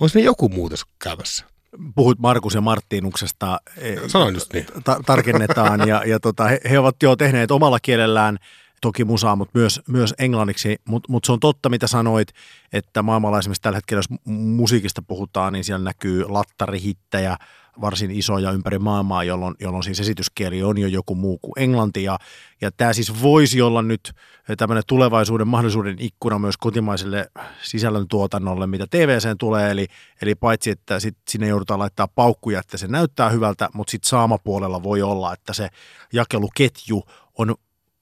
on 0.00 0.10
sinne 0.10 0.24
joku 0.24 0.48
muutos 0.48 0.84
käymässä 1.04 1.53
puhut 1.94 2.18
Markus 2.18 2.54
ja 2.54 2.60
Marttiinuksesta, 2.60 3.60
e, 3.78 4.08
Sanoin 4.08 4.34
just 4.34 4.52
niin. 4.52 4.66
ta- 4.84 5.00
tarkennetaan, 5.06 5.88
ja, 5.88 6.02
ja 6.06 6.20
tota, 6.20 6.44
he, 6.44 6.60
he 6.70 6.78
ovat 6.78 6.96
jo 7.02 7.16
tehneet 7.16 7.50
omalla 7.50 7.80
kielellään 7.80 8.38
toki 8.80 9.04
musaa, 9.04 9.36
mutta 9.36 9.58
myös, 9.58 9.80
myös 9.88 10.14
englanniksi, 10.18 10.76
mutta 10.88 11.12
mut 11.12 11.24
se 11.24 11.32
on 11.32 11.40
totta, 11.40 11.68
mitä 11.68 11.86
sanoit, 11.86 12.28
että 12.72 13.02
maailmalla 13.02 13.38
esimerkiksi 13.38 13.62
tällä 13.62 13.76
hetkellä, 13.76 13.98
jos 13.98 14.18
musiikista 14.26 15.02
puhutaan, 15.02 15.52
niin 15.52 15.64
siellä 15.64 15.84
näkyy 15.84 16.24
lattarihittejä, 16.28 17.36
varsin 17.80 18.10
isoja 18.10 18.50
ympäri 18.50 18.78
maailmaa, 18.78 19.24
jolloin, 19.24 19.54
jolloin 19.60 19.82
siis 19.82 20.00
esityskieli 20.00 20.62
on 20.62 20.78
jo 20.78 20.88
joku 20.88 21.14
muu 21.14 21.38
kuin 21.38 21.52
englanti. 21.56 22.02
Ja, 22.02 22.18
ja 22.60 22.70
tämä 22.76 22.92
siis 22.92 23.22
voisi 23.22 23.62
olla 23.62 23.82
nyt 23.82 24.12
tämmöinen 24.56 24.82
tulevaisuuden 24.86 25.48
mahdollisuuden 25.48 25.96
ikkuna 25.98 26.38
myös 26.38 26.56
kotimaiselle 26.56 27.30
sisällöntuotannolle, 27.62 28.66
mitä 28.66 28.86
TVCen 28.90 29.38
tulee. 29.38 29.70
Eli, 29.70 29.86
eli 30.22 30.34
paitsi, 30.34 30.70
että 30.70 31.00
sit 31.00 31.16
sinne 31.28 31.46
joudutaan 31.46 31.80
laittaa 31.80 32.08
paukkuja, 32.08 32.60
että 32.60 32.78
se 32.78 32.86
näyttää 32.86 33.30
hyvältä, 33.30 33.68
mutta 33.74 33.90
sitten 33.90 34.08
saamapuolella 34.08 34.82
voi 34.82 35.02
olla, 35.02 35.32
että 35.32 35.52
se 35.52 35.68
jakeluketju 36.12 37.02
on 37.38 37.54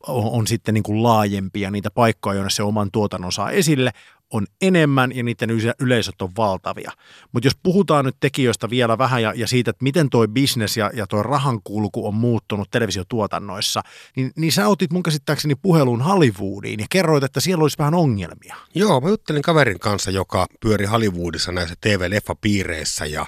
on, 0.06 0.46
sitten 0.46 0.74
niin 0.74 0.82
kuin 0.82 1.02
laajempi 1.02 1.60
ja 1.60 1.70
niitä 1.70 1.90
paikkoja, 1.90 2.40
joissa 2.40 2.56
se 2.56 2.62
oman 2.62 2.90
tuotannon 2.90 3.32
saa 3.32 3.50
esille, 3.50 3.90
on 4.32 4.46
enemmän 4.60 5.16
ja 5.16 5.22
niiden 5.22 5.50
yleisöt 5.80 6.22
on 6.22 6.30
valtavia. 6.36 6.92
Mutta 7.32 7.46
jos 7.46 7.56
puhutaan 7.62 8.04
nyt 8.04 8.16
tekijöistä 8.20 8.70
vielä 8.70 8.98
vähän 8.98 9.22
ja, 9.22 9.32
ja 9.36 9.46
siitä, 9.46 9.70
että 9.70 9.82
miten 9.82 10.10
toi 10.10 10.28
bisnes 10.28 10.76
ja, 10.76 10.90
ja 10.94 11.06
toi 11.06 11.22
rahankulku 11.22 12.06
on 12.06 12.14
muuttunut 12.14 12.70
televisiotuotannoissa, 12.70 13.82
niin, 14.16 14.30
niin 14.36 14.52
sä 14.52 14.68
otit 14.68 14.92
mun 14.92 15.02
käsittääkseni 15.02 15.54
puhelun 15.54 16.02
Hollywoodiin 16.02 16.80
ja 16.80 16.86
kerroit, 16.90 17.24
että 17.24 17.40
siellä 17.40 17.62
olisi 17.62 17.78
vähän 17.78 17.94
ongelmia. 17.94 18.56
Joo, 18.74 19.00
mä 19.00 19.08
juttelin 19.08 19.42
kaverin 19.42 19.78
kanssa, 19.78 20.10
joka 20.10 20.46
pyöri 20.60 20.86
Hollywoodissa 20.86 21.52
näissä 21.52 21.74
TV-leffapiireissä 21.80 23.06
ja 23.06 23.26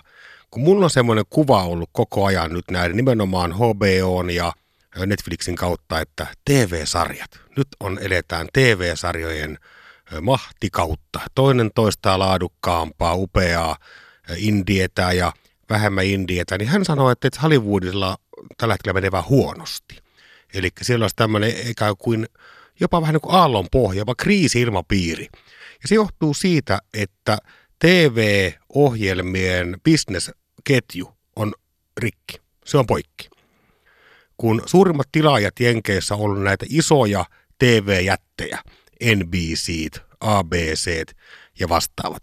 kun 0.50 0.62
mulla 0.62 0.84
on 0.84 0.90
semmoinen 0.90 1.24
kuva 1.30 1.64
ollut 1.64 1.90
koko 1.92 2.24
ajan 2.24 2.52
nyt 2.52 2.64
näiden 2.70 2.96
nimenomaan 2.96 3.52
HBOn 3.52 4.30
ja 4.30 4.52
Netflixin 5.06 5.56
kautta, 5.56 6.00
että 6.00 6.26
TV-sarjat. 6.44 7.30
Nyt 7.56 7.68
on 7.80 7.98
eletään 8.02 8.48
TV-sarjojen– 8.52 9.58
mahtikautta. 10.20 11.20
Toinen 11.34 11.70
toistaa 11.74 12.18
laadukkaampaa, 12.18 13.14
upeaa 13.14 13.76
indietä 14.36 15.12
ja 15.12 15.32
vähemmän 15.70 16.06
indietä, 16.06 16.58
niin 16.58 16.68
hän 16.68 16.84
sanoi, 16.84 17.12
että 17.12 17.28
Hollywoodilla 17.42 18.16
tällä 18.56 18.74
hetkellä 18.74 18.94
menee 18.94 19.12
vähän 19.12 19.28
huonosti. 19.28 19.98
Eli 20.54 20.70
siellä 20.82 21.04
olisi 21.04 21.16
tämmöinen 21.16 21.70
ikään 21.70 21.94
kuin 21.98 22.26
jopa 22.80 23.00
vähän 23.00 23.12
niin 23.12 23.20
kuin 23.20 23.34
aallon 23.34 23.66
pohja, 23.72 23.98
jopa 23.98 24.14
kriisi-ilmapiiri. 24.14 25.28
Ja 25.82 25.88
se 25.88 25.94
johtuu 25.94 26.34
siitä, 26.34 26.78
että 26.94 27.38
TV-ohjelmien 27.78 29.80
bisnesketju 29.84 31.14
on 31.36 31.54
rikki. 31.96 32.40
Se 32.64 32.78
on 32.78 32.86
poikki. 32.86 33.28
kun 34.36 34.62
suurimmat 34.66 35.08
tilaajat 35.12 35.60
Jenkeissä 35.60 36.14
on 36.14 36.20
ollut 36.20 36.42
näitä 36.42 36.66
isoja 36.68 37.24
TV-jättejä, 37.58 38.58
NBC, 39.16 39.96
ABC 40.24 41.10
ja 41.58 41.68
vastaavat. 41.68 42.22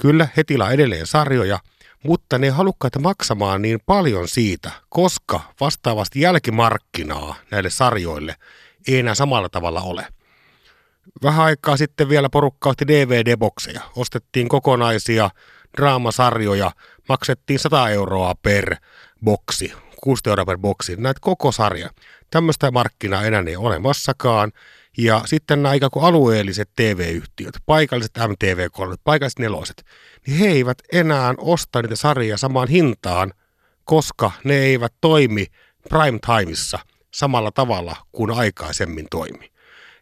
Kyllä, 0.00 0.28
he 0.36 0.44
tilaa 0.44 0.70
edelleen 0.70 1.06
sarjoja, 1.06 1.58
mutta 2.04 2.38
ne 2.38 2.50
halukkaita 2.50 2.98
maksamaan 2.98 3.62
niin 3.62 3.80
paljon 3.86 4.28
siitä, 4.28 4.70
koska 4.88 5.40
vastaavasti 5.60 6.20
jälkimarkkinaa 6.20 7.34
näille 7.50 7.70
sarjoille 7.70 8.36
ei 8.88 8.98
enää 8.98 9.14
samalla 9.14 9.48
tavalla 9.48 9.80
ole. 9.80 10.06
Vähän 11.22 11.44
aikaa 11.44 11.76
sitten 11.76 12.08
vielä 12.08 12.28
porukka 12.28 12.70
osti 12.70 12.84
DVD-bokseja. 12.84 13.80
Ostettiin 13.96 14.48
kokonaisia 14.48 15.30
draamasarjoja, 15.76 16.70
maksettiin 17.08 17.58
100 17.58 17.88
euroa 17.88 18.34
per 18.42 18.76
boksi, 19.24 19.72
6 20.02 20.22
euroa 20.26 20.44
per 20.44 20.58
boksi, 20.58 20.96
näitä 20.96 21.18
koko 21.20 21.52
sarja. 21.52 21.90
Tämmöistä 22.30 22.70
markkinaa 22.70 23.24
enää 23.24 23.44
ei 23.46 23.56
ole 23.56 23.66
olemassakaan. 23.66 24.52
Ja 24.98 25.22
sitten 25.26 25.62
nämä 25.62 25.74
ikään 25.74 25.90
kuin 25.90 26.04
alueelliset 26.04 26.70
TV-yhtiöt, 26.76 27.54
paikalliset 27.66 28.12
MTV3, 28.18 28.96
paikalliset 29.04 29.38
neloset, 29.38 29.84
niin 30.26 30.38
he 30.38 30.46
eivät 30.46 30.78
enää 30.92 31.34
osta 31.38 31.82
niitä 31.82 31.96
sarjaa 31.96 32.36
samaan 32.38 32.68
hintaan, 32.68 33.32
koska 33.84 34.30
ne 34.44 34.54
eivät 34.54 34.94
toimi 35.00 35.46
prime 35.88 36.18
timeissa 36.18 36.78
samalla 37.14 37.50
tavalla 37.50 37.96
kuin 38.12 38.30
aikaisemmin 38.30 39.06
toimi. 39.10 39.52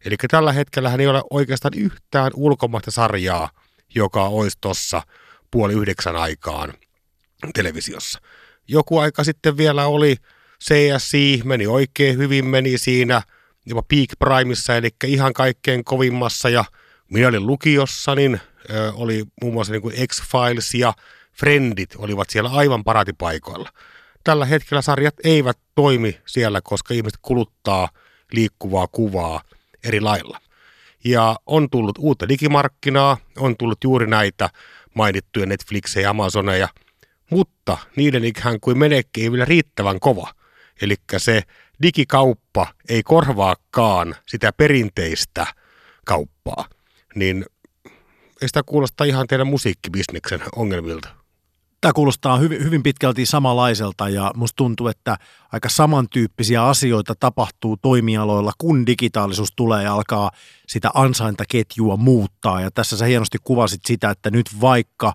Eli 0.05 0.17
tällä 0.31 0.53
hetkellä 0.53 0.95
ei 0.99 1.07
ole 1.07 1.23
oikeastaan 1.31 1.75
yhtään 1.77 2.31
ulkomaista 2.35 2.91
sarjaa, 2.91 3.51
joka 3.95 4.25
olisi 4.25 4.59
tuossa 4.61 5.03
puoli 5.51 5.73
yhdeksän 5.73 6.17
aikaan 6.17 6.75
televisiossa. 7.55 8.21
Joku 8.69 8.99
aika 8.99 9.25
sitten 9.25 9.57
vielä 9.57 9.87
oli 9.87 10.17
CSI, 10.65 11.43
meni 11.45 11.67
oikein 11.67 12.19
hyvin, 12.19 12.47
meni 12.47 12.79
siinä 12.79 13.23
jopa 13.67 13.83
Peak 13.83 14.09
Primeissa, 14.19 14.77
eli 14.77 14.89
ihan 15.05 15.33
kaikkein 15.33 15.85
kovimmassa, 15.85 16.49
ja 16.49 16.65
minä 17.11 17.29
olin 17.29 17.47
lukiossa, 17.47 18.15
niin 18.15 18.41
ö, 18.71 18.93
oli 18.95 19.25
muun 19.43 19.55
muassa 19.55 19.73
niin 19.73 19.83
kuin 19.83 19.95
X-Files 20.09 20.75
ja 20.75 20.93
Friendit 21.33 21.95
olivat 21.97 22.31
siellä 22.31 22.51
aivan 22.51 22.85
paratipaikoilla. 22.85 23.71
Tällä 24.25 24.47
hetkellä 24.47 24.83
sarjat 24.83 25.15
eivät 25.25 25.59
toimi 25.75 26.21
siellä, 26.27 26.61
koska 26.65 26.95
ihmiset 26.95 27.19
kuluttaa 27.23 27.89
liikkuvaa 28.33 28.87
kuvaa 28.87 29.43
eri 29.85 30.01
lailla. 30.01 30.41
Ja 31.05 31.37
on 31.47 31.71
tullut 31.71 31.99
uutta 31.99 32.29
digimarkkinaa, 32.29 33.17
on 33.37 33.57
tullut 33.57 33.85
juuri 33.85 34.07
näitä 34.07 34.51
mainittuja 34.95 35.47
Netflixejä 35.47 36.07
ja 36.07 36.11
Amazoneja, 36.11 36.69
mutta 37.31 37.79
niiden 37.97 38.25
ikään 38.25 38.61
kuin 38.61 38.79
menekki 38.79 39.23
ei 39.23 39.33
vielä 39.33 39.45
riittävän 39.45 40.01
kova. 40.01 40.35
Eli 40.83 40.95
se 41.17 41.43
digikauppa 41.83 42.67
ei 42.89 43.03
korvaakaan 43.03 44.17
sitä 44.29 44.53
perinteistä 44.53 45.47
kauppaa, 46.05 46.69
niin 47.15 47.45
ei 48.43 48.49
sitä 48.49 48.63
kuulosta 48.67 49.05
ihan 49.05 49.27
teidän 49.27 49.47
musiikkibisneksen 49.47 50.41
ongelmilta. 50.57 51.09
Tämä 51.81 51.93
kuulostaa 51.93 52.37
hyvin, 52.37 52.65
hyvin 52.65 52.83
pitkälti 52.83 53.27
samanlaiselta 53.27 54.09
ja 54.09 54.31
musta 54.35 54.57
tuntuu, 54.57 54.89
että 54.89 55.17
aika 55.53 55.69
samantyyppisiä 55.69 56.65
asioita 56.65 57.15
tapahtuu 57.21 57.77
toimialoilla, 57.77 58.53
kun 58.59 58.87
digitaalisuus 58.87 59.53
tulee 59.57 59.85
ja 59.85 59.95
alkaa 59.95 60.31
sitä 60.67 60.91
ansaintaketjua 60.95 61.97
muuttaa. 61.97 62.61
Ja 62.61 62.71
tässä 62.71 62.97
sä 62.97 63.05
hienosti 63.05 63.39
kuvasit 63.45 63.81
sitä, 63.87 64.11
että 64.11 64.31
nyt 64.31 64.47
vaikka 64.61 65.13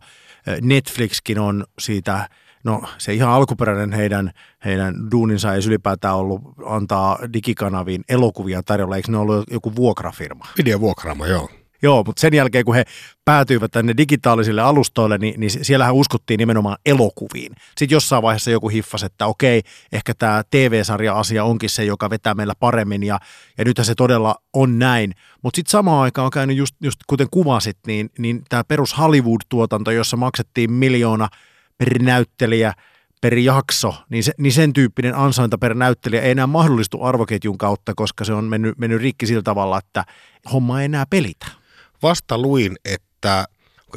Netflixkin 0.62 1.40
on 1.40 1.66
siitä 1.80 2.30
no 2.66 2.82
se 2.98 3.14
ihan 3.14 3.30
alkuperäinen 3.30 3.94
heidän, 3.94 4.32
heidän 4.66 5.12
duuninsa 5.12 5.54
ei 5.54 5.62
ylipäätään 5.68 6.16
ollut 6.16 6.42
antaa 6.66 7.20
digikanaviin 7.34 8.04
elokuvia 8.10 8.64
tarjolla, 8.64 8.96
eikö 8.96 9.12
ne 9.12 9.18
ollut 9.18 9.44
joku 9.52 9.76
vuokrafirma? 9.76 10.46
Videovuokraama, 10.58 11.28
joo. 11.28 11.50
Joo, 11.82 12.04
mutta 12.04 12.20
sen 12.20 12.34
jälkeen 12.34 12.66
kun 12.66 12.76
he 12.76 12.84
päätyivät 13.26 13.72
tänne 13.72 13.94
digitaalisille 13.98 14.62
alustoille, 14.62 15.18
niin, 15.18 15.40
niin 15.40 15.66
siellähän 15.66 15.96
uskottiin 15.96 16.38
nimenomaan 16.38 16.78
elokuviin. 16.86 17.54
Sitten 17.78 17.96
jossain 17.96 18.24
vaiheessa 18.24 18.52
joku 18.52 18.70
hiffas, 18.70 19.04
että 19.04 19.26
okei, 19.26 19.62
ehkä 19.92 20.14
tämä 20.14 20.44
TV-sarja-asia 20.52 21.44
onkin 21.44 21.70
se, 21.70 21.84
joka 21.84 22.10
vetää 22.10 22.34
meillä 22.34 22.54
paremmin 22.60 23.04
ja, 23.04 23.20
ja 23.58 23.66
nythän 23.66 23.86
se 23.86 23.96
todella 23.96 24.36
on 24.54 24.80
näin. 24.80 25.14
Mutta 25.42 25.56
sitten 25.56 25.72
samaan 25.72 26.04
aikaan 26.04 26.26
on 26.26 26.32
käynyt 26.32 26.58
just, 26.58 26.76
just 26.84 27.00
kuten 27.08 27.28
kuvasit, 27.32 27.78
niin, 27.88 28.10
niin 28.18 28.44
tämä 28.50 28.64
perus 28.64 28.98
Hollywood-tuotanto, 28.98 29.92
jossa 29.92 30.18
maksettiin 30.18 30.72
miljoona 30.72 31.28
per 31.78 32.02
näyttelijä 32.02 32.74
per 33.22 33.38
jakso, 33.38 33.96
niin, 34.10 34.24
se, 34.24 34.32
niin 34.38 34.54
sen 34.54 34.74
tyyppinen 34.74 35.16
ansainta 35.16 35.58
per 35.58 35.74
näyttelijä 35.74 36.22
ei 36.22 36.32
enää 36.32 36.48
mahdollistu 36.48 37.04
arvoketjun 37.04 37.58
kautta, 37.58 37.94
koska 37.96 38.26
se 38.26 38.34
on 38.34 38.44
mennyt, 38.44 38.78
mennyt 38.78 39.02
rikki 39.02 39.26
sillä 39.28 39.42
tavalla, 39.42 39.78
että 39.78 40.06
homma 40.54 40.82
ei 40.82 40.86
enää 40.86 41.06
pelitä. 41.10 41.46
Vasta 42.04 42.38
luin, 42.38 42.76
että 42.86 43.46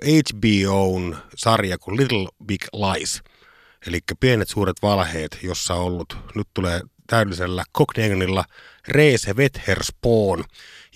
HBOn 0.05 1.17
sarja 1.37 1.79
kuin 1.79 1.97
Little 1.97 2.29
Big 2.47 2.65
Lies, 2.73 3.23
eli 3.87 4.01
pienet 4.21 4.49
suuret 4.49 4.77
valheet, 4.83 5.39
jossa 5.43 5.75
on 5.75 5.85
ollut, 5.85 6.17
nyt 6.35 6.49
tulee 6.55 6.81
täydellisellä 7.07 7.65
Cockney 7.79 8.27
Reese 8.89 9.33
Witherspoon 9.33 10.45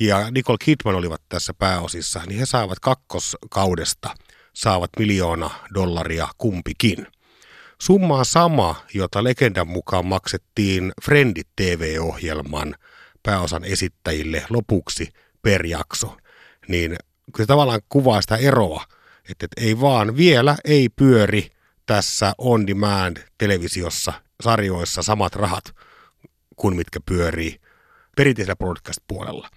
ja 0.01 0.30
Nicole 0.30 0.59
Kidman 0.64 0.95
olivat 0.95 1.22
tässä 1.28 1.55
pääosissa, 1.55 2.22
niin 2.26 2.39
he 2.39 2.47
saavat 2.47 2.80
kakkoskaudesta 2.80 4.14
saavat 4.53 4.90
miljoona 4.98 5.50
dollaria 5.74 6.28
kumpikin. 6.38 7.07
Summa 7.82 8.18
on 8.18 8.24
sama, 8.24 8.76
jota 8.94 9.24
legendan 9.24 9.68
mukaan 9.68 10.07
maksettiin 10.07 10.92
Friendit 11.05 11.48
TV-ohjelman 11.57 12.74
pääosan 13.22 13.64
esittäjille 13.64 14.46
lopuksi 14.50 15.09
per 15.42 15.66
jakso 15.66 16.16
niin 16.68 16.96
se 17.36 17.46
tavallaan 17.46 17.80
kuvaa 17.88 18.22
sitä 18.22 18.36
eroa, 18.36 18.84
että, 19.30 19.44
että 19.44 19.61
ei 19.61 19.80
vaan, 19.80 20.16
vielä 20.16 20.57
ei 20.64 20.88
pyöri 20.88 21.50
tässä 21.86 22.32
on 22.38 22.66
demand 22.66 23.16
televisiossa, 23.38 24.12
sarjoissa 24.42 25.03
samat 25.03 25.34
rahat 25.34 25.64
kuin 26.57 26.76
mitkä 26.76 27.00
pyörii 27.07 27.61
perinteisellä 28.16 28.57
broadcast-puolella. 28.57 29.48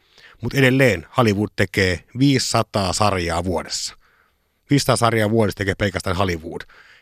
Mutta 0.41 0.57
edelleen 0.57 1.07
Hollywood 1.17 1.49
tekee 1.55 2.03
500 2.19 2.93
sarjaa 2.93 3.43
vuodessa. 3.43 3.97
500 4.69 4.95
sarjaa 4.95 5.29
vuodessa 5.29 5.57
tekee 5.57 5.75
pelkästään 5.75 6.15
Hollywood. 6.15 6.61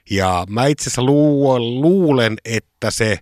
Ja 0.10 0.46
mä 0.50 0.66
itse 0.66 0.84
asiassa 0.84 1.04
luulen, 1.04 2.38
että 2.46 2.92
se 2.92 3.20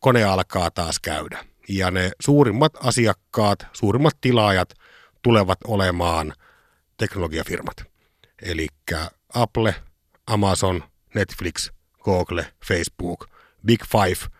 kone 0.00 0.24
alkaa 0.24 0.70
taas 0.70 1.00
käydä. 1.00 1.44
Ja 1.68 1.90
ne 1.90 2.10
suurimmat 2.20 2.72
asiakkaat, 2.80 3.66
suurimmat 3.72 4.16
tilaajat– 4.20 4.74
tulevat 5.26 5.58
olemaan 5.64 6.32
teknologiafirmat. 6.96 7.76
Eli 8.42 8.66
Apple, 9.34 9.74
Amazon, 10.26 10.84
Netflix, 11.14 11.70
Google, 12.04 12.46
Facebook, 12.68 13.28
Big 13.66 13.84
Five. 13.84 14.30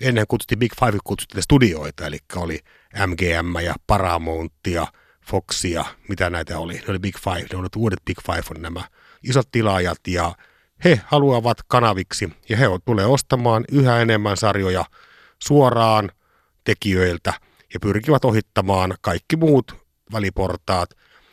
Ennen 0.00 0.24
kutsuttiin 0.28 0.58
Big 0.58 0.72
Five, 0.80 0.98
kutsuttiin 1.04 1.42
studioita, 1.42 2.06
eli 2.06 2.18
oli 2.36 2.58
MGM 3.06 3.64
ja 3.64 3.74
Paramount 3.86 4.52
ja 4.66 4.86
Foxia, 5.28 5.84
mitä 6.08 6.30
näitä 6.30 6.58
oli. 6.58 6.74
Ne 6.74 6.84
oli 6.88 6.98
Big 6.98 7.16
Five, 7.18 7.46
ne 7.52 7.58
oli 7.58 7.68
uudet 7.76 8.04
Big 8.04 8.18
Five 8.26 8.42
on 8.56 8.62
nämä 8.62 8.84
isot 9.22 9.48
tilaajat 9.52 10.00
ja 10.06 10.34
he 10.84 11.00
haluavat 11.06 11.58
kanaviksi 11.66 12.32
ja 12.48 12.56
he 12.56 12.66
tulee 12.84 13.06
ostamaan 13.06 13.64
yhä 13.72 14.00
enemmän 14.00 14.36
sarjoja 14.36 14.84
suoraan 15.42 16.10
tekijöiltä 16.64 17.32
ja 17.74 17.80
pyrkivät 17.80 18.24
ohittamaan 18.24 18.94
kaikki 19.00 19.36
muut 19.36 19.76
väliportaat 20.12 20.90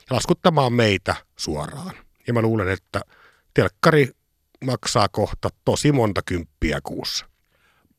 ja 0.10 0.16
laskuttamaan 0.16 0.74
meitä 0.74 1.16
suoraan. 1.36 1.96
Ja 2.28 2.34
mä 2.34 2.42
luulen, 2.42 2.68
että 2.68 3.02
telkkari 3.54 4.12
maksaa 4.66 5.08
kohta 5.10 5.50
tosi 5.66 5.92
monta 5.92 6.22
kymppiä 6.26 6.80
kuussa. 6.84 7.26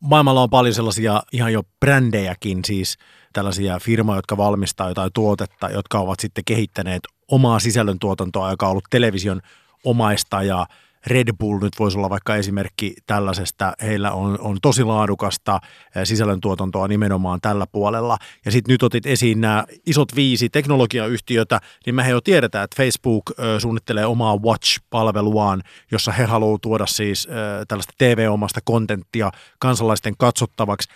Maailmalla 0.01 0.42
on 0.42 0.51
paljon 0.51 0.74
sellaisia 0.74 1.22
ihan 1.32 1.53
jo 1.53 1.62
brändejäkin, 1.80 2.64
siis 2.64 2.99
tällaisia 3.32 3.78
firmoja, 3.80 4.18
jotka 4.18 4.36
valmistaa 4.36 4.88
jotain 4.88 5.11
tuotetta, 5.14 5.70
jotka 5.70 5.99
ovat 5.99 6.20
sitten 6.20 6.44
kehittäneet 6.44 7.03
omaa 7.28 7.59
sisällöntuotantoa, 7.59 8.51
joka 8.51 8.66
on 8.66 8.70
ollut 8.70 8.84
television 8.90 9.40
omaista 9.84 10.42
ja 10.42 10.66
Red 11.07 11.29
Bull 11.39 11.59
nyt 11.61 11.73
voisi 11.79 11.99
olla 11.99 12.11
vaikka 12.11 12.37
esimerkki 12.37 12.95
tällaisesta. 13.07 13.73
Heillä 13.83 14.13
on, 14.13 14.41
on 14.41 14.59
tosi 14.63 14.85
laadukasta 14.85 15.61
sisällöntuotantoa 16.05 16.89
nimenomaan 16.89 17.41
tällä 17.41 17.67
puolella. 17.73 18.19
Ja 18.45 18.51
sitten 18.51 18.73
nyt 18.73 18.83
otit 18.83 19.07
esiin 19.07 19.41
nämä 19.41 19.65
isot 19.87 20.17
viisi 20.17 20.49
teknologiayhtiötä, 20.49 21.61
niin 21.87 21.95
mehän 21.95 22.13
jo 22.13 22.21
tiedetään, 22.21 22.65
että 22.65 22.77
Facebook 22.77 23.23
suunnittelee 23.59 24.07
omaa 24.07 24.37
Watch-palveluaan, 24.37 25.63
jossa 25.93 26.13
he 26.13 26.25
haluavat 26.25 26.61
tuoda 26.61 26.87
siis 26.87 27.29
tällaista 27.69 27.93
TV-omasta 27.99 28.61
kontenttia 28.65 29.31
kansalaisten 29.59 30.15
katsottavaksi. 30.19 30.89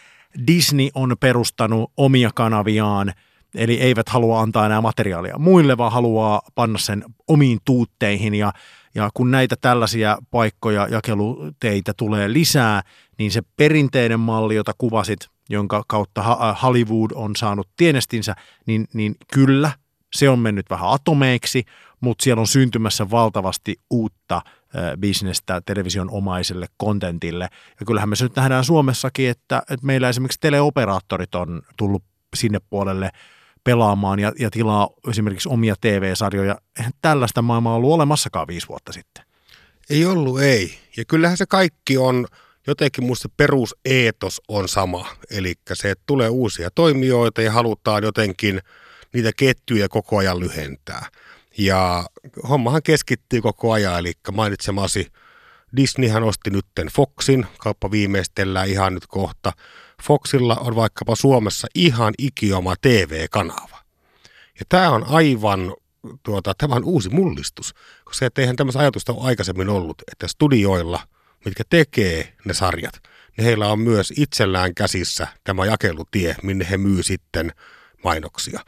Disney 0.47 0.89
on 0.95 1.17
perustanut 1.21 1.93
omia 1.97 2.31
kanaviaan, 2.35 3.13
eli 3.55 3.81
eivät 3.81 4.09
halua 4.09 4.41
antaa 4.41 4.67
enää 4.67 4.81
materiaalia 4.81 5.39
muille, 5.39 5.77
vaan 5.77 5.93
haluaa 5.93 6.43
panna 6.55 6.79
sen 6.79 7.05
omiin 7.29 7.59
tuutteihin 7.65 8.35
ja 8.35 8.53
ja 8.95 9.11
kun 9.15 9.31
näitä 9.31 9.57
tällaisia 9.61 10.19
paikkoja, 10.31 10.89
jakeluteitä 10.91 11.93
tulee 11.97 12.33
lisää, 12.33 12.83
niin 13.19 13.31
se 13.31 13.43
perinteinen 13.57 14.21
malli, 14.21 14.55
jota 14.55 14.73
kuvasit, 14.79 15.29
jonka 15.49 15.83
kautta 15.87 16.23
Hollywood 16.63 17.11
on 17.15 17.37
saanut 17.37 17.69
tienestinsä, 17.77 18.37
niin, 18.67 18.89
niin 18.93 19.15
kyllä, 19.33 19.73
se 20.15 20.29
on 20.29 20.39
mennyt 20.39 20.71
vähän 20.71 20.91
atomeiksi, 20.91 21.65
mutta 22.01 22.23
siellä 22.23 22.41
on 22.41 22.47
syntymässä 22.47 23.11
valtavasti 23.11 23.77
uutta 23.91 24.43
bisnestä 25.01 25.63
television 25.67 26.11
omaiselle 26.11 26.67
kontentille. 26.77 27.49
Ja 27.81 27.87
kyllähän 27.87 28.09
me 28.09 28.17
se 28.17 28.25
nyt 28.25 28.37
nähdään 28.37 28.65
Suomessakin, 28.65 29.31
että, 29.31 29.59
että 29.59 29.87
meillä 29.87 30.09
esimerkiksi 30.09 30.41
teleoperaattorit 30.41 31.35
on 31.35 31.63
tullut 31.77 32.03
sinne 32.37 32.59
puolelle 32.71 33.11
pelaamaan 33.65 34.19
ja, 34.19 34.33
ja 34.39 34.51
tilaa 34.51 34.89
esimerkiksi 35.09 35.49
omia 35.49 35.75
TV-sarjoja. 35.81 36.59
Eihän 36.79 36.93
tällaista 37.03 37.43
maailmaa 37.43 37.75
ollut 37.75 37.93
olemassakaan 37.93 38.49
viisi 38.49 38.69
vuotta 38.69 38.93
sitten. 38.93 39.25
Ei 39.91 40.05
ollut, 40.05 40.41
ei. 40.41 40.79
Ja 40.97 41.05
kyllähän 41.05 41.37
se 41.37 41.47
kaikki 41.47 41.99
on, 41.99 42.27
jotenkin 42.67 43.05
musta 43.05 43.29
peruseetos 43.37 44.41
on 44.49 44.69
sama. 44.69 45.07
Eli 45.31 45.55
se, 45.73 45.91
että 45.91 46.05
tulee 46.07 46.29
uusia 46.29 46.71
toimijoita 46.75 47.43
ja 47.43 47.53
halutaan 47.53 48.03
jotenkin 48.03 48.61
niitä 49.13 49.31
ketjuja 49.37 49.89
koko 49.89 50.17
ajan 50.19 50.41
lyhentää. 50.41 51.07
Ja 51.59 52.05
hommahan 52.49 52.83
keskittyy 52.83 53.41
koko 53.41 53.73
ajan, 53.73 53.99
eli 53.99 54.13
mainitsemasi 54.33 55.07
Disneyhän 55.77 56.23
osti 56.23 56.51
nytten 56.51 56.87
Foxin, 56.87 57.47
kauppa 57.59 57.91
viimeistellään 57.91 58.69
ihan 58.69 58.95
nyt 58.95 59.07
kohta. 59.07 59.53
Foxilla 60.03 60.57
on 60.57 60.77
vaikkapa 60.77 61.17
Suomessa 61.17 61.69
ihan 61.75 62.15
ikioma 62.19 62.75
TV-kanava. 62.83 63.79
Ja 64.59 64.65
tämä 64.69 64.91
on 64.91 65.05
aivan 65.09 65.75
tuota, 66.23 66.55
tämä 66.55 66.75
on 66.75 66.85
uusi 66.85 67.09
mullistus, 67.09 67.75
koska 68.05 68.29
eihän 68.39 68.57
tämmöistä 68.57 68.81
ajatusta 68.81 69.13
ole 69.13 69.27
aikaisemmin 69.27 69.69
ollut, 69.69 70.03
että 70.13 70.29
studioilla, 70.29 71.01
mitkä 71.45 71.65
tekee 71.71 72.37
ne 72.45 72.55
sarjat, 72.55 73.03
niin 73.37 73.45
heillä 73.45 73.69
on 73.69 73.81
myös 73.81 74.13
itsellään 74.17 74.75
käsissä 74.75 75.27
tämä 75.45 75.67
jakelutie, 75.67 76.37
minne 76.43 76.67
he 76.71 76.77
myy 76.77 77.03
sitten 77.03 77.53
mainoksia. 78.05 78.61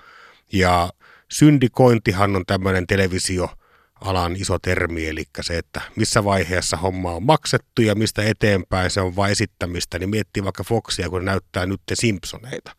Ja 0.52 0.90
syndikointihan 1.30 2.36
on 2.36 2.46
tämmöinen 2.46 2.86
televisio, 2.86 3.48
alan 4.02 4.36
iso 4.36 4.58
termi, 4.58 5.08
eli 5.08 5.24
se, 5.40 5.58
että 5.58 5.80
missä 5.96 6.24
vaiheessa 6.24 6.76
homma 6.76 7.12
on 7.12 7.22
maksettu 7.22 7.82
ja 7.82 7.94
mistä 7.94 8.22
eteenpäin 8.22 8.90
se 8.90 9.00
on 9.00 9.16
vain 9.16 9.32
esittämistä, 9.32 9.98
niin 9.98 10.10
miettii 10.10 10.44
vaikka 10.44 10.64
Foxia, 10.64 11.10
kun 11.10 11.24
ne 11.24 11.30
näyttää 11.30 11.66
nyt 11.66 11.80
Simpsoneita. 11.94 12.76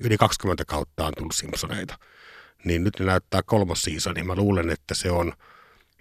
Yli 0.00 0.16
20 0.18 0.64
kautta 0.64 1.06
on 1.06 1.12
tullut 1.16 1.34
Simpsoneita. 1.34 1.98
Niin 2.64 2.84
nyt 2.84 3.00
ne 3.00 3.06
näyttää 3.06 3.42
kolmas 3.42 3.82
season, 3.82 4.14
niin 4.14 4.26
mä 4.26 4.34
luulen, 4.34 4.70
että 4.70 4.94
se 4.94 5.10
on 5.10 5.32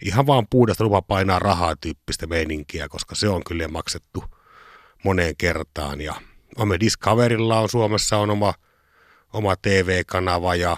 ihan 0.05 0.27
vaan 0.27 0.47
puhdasta 0.49 0.83
lupa 0.83 1.01
painaa 1.01 1.39
rahaa 1.39 1.75
tyyppistä 1.75 2.27
meininkiä, 2.27 2.89
koska 2.89 3.15
se 3.15 3.29
on 3.29 3.43
kyllä 3.43 3.67
maksettu 3.67 4.23
moneen 5.03 5.37
kertaan. 5.37 6.01
Ja 6.01 6.15
Ome 6.55 6.79
Discoverilla 6.79 7.59
on 7.59 7.69
Suomessa 7.69 8.17
on 8.17 8.29
oma, 8.29 8.53
oma 9.33 9.55
TV-kanava 9.55 10.55
ja 10.55 10.77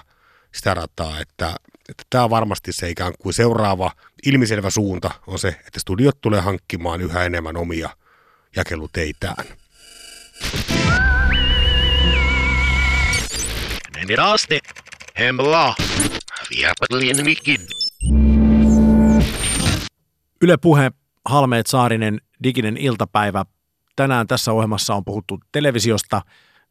sitä 0.52 0.74
rataa, 0.74 1.20
että 1.20 1.56
että 1.92 2.04
tämä 2.10 2.24
on 2.24 2.30
varmasti 2.30 2.74
se 2.74 2.90
ikään 2.90 3.14
kuin 3.20 3.34
seuraava 3.34 3.92
ilmiselvä 4.26 4.70
suunta 4.70 5.12
on 5.28 5.40
se, 5.40 5.48
että 5.48 5.80
studiot 5.80 6.22
tulee 6.22 6.42
hankkimaan 6.42 7.02
yhä 7.02 7.24
enemmän 7.24 7.58
omia 7.58 7.90
jakeluteitään. 8.56 9.46
Neraste, 14.08 14.60
hemla, 15.20 15.76
Yle 20.42 20.58
Puhe, 20.58 20.92
Halmeet 21.26 21.68
Saarinen, 21.68 22.22
diginen 22.44 22.78
iltapäivä. 22.78 23.46
Tänään 23.96 24.28
tässä 24.28 24.52
ohjelmassa 24.52 24.96
on 24.96 25.06
puhuttu 25.06 25.40
televisiosta, 25.52 26.22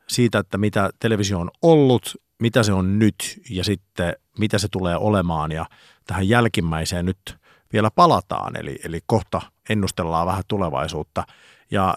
siitä, 0.08 0.38
että 0.38 0.58
mitä 0.58 0.90
televisio 0.98 1.38
on 1.38 1.50
ollut, 1.62 2.16
mitä 2.42 2.62
se 2.62 2.72
on 2.72 2.98
nyt 2.98 3.40
ja 3.50 3.64
sitten 3.64 4.16
mitä 4.40 4.58
se 4.58 4.68
tulee 4.68 4.96
olemaan 4.96 5.52
ja 5.52 5.66
tähän 6.06 6.28
jälkimmäiseen 6.28 7.06
nyt 7.06 7.36
vielä 7.72 7.90
palataan, 7.90 8.56
eli, 8.56 8.78
eli 8.84 9.00
kohta 9.06 9.42
ennustellaan 9.68 10.26
vähän 10.26 10.42
tulevaisuutta. 10.48 11.24
Ja 11.70 11.94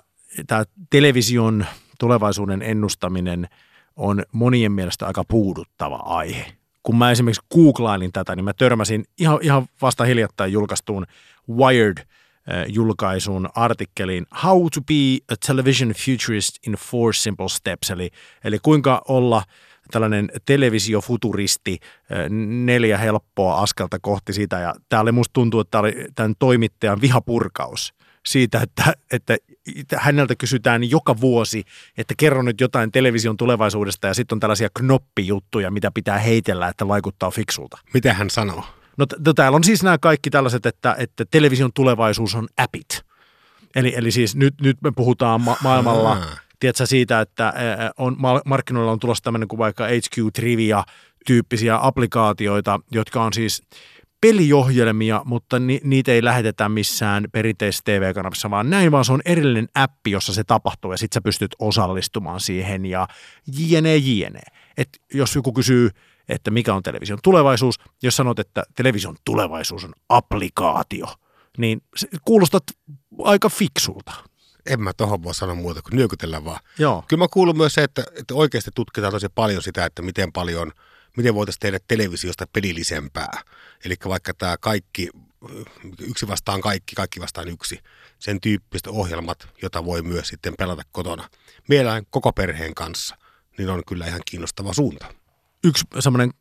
tämä 0.48 0.64
television 0.90 1.66
tulevaisuuden 2.00 2.62
ennustaminen 2.62 3.48
on 3.96 4.24
monien 4.32 4.72
mielestä 4.72 5.08
aika 5.08 5.24
puuduttava 5.24 5.96
aihe. 5.96 6.46
Kun 6.84 6.98
mä 6.98 7.12
esimerkiksi 7.12 7.46
googlailin 7.54 8.12
tätä, 8.12 8.36
niin 8.36 8.44
mä 8.44 8.54
törmäsin 8.54 9.06
ihan, 9.20 9.40
ihan 9.42 9.68
vasta 9.82 10.04
hiljattain 10.04 10.54
julkaistuun 10.54 11.06
Wired-julkaisun 11.52 13.50
artikkeliin 13.56 14.26
How 14.44 14.68
to 14.74 14.82
be 14.82 15.34
a 15.34 15.36
television 15.48 15.94
futurist 16.06 16.68
in 16.68 16.74
four 16.74 17.14
simple 17.14 17.50
steps, 17.50 17.90
eli, 17.90 18.10
eli 18.44 18.60
kuinka 18.60 19.02
olla– 19.08 19.44
tällainen 19.92 20.32
televisiofuturisti, 20.46 21.80
neljä 22.66 22.98
helppoa 22.98 23.62
askelta 23.62 23.98
kohti 24.02 24.34
sitä. 24.34 24.60
Ja 24.60 24.74
tämä 24.90 25.02
oli 25.02 25.12
musta 25.12 25.34
tuntuu, 25.34 25.60
että 25.60 25.72
tämä 25.72 25.80
oli 25.80 26.06
tämän 26.16 26.34
toimittajan 26.40 27.02
vihapurkaus 27.02 27.94
siitä, 28.26 28.62
että, 28.62 28.94
että 29.12 29.38
häneltä 29.98 30.36
kysytään 30.36 30.90
joka 30.90 31.22
vuosi, 31.22 31.64
että 31.98 32.14
kerro 32.18 32.42
nyt 32.42 32.62
jotain 32.62 32.92
television 32.92 33.38
tulevaisuudesta 33.38 34.08
ja 34.08 34.14
sitten 34.14 34.36
on 34.36 34.40
tällaisia 34.40 34.70
knoppijuttuja, 34.74 35.72
mitä 35.72 35.92
pitää 35.92 36.20
heitellä, 36.20 36.68
että 36.68 36.88
vaikuttaa 36.88 37.32
fiksulta. 37.32 37.78
Mitä 37.94 38.14
hän 38.14 38.30
sanoo? 38.30 38.64
No 38.98 39.06
t- 39.06 39.36
täällä 39.36 39.56
on 39.56 39.64
siis 39.64 39.84
nämä 39.84 39.98
kaikki 39.98 40.30
tällaiset, 40.30 40.66
että, 40.66 40.96
että 41.00 41.26
television 41.32 41.74
tulevaisuus 41.74 42.36
on 42.36 42.48
appit. 42.58 43.02
Eli, 43.76 43.94
eli 43.96 44.12
siis 44.12 44.36
nyt, 44.36 44.54
nyt 44.62 44.78
me 44.82 44.92
puhutaan 44.96 45.42
ma- 45.42 45.58
maailmalla 45.64 46.26
tiedätkö, 46.64 46.86
siitä, 46.86 47.22
että 47.22 47.54
on, 47.98 48.18
markkinoilla 48.46 48.92
on 48.92 49.00
tulossa 49.00 49.24
tämmöinen 49.24 49.48
kuin 49.48 49.58
vaikka 49.58 49.88
HQ 49.88 50.34
Trivia 50.34 50.84
tyyppisiä 51.26 51.80
applikaatioita, 51.82 52.80
jotka 52.92 53.24
on 53.24 53.34
siis 53.34 53.64
peliohjelmia, 54.22 55.22
mutta 55.26 55.60
ni, 55.60 55.82
niitä 55.84 56.12
ei 56.12 56.24
lähetetä 56.24 56.70
missään 56.70 57.28
perinteisessä 57.32 57.82
TV-kanavassa, 57.86 58.50
vaan 58.50 58.70
näin, 58.70 58.92
vaan 58.92 59.06
se 59.06 59.14
on 59.14 59.22
erillinen 59.26 59.68
appi, 59.76 60.12
jossa 60.12 60.34
se 60.34 60.44
tapahtuu 60.44 60.92
ja 60.92 60.98
sitten 60.98 61.16
sä 61.16 61.22
pystyt 61.22 61.56
osallistumaan 61.60 62.40
siihen 62.40 62.86
ja 62.86 63.08
jne, 63.58 63.98
jne. 63.98 64.42
Et 64.78 64.90
jos 65.14 65.36
joku 65.36 65.54
kysyy, 65.54 65.90
että 66.30 66.52
mikä 66.52 66.74
on 66.74 66.84
television 66.84 67.20
tulevaisuus, 67.24 67.76
jos 68.04 68.16
sanot, 68.16 68.40
että 68.40 68.64
television 68.76 69.16
tulevaisuus 69.26 69.84
on 69.84 69.94
applikaatio, 70.10 71.08
niin 71.58 71.82
kuulostat 72.26 72.64
aika 73.24 73.50
fiksulta 73.50 74.14
en 74.66 74.82
mä 74.82 74.94
tohon 74.94 75.24
voi 75.24 75.36
sanoa 75.36 75.56
muuta 75.56 75.82
kuin 75.82 75.96
nyökytellä 75.96 76.46
vaan. 76.46 76.60
Joo. 76.80 77.04
Kyllä 77.08 77.24
mä 77.24 77.28
kuulun 77.28 77.58
myös 77.58 77.74
se, 77.74 77.84
että, 77.84 78.04
että 78.20 78.34
oikeasti 78.34 78.72
tutkitaan 78.76 79.14
tosi 79.14 79.28
paljon 79.36 79.62
sitä, 79.62 79.86
että 79.86 80.02
miten 80.02 80.32
paljon, 80.32 80.72
miten 81.18 81.36
voitaisiin 81.36 81.60
tehdä 81.60 81.80
televisiosta 81.88 82.48
pelillisempää. 82.54 83.42
Eli 83.86 83.96
vaikka 84.06 84.34
tämä 84.34 84.58
kaikki, 84.58 85.10
yksi 86.00 86.28
vastaan 86.28 86.62
kaikki, 86.62 86.96
kaikki 86.96 87.20
vastaan 87.20 87.48
yksi, 87.48 87.80
sen 88.20 88.42
tyyppiset 88.42 88.88
ohjelmat, 88.88 89.48
jota 89.62 89.86
voi 89.86 90.02
myös 90.02 90.28
sitten 90.28 90.54
pelata 90.58 90.84
kotona. 90.92 91.30
Mielellään 91.68 92.04
koko 92.10 92.34
perheen 92.34 92.76
kanssa, 92.76 93.18
niin 93.58 93.70
on 93.70 93.82
kyllä 93.88 94.08
ihan 94.08 94.22
kiinnostava 94.26 94.74
suunta 94.74 95.23
yksi 95.64 95.86
semmoinen 96.00 96.32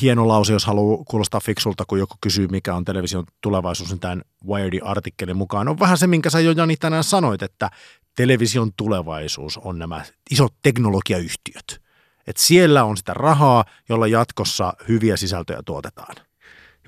hieno 0.00 0.28
lause, 0.28 0.52
jos 0.52 0.66
haluaa 0.66 1.04
kuulostaa 1.04 1.40
fiksulta, 1.40 1.84
kun 1.84 1.98
joku 1.98 2.14
kysyy, 2.20 2.48
mikä 2.48 2.74
on 2.74 2.84
television 2.84 3.24
tulevaisuus, 3.40 3.90
niin 3.90 4.00
tämän 4.00 4.22
Wired-artikkelin 4.46 5.36
mukaan 5.36 5.68
on 5.68 5.78
vähän 5.78 5.98
se, 5.98 6.06
minkä 6.06 6.30
sä 6.30 6.40
jo 6.40 6.52
Jani 6.52 6.76
tänään 6.76 7.04
sanoit, 7.04 7.42
että 7.42 7.70
television 8.16 8.72
tulevaisuus 8.76 9.58
on 9.58 9.78
nämä 9.78 10.04
isot 10.30 10.54
teknologiayhtiöt. 10.62 11.80
Että 12.26 12.42
siellä 12.42 12.84
on 12.84 12.96
sitä 12.96 13.14
rahaa, 13.14 13.64
jolla 13.88 14.06
jatkossa 14.06 14.72
hyviä 14.88 15.16
sisältöjä 15.16 15.62
tuotetaan. 15.64 16.25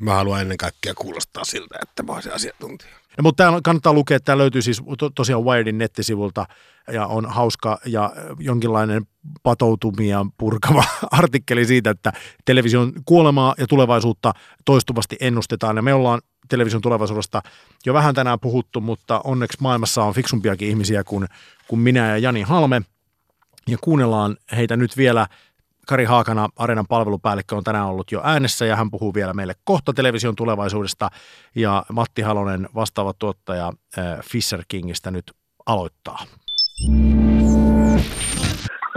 Mä 0.01 0.15
haluan 0.15 0.41
ennen 0.41 0.57
kaikkea 0.57 0.95
kuulostaa 0.95 1.45
siltä, 1.45 1.79
että 1.83 2.03
mä 2.03 2.13
olisin 2.13 2.33
asiantuntija. 2.33 2.91
Ja, 3.17 3.23
mutta 3.23 3.45
tämä 3.45 3.61
kannattaa 3.63 3.93
lukea, 3.93 4.21
tämä 4.21 4.39
löytyy 4.39 4.63
siis 4.63 4.83
to, 4.99 5.11
tosiaan 5.11 5.45
Wiredin 5.45 5.79
nettisivulta 5.79 6.47
ja 6.93 7.07
on 7.07 7.27
hauska 7.27 7.79
ja 7.85 8.13
jonkinlainen 8.39 9.07
patoutumia 9.43 10.27
purkava 10.39 10.85
artikkeli 11.11 11.65
siitä, 11.65 11.91
että 11.91 12.13
television 12.45 12.93
kuolemaa 13.05 13.55
ja 13.59 13.67
tulevaisuutta 13.67 14.33
toistuvasti 14.65 15.17
ennustetaan. 15.21 15.77
Ja 15.77 15.83
me 15.83 15.95
ollaan 15.95 16.21
television 16.49 16.83
tulevaisuudesta 16.83 17.43
jo 17.87 17.95
vähän 17.95 18.15
tänään 18.15 18.41
puhuttu, 18.41 18.81
mutta 18.81 19.21
onneksi 19.25 19.59
maailmassa 19.61 20.05
on 20.05 20.15
fiksumpiakin 20.15 20.69
ihmisiä 20.69 21.05
kuin, 21.05 21.27
kuin 21.69 21.81
minä 21.81 22.09
ja 22.09 22.19
Jani 22.19 22.43
Halme. 22.43 22.83
Ja 23.69 23.79
kuunnellaan 23.81 24.37
heitä 24.53 24.77
nyt 24.77 24.97
vielä– 24.97 25.27
Kari 25.89 26.05
Haakana, 26.05 26.49
Areenan 26.57 26.87
palvelupäällikkö, 26.89 27.57
on 27.57 27.65
tänään 27.65 27.87
ollut 27.87 28.13
jo 28.13 28.21
äänessä 28.25 28.65
ja 28.67 28.77
hän 28.77 28.91
puhuu 28.91 29.15
vielä 29.15 29.33
meille 29.33 29.55
kohta 29.65 29.93
television 29.93 30.37
tulevaisuudesta. 30.37 31.09
Ja 31.55 31.83
Matti 31.93 32.23
Halonen, 32.23 32.69
vastaava 32.75 33.13
tuottaja 33.19 33.73
Fisher 34.25 34.63
Kingistä, 34.69 35.11
nyt 35.11 35.33
aloittaa. 35.67 36.19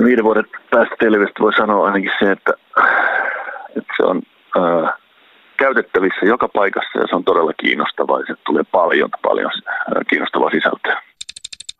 Viiden 0.03 0.23
vuoden 0.23 0.45
päästä 0.71 0.95
televisiosta 0.99 1.43
voi 1.43 1.53
sanoa 1.53 1.87
ainakin 1.87 2.11
se, 2.19 2.31
että, 2.31 2.53
että 3.77 3.93
se 3.97 4.03
on 4.03 4.21
ää, 4.55 4.97
käytettävissä 5.57 6.25
joka 6.25 6.47
paikassa 6.47 6.99
ja 6.99 7.07
se 7.09 7.15
on 7.15 7.23
todella 7.23 7.53
kiinnostavaa 7.53 8.19
ja 8.19 8.25
se 8.25 8.35
tulee 8.45 8.63
paljon, 8.63 9.09
paljon 9.21 9.51
kiinnostavaa 10.09 10.49
sisältöä 10.49 11.01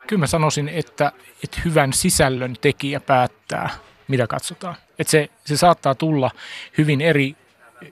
kyllä 0.08 0.20
mä 0.20 0.28
sanoisin, 0.28 0.70
että, 0.70 1.12
että 1.44 1.62
hyvän 1.66 1.94
sisällön 1.94 2.54
tekijä 2.62 3.00
päättää, 3.00 3.70
mitä 4.08 4.28
katsotaan. 4.28 4.76
Että 5.02 5.12
se, 5.12 5.30
se 5.46 5.58
saattaa 5.58 5.96
tulla 5.96 6.32
hyvin 6.78 7.02
eri, 7.02 7.36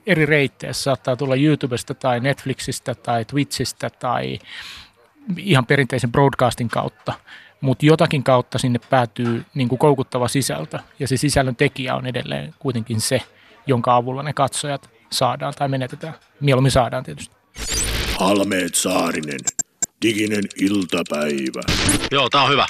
eri 0.06 0.26
reittejä. 0.26 0.72
Se 0.72 0.82
saattaa 0.82 1.16
tulla 1.16 1.34
YouTubesta 1.34 1.94
tai 1.94 2.20
Netflixistä 2.20 2.94
tai 2.94 3.24
Twitchistä 3.24 3.90
tai 3.90 4.38
ihan 5.36 5.66
perinteisen 5.66 6.12
broadcastin 6.12 6.68
kautta. 6.68 7.12
Mutta 7.60 7.86
jotakin 7.86 8.22
kautta 8.22 8.58
sinne 8.58 8.78
päätyy 8.90 9.44
niin 9.54 9.68
kuin 9.68 9.78
koukuttava 9.78 10.28
sisältö. 10.28 10.78
Ja 10.98 11.08
se 11.08 11.16
sisällön 11.16 11.56
tekijä 11.56 11.94
on 11.94 12.06
edelleen 12.06 12.54
kuitenkin 12.58 13.00
se, 13.00 13.22
jonka 13.66 13.96
avulla 13.96 14.22
ne 14.22 14.32
katsojat 14.32 14.90
saadaan 15.12 15.54
tai 15.58 15.68
menetetään. 15.68 16.14
Mieluummin 16.40 16.72
saadaan 16.72 17.04
tietysti. 17.04 17.34
Halmeet 18.18 18.74
Saarinen, 18.74 19.40
diginen 20.02 20.44
iltapäivä. 20.56 21.60
Joo, 22.10 22.28
tää 22.30 22.42
on 22.42 22.50
hyvä. 22.50 22.66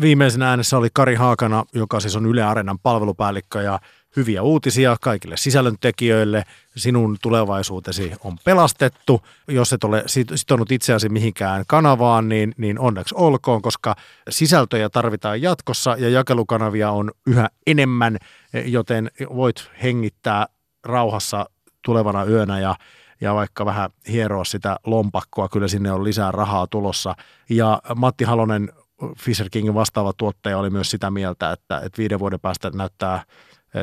Viimeisenä 0.00 0.50
äänessä 0.50 0.78
oli 0.78 0.88
Kari 0.92 1.14
Haakana, 1.14 1.64
joka 1.74 2.00
siis 2.00 2.16
on 2.16 2.26
Yle 2.26 2.42
Areenan 2.42 2.78
palvelupäällikkö 2.78 3.62
ja 3.62 3.80
hyviä 4.16 4.42
uutisia 4.42 4.96
kaikille 5.00 5.36
sisällöntekijöille. 5.36 6.44
Sinun 6.76 7.16
tulevaisuutesi 7.22 8.12
on 8.24 8.38
pelastettu. 8.44 9.26
Jos 9.48 9.72
et 9.72 9.84
ole 9.84 10.04
sitonut 10.34 10.72
itseäsi 10.72 11.08
mihinkään 11.08 11.64
kanavaan, 11.66 12.28
niin, 12.28 12.54
niin 12.56 12.78
onneksi 12.78 13.14
olkoon, 13.18 13.62
koska 13.62 13.96
sisältöjä 14.30 14.88
tarvitaan 14.88 15.42
jatkossa 15.42 15.96
ja 15.98 16.08
jakelukanavia 16.08 16.90
on 16.90 17.10
yhä 17.26 17.48
enemmän, 17.66 18.16
joten 18.64 19.10
voit 19.34 19.70
hengittää 19.82 20.46
rauhassa 20.84 21.50
tulevana 21.84 22.24
yönä 22.24 22.60
ja 22.60 22.74
ja 23.20 23.34
vaikka 23.34 23.64
vähän 23.64 23.90
hieroa 24.08 24.44
sitä 24.44 24.76
lompakkoa, 24.86 25.48
kyllä 25.48 25.68
sinne 25.68 25.92
on 25.92 26.04
lisää 26.04 26.32
rahaa 26.32 26.66
tulossa. 26.66 27.14
Ja 27.50 27.82
Matti 27.96 28.24
Halonen, 28.24 28.72
Fisher 29.18 29.48
Kingin 29.50 29.74
vastaava 29.74 30.12
tuottaja, 30.12 30.58
oli 30.58 30.70
myös 30.70 30.90
sitä 30.90 31.10
mieltä, 31.10 31.52
että, 31.52 31.76
että 31.76 31.98
viiden 31.98 32.18
vuoden 32.18 32.40
päästä 32.40 32.70
näyttää 32.74 33.22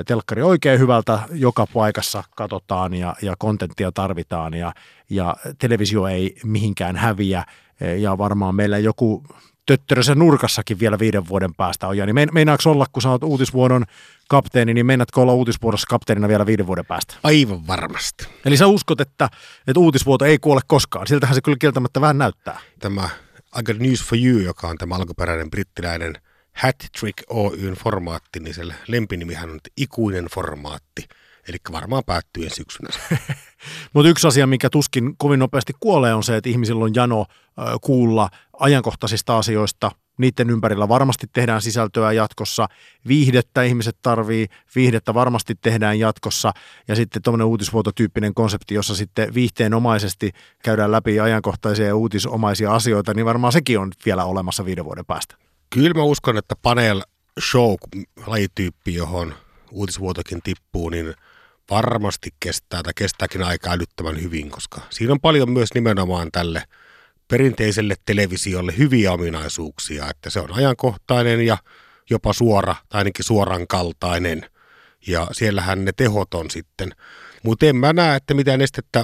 telkkari 0.06 0.42
oikein 0.42 0.80
hyvältä, 0.80 1.20
joka 1.32 1.68
paikassa 1.74 2.24
katsotaan 2.36 2.94
ja, 2.94 3.16
ja 3.22 3.36
kontenttia 3.38 3.92
tarvitaan 3.92 4.54
ja, 4.54 4.74
ja 5.10 5.36
televisio 5.58 6.08
ei 6.08 6.36
mihinkään 6.44 6.96
häviä 6.96 7.44
ja 7.98 8.18
varmaan 8.18 8.56
meillä 8.56 8.78
joku 8.78 9.24
töttörösen 9.66 10.20
nurkassakin 10.20 10.80
vielä 10.80 11.00
viiden 11.00 11.28
vuoden 11.28 11.56
päästä 11.56 11.88
on. 11.88 11.98
Ja 11.98 12.06
niin 12.06 12.30
meinaako 12.32 12.72
olla, 12.72 12.86
kun 12.92 13.02
sä 13.02 13.10
oot 13.10 13.24
uutisvuodon 13.24 13.86
kapteeni, 14.30 14.74
niin 14.74 14.86
meinaatko 14.86 15.22
olla 15.22 15.34
uutisvuodossa 15.34 15.88
kapteenina 15.90 16.28
vielä 16.28 16.46
viiden 16.46 16.68
vuoden 16.68 16.86
päästä? 16.86 17.16
Aivan 17.24 17.68
varmasti. 17.68 18.28
Eli 18.46 18.58
sä 18.58 18.68
uskot, 18.68 19.02
että, 19.02 19.30
että 19.68 19.80
uutisvuoto 19.80 20.26
ei 20.26 20.40
kuole 20.40 20.62
koskaan. 20.68 21.08
Siltähän 21.08 21.36
se 21.36 21.42
kyllä 21.42 21.58
kieltämättä 21.60 22.02
vähän 22.02 22.18
näyttää. 22.18 22.60
Tämä 22.80 23.10
I 23.60 23.64
Got 23.64 23.78
News 23.78 24.04
for 24.04 24.18
You, 24.18 24.40
joka 24.40 24.68
on 24.68 24.78
tämä 24.78 24.96
alkuperäinen 24.96 25.52
brittiläinen 25.52 26.14
Hat 26.54 26.76
Trick 27.00 27.24
Oyn 27.30 27.74
formaatti, 27.74 28.40
niin 28.40 28.54
sen 28.54 28.76
lempinimihän 28.88 29.50
on 29.50 29.60
ikuinen 29.78 30.26
formaatti. 30.26 31.08
Eli 31.48 31.58
varmaan 31.72 32.04
päättyy 32.06 32.44
ensi 32.44 32.56
syksynä. 32.56 32.90
Mutta 33.94 34.10
yksi 34.10 34.28
asia, 34.28 34.48
mikä 34.48 34.70
tuskin 34.70 35.18
kovin 35.18 35.40
nopeasti 35.40 35.74
kuolee, 35.80 36.14
on 36.14 36.24
se, 36.24 36.38
että 36.38 36.50
ihmisillä 36.50 36.84
on 36.86 36.96
jano 36.96 37.26
kuulla 37.82 38.30
ajankohtaisista 38.60 39.38
asioista. 39.38 39.92
Niiden 40.18 40.50
ympärillä 40.50 40.90
varmasti 40.90 41.28
tehdään 41.34 41.62
sisältöä 41.62 42.12
jatkossa. 42.12 42.68
Viihdettä 43.08 43.64
ihmiset 43.64 43.98
tarvii, 44.02 44.48
viihdettä 44.76 45.14
varmasti 45.14 45.56
tehdään 45.62 46.00
jatkossa. 46.00 46.54
Ja 46.88 46.96
sitten 46.96 47.22
tuommoinen 47.22 47.48
uutisvuototyyppinen 47.48 48.34
konsepti, 48.34 48.76
jossa 48.76 48.96
sitten 48.96 49.34
viihteenomaisesti 49.34 50.32
käydään 50.64 50.92
läpi 50.92 51.20
ajankohtaisia 51.20 51.88
ja 51.88 51.96
uutisomaisia 51.96 52.76
asioita, 52.76 53.14
niin 53.14 53.26
varmaan 53.26 53.54
sekin 53.54 53.80
on 53.80 53.92
vielä 54.06 54.26
olemassa 54.26 54.66
viiden 54.66 54.86
vuoden 54.86 55.06
päästä. 55.06 55.36
Kyllä 55.70 55.94
mä 55.94 56.04
uskon, 56.04 56.38
että 56.38 56.56
panel 56.62 57.02
show 57.52 57.74
lajityyppi, 58.28 58.94
johon 58.94 59.34
uutisvuotokin 59.72 60.42
tippuu, 60.42 60.90
niin 60.90 61.14
varmasti 61.70 62.30
kestää 62.40 62.84
tai 62.84 62.94
kestääkin 62.96 63.44
aikaa 63.44 63.74
älyttömän 63.74 64.22
hyvin, 64.22 64.50
koska 64.50 64.82
siinä 64.90 65.14
on 65.14 65.20
paljon 65.20 65.52
myös 65.52 65.74
nimenomaan 65.74 66.32
tälle 66.32 66.64
perinteiselle 67.28 67.96
televisiolle 68.06 68.74
hyviä 68.78 69.12
ominaisuuksia, 69.12 70.10
että 70.10 70.30
se 70.30 70.40
on 70.40 70.54
ajankohtainen 70.54 71.46
ja 71.46 71.58
jopa 72.10 72.34
suora 72.34 72.76
tai 72.90 73.00
ainakin 73.00 73.26
suoran 73.26 73.68
kaltainen 73.68 74.50
ja 75.08 75.28
siellähän 75.32 75.86
ne 75.86 75.92
tehot 75.98 76.34
on 76.34 76.52
sitten. 76.52 76.92
Mutta 77.44 77.66
en 77.66 77.76
mä 77.76 77.94
näe, 77.94 78.16
että 78.16 78.34
mitään 78.34 78.62
estettä, 78.62 79.04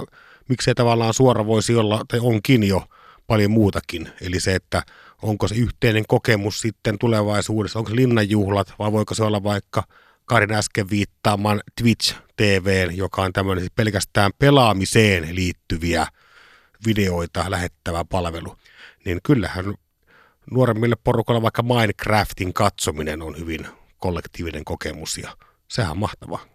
miksei 0.49 0.75
tavallaan 0.75 1.13
suora 1.13 1.45
voisi 1.45 1.75
olla, 1.75 2.05
tai 2.07 2.19
onkin 2.23 2.63
jo 2.63 2.83
paljon 3.27 3.51
muutakin. 3.51 4.09
Eli 4.21 4.39
se, 4.39 4.55
että 4.55 4.83
onko 5.21 5.47
se 5.47 5.55
yhteinen 5.55 6.03
kokemus 6.07 6.61
sitten 6.61 6.97
tulevaisuudessa, 6.99 7.79
onko 7.79 7.89
se 7.89 7.95
linnanjuhlat 7.95 8.73
vai 8.79 8.91
voiko 8.91 9.15
se 9.15 9.23
olla 9.23 9.43
vaikka 9.43 9.83
Karin 10.25 10.53
äsken 10.53 10.89
viittaaman 10.89 11.61
Twitch 11.81 12.15
TV, 12.35 12.87
joka 12.91 13.21
on 13.21 13.33
tämmöinen 13.33 13.61
siis 13.61 13.73
pelkästään 13.75 14.31
pelaamiseen 14.39 15.35
liittyviä 15.35 16.07
videoita 16.85 17.51
lähettävä 17.51 18.05
palvelu. 18.05 18.55
Niin 19.05 19.19
kyllähän 19.23 19.73
nuoremmille 20.51 20.95
porukalle 21.03 21.41
vaikka 21.41 21.63
Minecraftin 21.63 22.53
katsominen 22.53 23.21
on 23.21 23.37
hyvin 23.37 23.67
kollektiivinen 23.97 24.65
kokemus 24.65 25.17
ja 25.17 25.37
sehän 25.67 25.91
on 25.91 25.97
mahtavaa. 25.97 26.45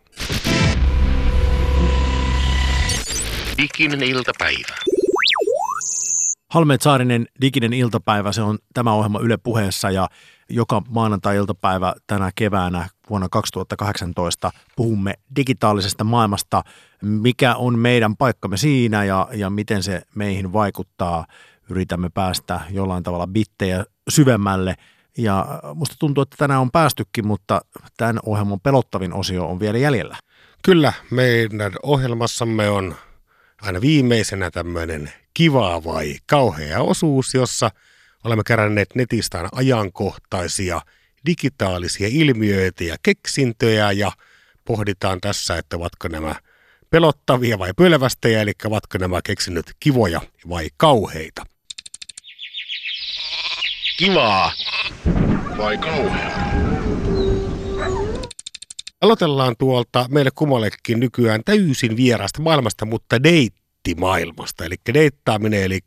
Diginen 3.58 4.02
iltapäivä. 4.02 4.76
Halmeet 6.50 6.82
Saarinen 6.82 7.26
diginen 7.40 7.72
iltapäivä, 7.72 8.32
se 8.32 8.42
on 8.42 8.58
tämä 8.74 8.92
ohjelma 8.92 9.20
Yle 9.20 9.36
puheessa 9.36 9.90
ja 9.90 10.08
joka 10.50 10.82
maanantai-iltapäivä 10.88 11.94
tänä 12.06 12.30
keväänä 12.34 12.88
vuonna 13.10 13.28
2018 13.28 14.50
puhumme 14.76 15.14
digitaalisesta 15.36 16.04
maailmasta, 16.04 16.62
mikä 17.02 17.54
on 17.54 17.78
meidän 17.78 18.16
paikkamme 18.16 18.56
siinä 18.56 19.04
ja, 19.04 19.28
ja 19.32 19.50
miten 19.50 19.82
se 19.82 20.02
meihin 20.14 20.52
vaikuttaa. 20.52 21.26
Yritämme 21.70 22.10
päästä 22.14 22.60
jollain 22.70 23.02
tavalla 23.02 23.26
bittejä 23.26 23.84
syvemmälle 24.08 24.74
ja 25.18 25.46
musta 25.74 25.96
tuntuu, 25.98 26.22
että 26.22 26.36
tänään 26.38 26.60
on 26.60 26.70
päästykin, 26.70 27.26
mutta 27.26 27.60
tämän 27.96 28.18
ohjelman 28.26 28.60
pelottavin 28.60 29.12
osio 29.12 29.46
on 29.46 29.60
vielä 29.60 29.78
jäljellä. 29.78 30.16
Kyllä, 30.62 30.92
meidän 31.10 31.72
ohjelmassamme 31.82 32.70
on 32.70 32.94
aina 33.62 33.80
viimeisenä 33.80 34.50
tämmöinen 34.50 35.12
kiva 35.34 35.84
vai 35.84 36.16
kauhea 36.26 36.82
osuus, 36.82 37.34
jossa 37.34 37.70
olemme 38.24 38.42
keränneet 38.46 38.88
netistä 38.94 39.38
aina 39.38 39.48
ajankohtaisia 39.52 40.80
digitaalisia 41.26 42.08
ilmiöitä 42.10 42.84
ja 42.84 42.96
keksintöjä 43.02 43.92
ja 43.92 44.12
pohditaan 44.64 45.20
tässä, 45.20 45.58
että 45.58 45.76
ovatko 45.76 46.08
nämä 46.08 46.34
pelottavia 46.90 47.58
vai 47.58 47.72
pölvästejä, 47.76 48.40
eli 48.40 48.52
ovatko 48.64 48.98
nämä 48.98 49.20
keksinnöt 49.24 49.66
kivoja 49.80 50.20
vai 50.48 50.68
kauheita. 50.76 51.46
Kivaa 53.98 54.52
vai 55.58 55.78
kauheaa? 55.78 56.46
Aloitellaan 59.00 59.54
tuolta 59.58 60.06
meille 60.10 60.30
kummallekin 60.34 61.00
nykyään 61.00 61.42
täysin 61.44 61.96
vierasta 61.96 62.42
maailmasta, 62.42 62.84
mutta 62.84 63.22
deittimaailmasta. 63.22 64.64
Eli 64.64 64.74
deittaaminen, 64.94 65.62
eli 65.62 65.80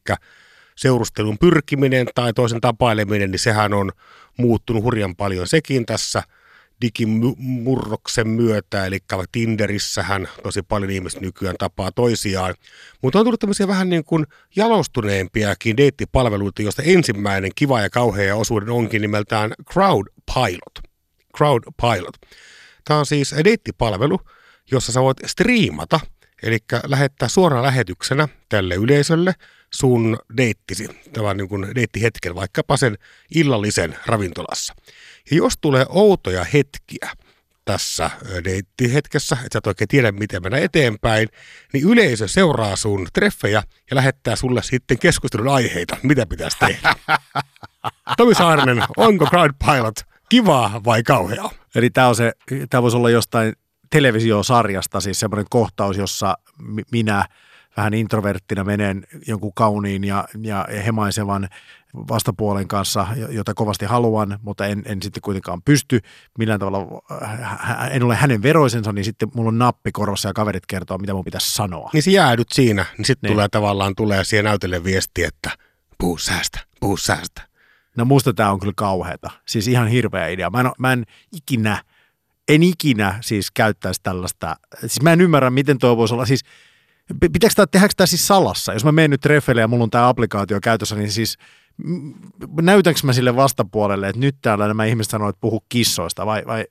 seurustelun 0.79 1.37
pyrkiminen 1.37 2.07
tai 2.15 2.33
toisen 2.33 2.61
tapaileminen, 2.61 3.31
niin 3.31 3.39
sehän 3.39 3.73
on 3.73 3.91
muuttunut 4.37 4.83
hurjan 4.83 5.15
paljon 5.15 5.47
sekin 5.47 5.85
tässä 5.85 6.23
digimurroksen 6.81 8.27
myötä, 8.27 8.85
eli 8.85 8.99
Tinderissähän 9.31 10.27
tosi 10.43 10.61
paljon 10.61 10.91
ihmiset 10.91 11.21
nykyään 11.21 11.55
tapaa 11.59 11.91
toisiaan. 11.91 12.55
Mutta 13.01 13.19
on 13.19 13.25
tullut 13.25 13.39
tämmöisiä 13.39 13.67
vähän 13.67 13.89
niin 13.89 14.03
kuin 14.03 14.25
jalostuneempiakin 14.55 15.77
deittipalveluita, 15.77 16.61
joista 16.61 16.83
ensimmäinen 16.83 17.51
kiva 17.55 17.81
ja 17.81 17.89
kauhea 17.89 18.35
osuuden 18.35 18.69
onkin 18.69 19.01
nimeltään 19.01 19.53
Crowd 19.73 20.07
Pilot. 20.33 20.89
Crowd 21.37 21.63
Pilot. 21.81 22.15
Tämä 22.85 22.99
on 22.99 23.05
siis 23.05 23.35
deittipalvelu, 23.43 24.19
jossa 24.71 24.91
sä 24.91 25.01
voit 25.01 25.17
striimata, 25.25 25.99
eli 26.43 26.57
lähettää 26.87 27.27
suoraan 27.27 27.63
lähetyksenä 27.63 28.27
tälle 28.49 28.75
yleisölle 28.75 29.33
sun 29.73 30.17
deittisi, 30.37 30.87
tämän 31.13 31.37
niin 31.37 31.49
kuin 31.49 31.75
deittihetken, 31.75 32.35
vaikkapa 32.35 32.77
sen 32.77 32.97
illallisen 33.35 33.97
ravintolassa. 34.05 34.75
Ja 35.31 35.37
jos 35.37 35.53
tulee 35.61 35.85
outoja 35.89 36.43
hetkiä 36.43 37.09
tässä 37.65 38.09
deittihetkessä, 38.43 39.35
että 39.35 39.53
sä 39.53 39.57
et 39.57 39.67
oikein 39.67 39.87
tiedä, 39.87 40.11
miten 40.11 40.43
mennä 40.43 40.57
eteenpäin, 40.57 41.29
niin 41.73 41.83
yleisö 41.87 42.27
seuraa 42.27 42.75
sun 42.75 43.07
treffejä 43.13 43.63
ja 43.89 43.95
lähettää 43.95 44.35
sulle 44.35 44.63
sitten 44.63 44.99
keskustelun 44.99 45.47
aiheita, 45.47 45.97
mitä 46.03 46.25
pitäisi 46.25 46.57
tehdä. 46.59 46.95
Tomi 48.17 48.35
Saarinen, 48.35 48.83
onko 48.97 49.25
Crowd 49.25 49.53
Pilot 49.65 49.95
kivaa 50.29 50.81
vai 50.85 51.03
kauheaa? 51.03 51.51
Eli 51.75 51.89
tämä, 51.89 52.07
on 52.07 52.15
se, 52.15 52.31
tämä 52.69 52.81
voisi 52.81 52.97
olla 52.97 53.09
jostain 53.09 53.53
televisiosarjasta, 53.89 54.99
siis 54.99 55.19
semmoinen 55.19 55.45
kohtaus, 55.49 55.97
jossa 55.97 56.37
minä 56.91 57.25
vähän 57.77 57.93
introverttina 57.93 58.63
menen 58.63 59.07
jonkun 59.27 59.53
kauniin 59.53 60.03
ja, 60.03 60.27
ja 60.43 60.67
hemaisevan 60.85 61.49
vastapuolen 61.95 62.67
kanssa, 62.67 63.07
jota 63.29 63.53
kovasti 63.53 63.85
haluan, 63.85 64.39
mutta 64.41 64.65
en, 64.65 64.83
en 64.85 65.01
sitten 65.01 65.21
kuitenkaan 65.21 65.61
pysty 65.61 65.99
millään 66.37 66.59
tavalla, 66.59 67.01
äh, 67.11 67.95
en 67.95 68.03
ole 68.03 68.15
hänen 68.15 68.43
veroisensa, 68.43 68.91
niin 68.91 69.05
sitten 69.05 69.29
mulla 69.33 69.47
on 69.47 69.59
nappi 69.59 69.91
korvassa 69.91 70.29
ja 70.29 70.33
kaverit 70.33 70.65
kertoo, 70.65 70.97
mitä 70.97 71.13
mun 71.13 71.25
pitäisi 71.25 71.53
sanoa. 71.53 71.89
Niin 71.93 72.03
se 72.03 72.11
jäädyt 72.11 72.51
siinä, 72.51 72.85
niin 72.97 73.05
sitten 73.05 73.27
niin. 73.27 73.35
tulee 73.35 73.47
tavallaan 73.49 73.95
tulee 73.95 74.23
siihen 74.23 74.45
näytelle 74.45 74.83
viesti, 74.83 75.23
että 75.23 75.51
puhu 75.97 76.17
säästä, 76.17 76.59
puhu 76.79 76.97
säästä. 76.97 77.41
No 77.97 78.05
musta 78.05 78.33
tämä 78.33 78.51
on 78.51 78.59
kyllä 78.59 78.73
kauheata. 78.75 79.31
Siis 79.47 79.67
ihan 79.67 79.87
hirveä 79.87 80.27
idea. 80.27 80.49
Mä 80.49 80.59
en, 80.59 80.71
mä 80.77 80.93
en 80.93 81.05
ikinä, 81.31 81.83
en 82.47 82.63
ikinä 82.63 83.17
siis 83.21 83.51
käyttäisi 83.51 83.99
tällaista. 84.03 84.55
Siis 84.79 85.01
mä 85.01 85.13
en 85.13 85.21
ymmärrä, 85.21 85.49
miten 85.49 85.79
tuo 85.79 85.97
voisi 85.97 86.13
olla. 86.13 86.25
Siis 86.25 86.43
pitääkö 87.19 87.55
tämä, 87.55 87.67
tehdäänkö 87.67 87.93
tämä 87.97 88.07
siis 88.07 88.27
salassa? 88.27 88.73
Jos 88.73 88.85
mä 88.85 88.91
menen 88.91 89.09
nyt 89.09 89.21
treffeille 89.21 89.61
ja 89.61 89.67
mulla 89.67 89.83
on 89.83 89.89
tämä 89.89 90.09
applikaatio 90.09 90.59
käytössä, 90.61 90.95
niin 90.95 91.11
siis 91.11 91.37
näytänkö 92.61 92.99
mä 93.03 93.13
sille 93.13 93.35
vastapuolelle, 93.35 94.09
että 94.09 94.19
nyt 94.19 94.35
täällä 94.41 94.67
nämä 94.67 94.85
ihmiset 94.85 95.11
sanoo, 95.11 95.29
että 95.29 95.41
puhu 95.41 95.63
kissoista, 95.69 96.25
vai, 96.25 96.43
vai 96.47 96.65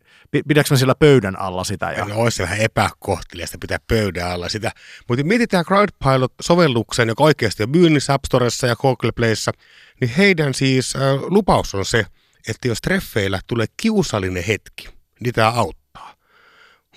pidänkö 0.48 0.68
mä 0.70 0.76
sillä 0.76 0.94
pöydän 0.94 1.38
alla 1.38 1.64
sitä? 1.64 1.92
Ja... 1.92 2.04
No 2.04 2.16
olisi 2.16 2.42
vähän 2.42 2.58
epäkohteliasta 2.58 3.58
pitää 3.60 3.78
pöydän 3.86 4.30
alla 4.30 4.48
sitä. 4.48 4.72
Mutta 5.08 5.24
mietitään 5.24 5.64
Crowdpilot-sovelluksen, 5.64 7.08
joka 7.08 7.24
oikeasti 7.24 7.62
on 7.62 7.70
myynnissä 7.70 8.14
App 8.14 8.24
Storessa 8.24 8.66
ja 8.66 8.76
Google 8.76 9.12
Playssa, 9.12 9.52
niin 10.00 10.10
heidän 10.16 10.54
siis 10.54 10.96
äh, 10.96 11.02
lupaus 11.22 11.74
on 11.74 11.84
se, 11.84 12.04
että 12.48 12.68
jos 12.68 12.80
treffeillä 12.80 13.40
tulee 13.46 13.66
kiusallinen 13.76 14.44
hetki, 14.44 14.88
niin 15.20 15.34
tämä 15.34 15.50
auttaa. 15.50 15.87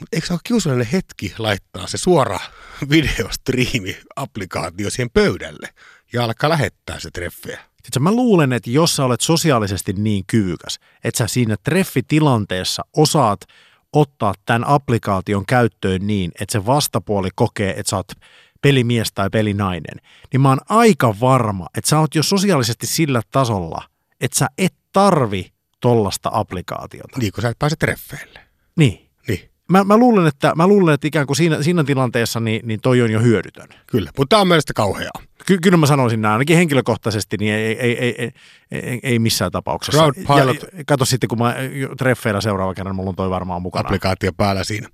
Mutta 0.01 0.15
eikö 0.15 0.27
se 0.27 0.33
ole 0.33 0.39
kiusallinen 0.43 0.87
hetki 0.87 1.33
laittaa 1.37 1.87
se 1.87 1.97
suora 1.97 2.39
videostriimi-applikaatio 2.89 4.89
siihen 4.89 5.09
pöydälle 5.13 5.69
ja 6.13 6.23
alkaa 6.23 6.49
lähettää 6.49 6.99
se 6.99 7.11
treffejä? 7.11 7.59
Sitten 7.83 8.03
mä 8.03 8.11
luulen, 8.11 8.53
että 8.53 8.69
jos 8.69 8.95
sä 8.95 9.05
olet 9.05 9.21
sosiaalisesti 9.21 9.93
niin 9.93 10.23
kyvykäs, 10.27 10.79
että 11.03 11.17
sä 11.17 11.27
siinä 11.27 11.55
treffitilanteessa 11.63 12.83
osaat 12.97 13.41
ottaa 13.93 14.33
tämän 14.45 14.67
applikaation 14.67 15.45
käyttöön 15.45 16.07
niin, 16.07 16.31
että 16.39 16.51
se 16.51 16.65
vastapuoli 16.65 17.29
kokee, 17.35 17.73
että 17.77 17.89
sä 17.89 17.95
oot 17.95 18.11
pelimies 18.61 19.13
tai 19.13 19.29
pelinainen, 19.29 20.01
niin 20.31 20.41
mä 20.41 20.49
oon 20.49 20.61
aika 20.69 21.15
varma, 21.19 21.67
että 21.77 21.89
sä 21.89 21.99
oot 21.99 22.15
jo 22.15 22.23
sosiaalisesti 22.23 22.87
sillä 22.87 23.21
tasolla, 23.31 23.83
että 24.21 24.37
sä 24.37 24.47
et 24.57 24.73
tarvi 24.93 25.53
tollasta 25.79 26.29
applikaatiota. 26.33 27.19
Niin, 27.19 27.31
kun 27.31 27.41
sä 27.41 27.49
et 27.49 27.59
pääse 27.59 27.75
treffeille. 27.75 28.39
Niin. 28.77 29.10
Mä, 29.71 29.83
mä, 29.83 29.97
luulen, 29.97 30.27
että, 30.27 30.53
mä 30.55 30.67
luulen, 30.67 30.93
että 30.93 31.07
ikään 31.07 31.27
kuin 31.27 31.37
siinä, 31.37 31.63
siinä 31.63 31.83
tilanteessa 31.83 32.39
niin, 32.39 32.67
niin 32.67 32.81
toi 32.81 33.01
on 33.01 33.11
jo 33.11 33.19
hyödytön. 33.19 33.67
Kyllä, 33.87 34.11
mutta 34.17 34.35
tämä 34.35 34.41
on 34.41 34.47
mielestäni 34.47 34.73
kauheaa. 34.75 35.11
Ky- 35.45 35.57
kyllä 35.57 35.77
mä 35.77 35.85
sanoisin 35.85 36.21
näin, 36.21 36.31
ainakin 36.31 36.57
henkilökohtaisesti, 36.57 37.37
niin 37.37 37.53
ei, 37.53 37.79
ei, 37.79 37.97
ei, 37.99 38.31
ei, 38.71 38.99
ei, 39.03 39.19
missään 39.19 39.51
tapauksessa. 39.51 39.97
Crowdpilot. 40.01 40.61
Ja, 40.77 40.83
kato 40.87 41.05
sitten, 41.05 41.27
kun 41.27 41.37
mä 41.37 41.55
treffeillä 41.97 42.41
seuraava 42.41 42.73
kerran, 42.73 42.95
mulla 42.95 43.09
on 43.09 43.15
toi 43.15 43.29
varmaan 43.29 43.61
mukana. 43.61 43.87
Applikaatio 43.87 44.33
päällä 44.33 44.63
siinä. 44.63 44.89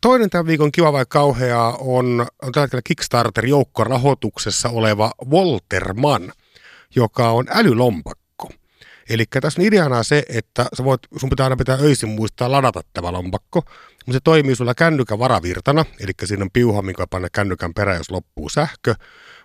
Toinen 0.00 0.30
tämän 0.30 0.46
viikon 0.46 0.72
kiva 0.72 0.92
vai 0.92 1.04
kauheaa 1.08 1.76
on, 1.80 2.26
on 2.42 2.52
tällä 2.52 2.64
hetkellä 2.64 2.82
Kickstarter-joukkorahoituksessa 2.84 4.68
oleva 4.68 5.12
Volterman, 5.30 6.32
joka 6.96 7.30
on 7.30 7.46
älylompakko. 7.50 8.19
Eli 9.10 9.24
tässä 9.40 9.60
on 9.60 9.66
ideana 9.66 10.02
se, 10.02 10.22
että 10.28 10.66
sä 10.76 10.84
voit, 10.84 11.00
sun 11.16 11.30
pitää 11.30 11.44
aina 11.46 11.56
pitää 11.56 11.78
öisin 11.80 12.08
muistaa 12.08 12.50
ladata 12.50 12.80
tämä 12.92 13.12
lompakko, 13.12 13.62
mutta 14.06 14.12
se 14.12 14.20
toimii 14.24 14.56
sulla 14.56 14.74
kännykän 14.74 15.18
varavirtana, 15.18 15.84
eli 16.00 16.12
siinä 16.24 16.44
on 16.44 16.50
piuha, 16.50 16.82
minkä 16.82 17.06
panna 17.06 17.28
kännykän 17.32 17.74
perään, 17.74 17.98
jos 17.98 18.10
loppuu 18.10 18.48
sähkö. 18.48 18.94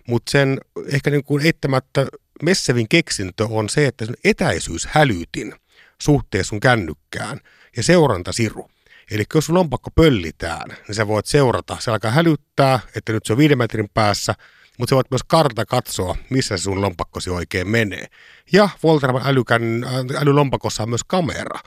Mutta 0.08 0.30
sen 0.30 0.60
ehkä 0.86 1.10
niin 1.10 1.24
kuin 1.24 1.46
eittämättä 1.46 2.06
messevin 2.42 2.88
keksintö 2.88 3.46
on 3.50 3.68
se, 3.68 3.86
että 3.86 4.06
sun 4.06 4.16
etäisyyshälytin 4.24 5.54
suhteessa 6.02 6.48
sun 6.48 6.60
kännykkään 6.60 7.40
ja 7.76 7.82
seurantasiru. 7.82 8.70
Eli 9.10 9.24
jos 9.34 9.46
sun 9.46 9.54
lompakko 9.54 9.90
pöllitään, 9.90 10.68
niin 10.68 10.94
sä 10.94 11.08
voit 11.08 11.26
seurata. 11.26 11.76
Se 11.80 11.90
alkaa 11.90 12.10
hälyttää, 12.10 12.80
että 12.94 13.12
nyt 13.12 13.26
se 13.26 13.32
on 13.32 13.38
viiden 13.38 13.58
metrin 13.58 13.88
päässä, 13.94 14.34
mutta 14.78 14.90
sä 14.90 14.96
voit 14.96 15.10
myös 15.10 15.22
karta 15.22 15.66
katsoa, 15.66 16.16
missä 16.30 16.56
se 16.56 16.62
sun 16.62 16.80
lompakkosi 16.80 17.30
oikein 17.30 17.68
menee. 17.68 18.06
Ja 18.52 18.68
Volterman 18.82 19.22
älykän, 19.26 19.62
älylompakossa 20.20 20.82
on 20.82 20.88
myös 20.88 21.04
kamera, 21.04 21.60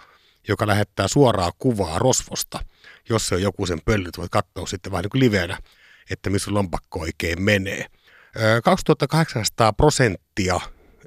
joka 0.48 0.68
lähettää 0.68 1.08
suoraa 1.08 1.52
kuvaa 1.60 2.00
rosvosta. 2.00 2.60
Jos 3.10 3.28
se 3.28 3.36
on 3.36 3.42
joku 3.42 3.66
sen 3.66 3.82
pöllit, 3.86 4.18
voit 4.18 4.32
katsoa 4.32 4.68
sitten 4.68 4.92
vähän 4.92 5.04
niin 5.04 5.10
kuin 5.10 5.20
livenä, 5.20 5.58
että 6.10 6.30
missä 6.30 6.54
lompakko 6.54 7.00
oikein 7.00 7.42
menee. 7.42 7.86
2800 8.64 9.74
prosenttia 9.74 10.60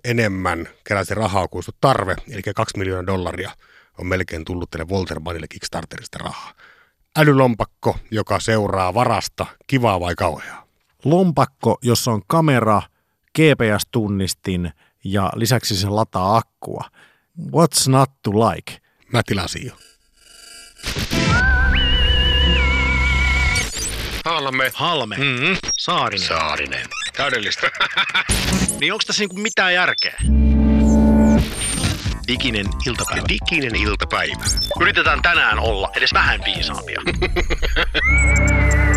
enemmän 0.05 0.69
keräsi 0.85 1.15
rahaa 1.15 1.49
kuin 1.49 1.65
tarve, 1.81 2.17
eli 2.31 2.43
2 2.43 2.79
miljoonaa 2.79 3.07
dollaria 3.07 3.51
on 3.99 4.07
melkein 4.07 4.45
tullut 4.45 4.71
tänne 4.71 4.89
Voltermanille 4.89 5.49
Kickstarterista 5.49 6.19
rahaa. 6.19 6.53
Älylompakko, 7.19 7.99
joka 8.11 8.41
seuraa 8.41 8.95
varasta, 8.95 9.47
kivaa 9.67 10.01
vai 10.01 10.15
kauheaa? 10.15 10.62
Lompakko, 11.05 11.79
jossa 11.83 12.11
on 12.11 12.23
kamera, 12.27 12.83
GPS-tunnistin 13.39 14.71
ja 15.05 15.31
lisäksi 15.37 15.77
se 15.77 15.89
lataa 15.89 16.37
akkua. 16.37 16.85
What's 17.41 17.89
not 17.91 18.11
to 18.23 18.31
like? 18.31 18.73
Mä 19.13 19.23
tilasin 19.27 19.67
jo. 19.67 19.73
Halme. 24.25 24.73
Halme. 24.75 25.17
Mm-hmm. 25.17 25.57
Saarinen. 25.79 26.29
Saarinen. 26.29 26.87
Täydellistä. 27.17 27.71
Niin 28.81 28.93
onko 28.93 29.03
tässä 29.07 29.23
niinku 29.23 29.37
mitään 29.37 29.75
järkeä? 29.75 30.17
Diginen 32.29 32.67
iltapäivä. 32.87 33.25
Diginen 33.29 33.77
iltapäivä. 33.77 34.45
Yritetään 34.81 35.23
tänään 35.23 35.59
olla 35.59 35.91
edes 35.97 36.15
vähän 36.15 36.41
viisaampia. 36.45 37.01